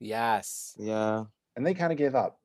[0.00, 0.74] Yes.
[0.78, 1.24] Yeah.
[1.58, 2.38] And they kind of gave up.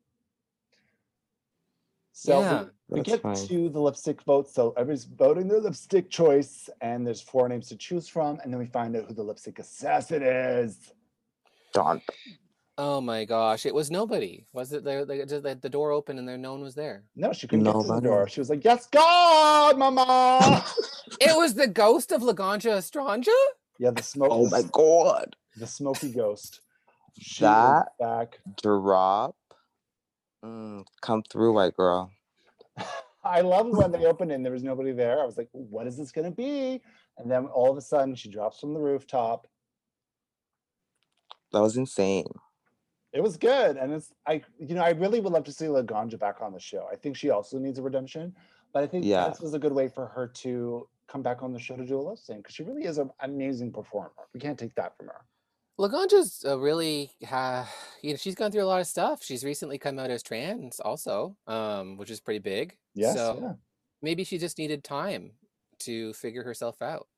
[2.13, 2.65] So we- Yeah.
[2.87, 3.35] we, That's get fine.
[3.47, 4.49] to the lipstick vote.
[4.49, 8.59] So everybody's voting their lipstick choice, and there's four names to choose from, and then
[8.59, 10.91] we find out who the lipstick assassin is.
[11.73, 12.01] Darn.
[12.79, 13.67] Oh my gosh!
[13.67, 14.47] It was nobody.
[14.51, 14.83] Was it?
[14.83, 17.03] The, the, the, the door opened and there no one was there.
[17.15, 18.27] No, she couldn't get to the door.
[18.27, 20.65] She was like, "Yes, God, Mama."
[21.21, 23.27] It was the ghost of Laganja Estranja.
[23.77, 24.29] yeah, the smoke.
[24.31, 25.35] Oh my god.
[25.55, 26.61] the smoky ghost.
[27.17, 28.39] She That- back.
[28.61, 29.35] Drop.
[30.43, 32.11] Mm, come through, white girl.
[33.23, 35.21] I love when they opened and there was nobody there.
[35.21, 36.81] I was like, what is this gonna be?
[37.17, 39.47] And then all of a sudden she drops from the rooftop.
[41.53, 42.25] That was insane.
[43.13, 43.77] It was good.
[43.77, 46.59] And it's I you know, I really would love to see Laganja back on the
[46.59, 46.87] show.
[46.91, 48.35] I think she also needs a redemption,
[48.73, 49.29] but I think Yeah.
[49.29, 51.99] this was a good way for her to come back on the show to do
[51.99, 54.11] a lip sync because she really is an amazing performer.
[54.33, 55.25] We can't take that from her.
[55.83, 57.65] Laganja's uh, really, uh,
[58.01, 59.21] you know, she's gone through a lot of stuff.
[59.21, 62.77] She's recently come out as trans, also, um, which is pretty big.
[62.93, 63.53] Yes, So yeah.
[64.01, 65.33] maybe she just needed time
[65.79, 67.09] to figure herself out.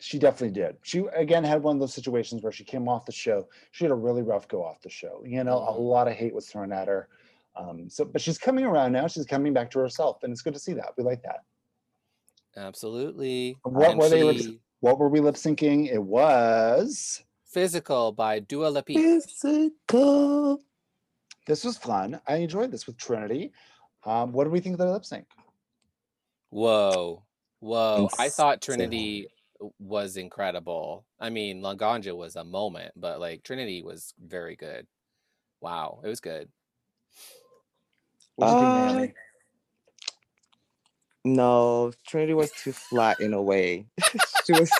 [0.00, 0.76] She definitely did.
[0.82, 3.48] She again had one of those situations where she came off the show.
[3.72, 5.24] She had a really rough go off the show.
[5.24, 5.80] You know, a Mhm.
[5.80, 7.08] lot of hate was thrown at her.
[7.56, 9.08] Um, so, but she's coming around now.
[9.08, 10.94] She's coming back to herself, and it's good to see that.
[10.96, 11.40] We like that.
[12.56, 13.56] Absolutely.
[13.62, 15.88] What And were they What were we lip syncing?
[15.90, 17.24] It was.
[17.48, 18.92] Physical by Dua Lipa.
[18.92, 20.60] Physical.
[21.46, 22.20] This was fun.
[22.28, 23.52] I enjoyed this with Trinity.
[24.04, 25.26] Um, what do we think of the lip sync?
[26.50, 27.22] Whoa.
[27.60, 28.08] Whoa.
[28.18, 29.28] I thought Trinity
[29.78, 31.04] was incredible.
[31.18, 34.86] I mean, Laganja was a moment, but like Trinity was very good.
[35.60, 36.00] Wow.
[36.04, 36.48] It was good.
[38.36, 39.14] What do you think, Uh, Naomi?
[41.24, 43.86] No, Trinity was too flat in a way.
[44.46, 44.70] she was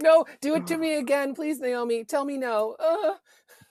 [0.00, 2.04] No, do it to me again, please, Naomi.
[2.04, 2.76] Tell me no.
[2.78, 3.14] Uh.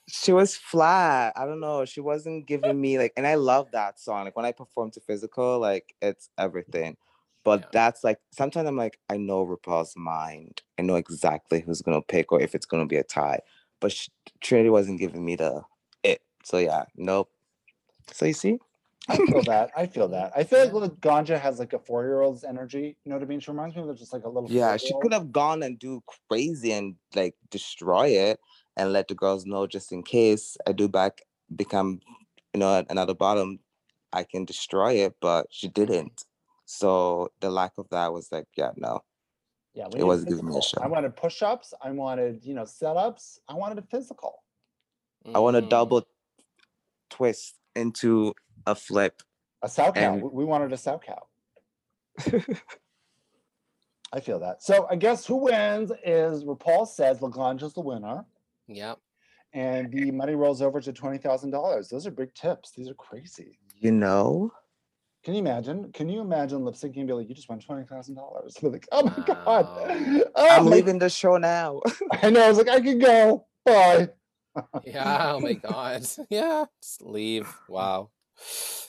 [0.07, 1.33] she was flat.
[1.35, 1.85] I don't know.
[1.85, 4.25] She wasn't giving me like and I love that song.
[4.25, 6.97] Like when I perform to physical, like it's everything.
[7.43, 7.67] But Yeah.
[7.71, 10.61] that's like sometimes I'm like, I know RuPaul's mind.
[10.77, 13.39] I know exactly who's gonna pick or if it's gonna be a tie.
[13.79, 14.09] But sh-
[14.41, 15.61] Trinity wasn't giving me the
[16.03, 16.21] it.
[16.43, 17.29] So yeah, nope.
[18.11, 18.59] So you see,
[19.09, 19.71] I feel that.
[19.75, 20.31] I feel that.
[20.35, 22.97] I feel like little Ganja has like a four year old's energy.
[23.03, 23.39] You know what I mean?
[23.39, 24.49] She reminds me of just like a little.
[24.49, 28.39] yeah, she could have gone and do crazy and like destroy it
[28.75, 31.21] and let the girls know just in case I do back
[31.55, 31.99] become,
[32.53, 33.59] you know, another bottom,
[34.13, 35.15] I can destroy it.
[35.21, 36.25] But she didn't.
[36.65, 39.01] So the lack of that was like, yeah, no.
[39.73, 40.83] Yeah, we It wasn't giving me a physical.
[40.83, 41.73] I wanted push ups.
[41.81, 43.39] I wanted, you know, setups.
[43.47, 44.43] I wanted a physical.
[45.33, 45.69] I want a Mm.
[45.69, 46.07] double
[47.09, 48.33] twist into
[48.67, 49.23] a flip.
[49.63, 50.13] A sow cow.
[50.13, 51.27] And- We- We wanted a sow cow.
[54.13, 54.63] I feel that.
[54.63, 58.23] So I guess who wins is RuPaul says Laganja's the winner,
[58.67, 58.99] Yep.
[59.53, 61.89] and the money rolls over to twenty thousand dollars.
[61.89, 62.71] Those are big tips.
[62.71, 63.59] These are crazy.
[63.75, 64.51] You know?
[65.23, 65.91] Can you imagine?
[65.91, 68.55] Can you imagine lip syncing and be like, you just won twenty thousand dollars?
[68.61, 69.67] Like, oh my god!
[70.35, 71.81] Oh I'm my- leaving the show now.
[72.23, 72.45] I know.
[72.45, 73.45] I was like, I can go.
[73.65, 74.09] Bye.
[74.85, 75.33] Yeah.
[75.33, 76.05] Oh my god.
[76.29, 76.65] Yeah.
[76.81, 77.53] Just leave.
[77.67, 78.09] Wow.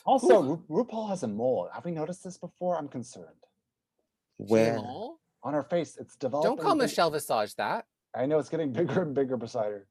[0.05, 0.63] Also, Whew.
[0.69, 1.69] Ru- RuPaul has a mole.
[1.73, 2.77] Have we noticed this before?
[2.77, 3.25] I'm concerned.
[4.39, 4.75] She's Where?
[4.77, 5.19] mole?
[5.43, 6.51] On her face, it's developing.
[6.51, 7.85] Don't call big- Michelle Visage that.
[8.15, 9.87] I know it's getting bigger and bigger beside her.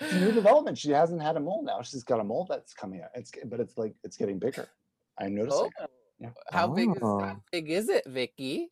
[0.00, 0.76] It's a new development.
[0.78, 1.82] She hasn't had a mole now.
[1.82, 3.10] She's got a mole that's coming out.
[3.14, 4.68] It's but it's like it's getting bigger.
[5.18, 5.70] I'm noticing.
[5.80, 5.84] Oh.
[5.84, 5.90] it.
[6.18, 6.30] Yeah.
[6.52, 7.20] How big is Oh.
[7.20, 8.70] how big is it, Vicky?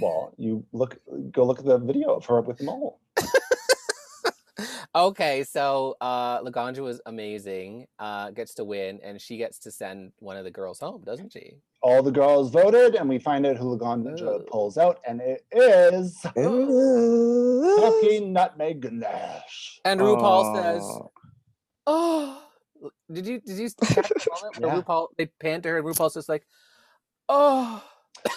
[0.00, 0.98] Well, you look
[1.30, 3.00] go look at the video of her with the mole.
[4.96, 7.86] Okay, so uh Laganja was amazing.
[7.98, 11.32] Uh gets to win and she gets to send one of the girls home, doesn't
[11.32, 11.52] she?
[11.82, 14.44] All the girls voted, and we find out who Laganja Oh.
[14.50, 17.76] pulls out, and it is Ooh.
[17.78, 19.80] Cookie Nutmeg Ganache.
[19.84, 20.82] And RuPaul says,
[21.86, 22.42] Oh.
[22.82, 24.82] "Oh, did you did you catch the moment where Yeah.
[24.82, 26.44] RuPaul they pan to her and RuPaul's just like,
[27.28, 27.82] oh,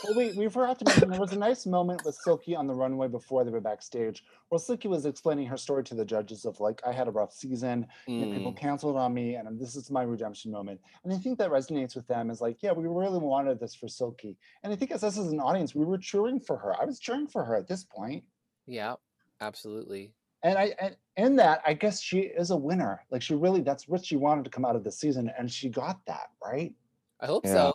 [0.01, 2.73] Well, we, we forgot to mention there was a nice moment with Silky on the
[2.73, 6.59] runway before they were backstage, where Silky was explaining her story to the judges of
[6.61, 7.85] like, I had a rough season,
[8.15, 10.79] you know, people Mm, canceled on me, and this is my redemption moment.
[11.03, 12.29] And I think that resonates with them.
[12.29, 15.27] Is like, yeah, we really wanted this for Silky, and I think as us as
[15.27, 16.81] an audience, we were cheering for her.
[16.81, 18.23] I was cheering for her at this point,
[18.65, 18.95] yeah,
[19.41, 20.13] absolutely.
[20.43, 23.05] and I and in that, I guess she is a winner.
[23.11, 25.69] Like she really, that's what she wanted to come out of the season, and she
[25.69, 26.73] got that right.
[27.19, 27.53] I hope Yeah.
[27.53, 27.73] so.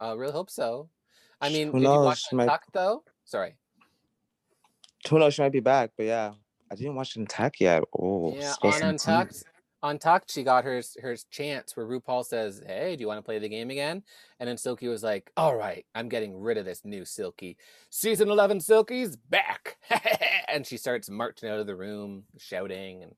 [0.00, 0.90] I really hope so.
[1.42, 3.04] I mean, who did you knows, watch she might- Untucked though?
[3.24, 3.56] Sorry.
[5.08, 5.34] Who knows?
[5.34, 6.32] She might be back, but yeah,
[6.70, 7.82] I didn't watch Untucked yet.
[7.98, 9.12] Oh, Yeah, spill on some tea.
[9.12, 9.42] Untucked,
[9.82, 13.40] Untucked, she got her her chance where RuPaul says, "Hey, do you want to play
[13.40, 14.04] the game again?"
[14.38, 17.56] And then Silky was like, "All right, I'm getting rid of this new Silky.
[17.90, 19.78] Season eleven Silky's back!"
[20.48, 23.14] and she starts marching out of the room, shouting, and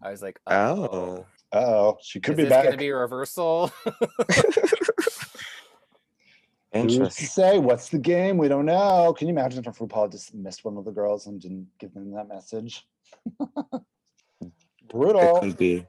[0.00, 2.64] I was like, "Oh, Oh, Oh, she could is be this back.
[2.66, 3.72] gonna be a reversal?"
[6.74, 7.26] Interesting.
[7.26, 8.36] say what's the game?
[8.36, 9.14] We don't know.
[9.16, 12.10] Can you imagine if RuPaul just missed one of the girls and didn't give them
[12.12, 12.86] that message?
[14.88, 15.36] Brutal.
[15.38, 15.86] It could be.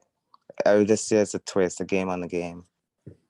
[0.65, 2.63] I would just say it's a twist, a game on the game.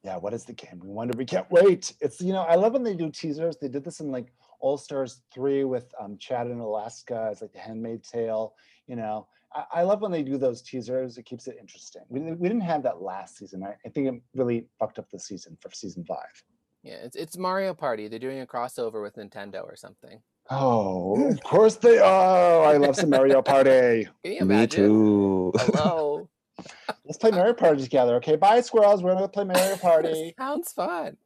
[0.04, 0.80] Yeah, what is the game?
[0.84, 1.18] We wonder.
[1.18, 1.94] We can't wait.
[2.00, 3.58] It's you know, I love when they do teasers.
[3.58, 7.30] They did this in like All Stars three with um, Chad in Alaska.
[7.32, 8.54] It's like the Handmaid's Tale.
[8.88, 11.18] You know, I, I love when they do those teasers.
[11.18, 12.04] It keeps it interesting.
[12.10, 13.64] We, didn't- we didn't have that last season.
[13.64, 16.44] I, I think it really fucked up the season for season five.
[16.86, 18.08] Yeah, it's it's Mario Party.
[18.08, 20.22] They're doing a crossover with Nintendo or something.
[20.52, 22.64] Oh, of course they are.
[22.64, 24.08] I love some Mario Party.
[24.24, 25.52] Can you Me too.
[25.58, 26.30] Hello.
[27.06, 28.16] Let's play Mario Party together.
[28.18, 29.02] Okay, bye, squirrels.
[29.02, 30.36] We're gonna play Mario Party.
[30.38, 31.18] Sounds fun.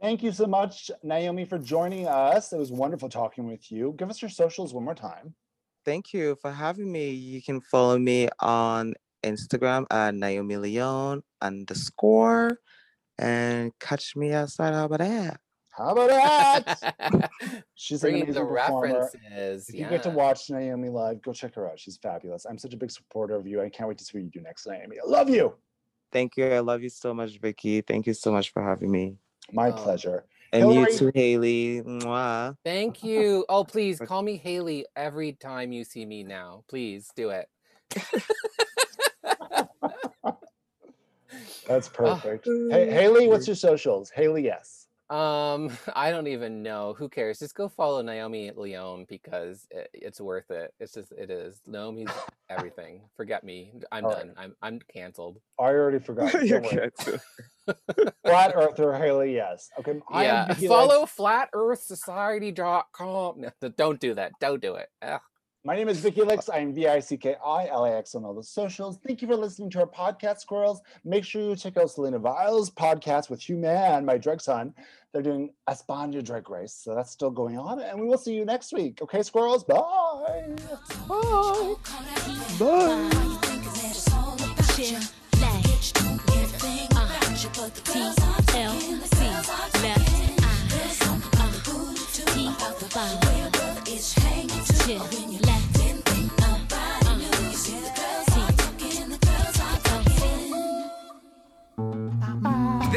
[0.00, 2.52] Thank you so much, Naomi, for joining us.
[2.52, 3.94] It was wonderful talking with you.
[3.96, 5.34] Give us your socials one more time.
[5.84, 7.10] Thank you for having me.
[7.10, 12.58] You can follow me on Instagram at Naomi Leon underscore
[13.18, 14.74] and catch me outside.
[14.74, 15.40] How about that?
[15.72, 17.30] How about that?
[17.74, 19.00] She's an Bringing amazing the performer.
[19.02, 19.68] references.
[19.68, 21.78] If you get to watch Naomi live, go check her out.
[21.78, 22.44] She's fabulous.
[22.44, 23.62] I'm such a big supporter of you.
[23.62, 24.96] I can't wait to see what you do next, Naomi.
[25.02, 25.54] I love you.
[26.12, 26.46] Thank you.
[26.46, 27.80] I love you so much, Vicky.
[27.82, 29.16] Thank you so much for having me.
[29.52, 29.72] My Oh.
[29.72, 30.24] pleasure.
[30.52, 31.82] And Hillary- you too, Haley.
[31.82, 32.56] Mwah.
[32.64, 33.44] Thank you.
[33.48, 36.64] Oh, please call me Haley every time you see me now.
[36.68, 37.48] Please do it.
[41.70, 41.92] That's Ah.
[42.20, 42.46] perfect.
[42.70, 44.10] hey, Haley, what's your socials?
[44.10, 44.88] Haley, yes.
[45.08, 46.94] Um, I don't even know.
[46.98, 47.38] Who cares?
[47.40, 50.72] Just go follow Naomi Leone because it, it's worth it.
[50.80, 51.60] It's just it is.
[51.66, 52.10] Naomi's
[52.50, 53.02] everything.
[53.16, 53.72] Forget me.
[53.92, 54.26] I'm All right.
[54.26, 54.34] done.
[54.36, 55.38] I'm I'm canceled.
[55.58, 56.44] I already forgot.
[56.44, 56.60] You're
[57.00, 57.18] too.
[58.24, 59.70] Flat Earther Haley, yes.
[59.78, 60.00] Okay.
[60.12, 60.46] Yeah.
[60.48, 60.68] Vicky Legs.
[60.68, 63.40] Follow flatearthsociety.com.
[63.40, 64.32] No, th- don't do that.
[64.40, 64.88] Don't do it.
[65.02, 65.20] Ugh.
[65.62, 66.48] My name is Vicky Lix.
[66.48, 68.98] I'm V I C K I L A X on all the socials.
[69.06, 70.80] Thank you for listening to our podcast, Squirrels.
[71.04, 74.72] Make sure you check out Selena Vile's podcast with Hugh Man, my drug son.
[75.12, 77.78] They're doing España Drag Race, so that's still going on.
[77.78, 79.02] And we will see you next week.
[79.02, 79.64] Okay, Squirrels?
[79.64, 79.82] Bye.
[81.06, 81.74] Bye.
[95.38, 95.49] Bye.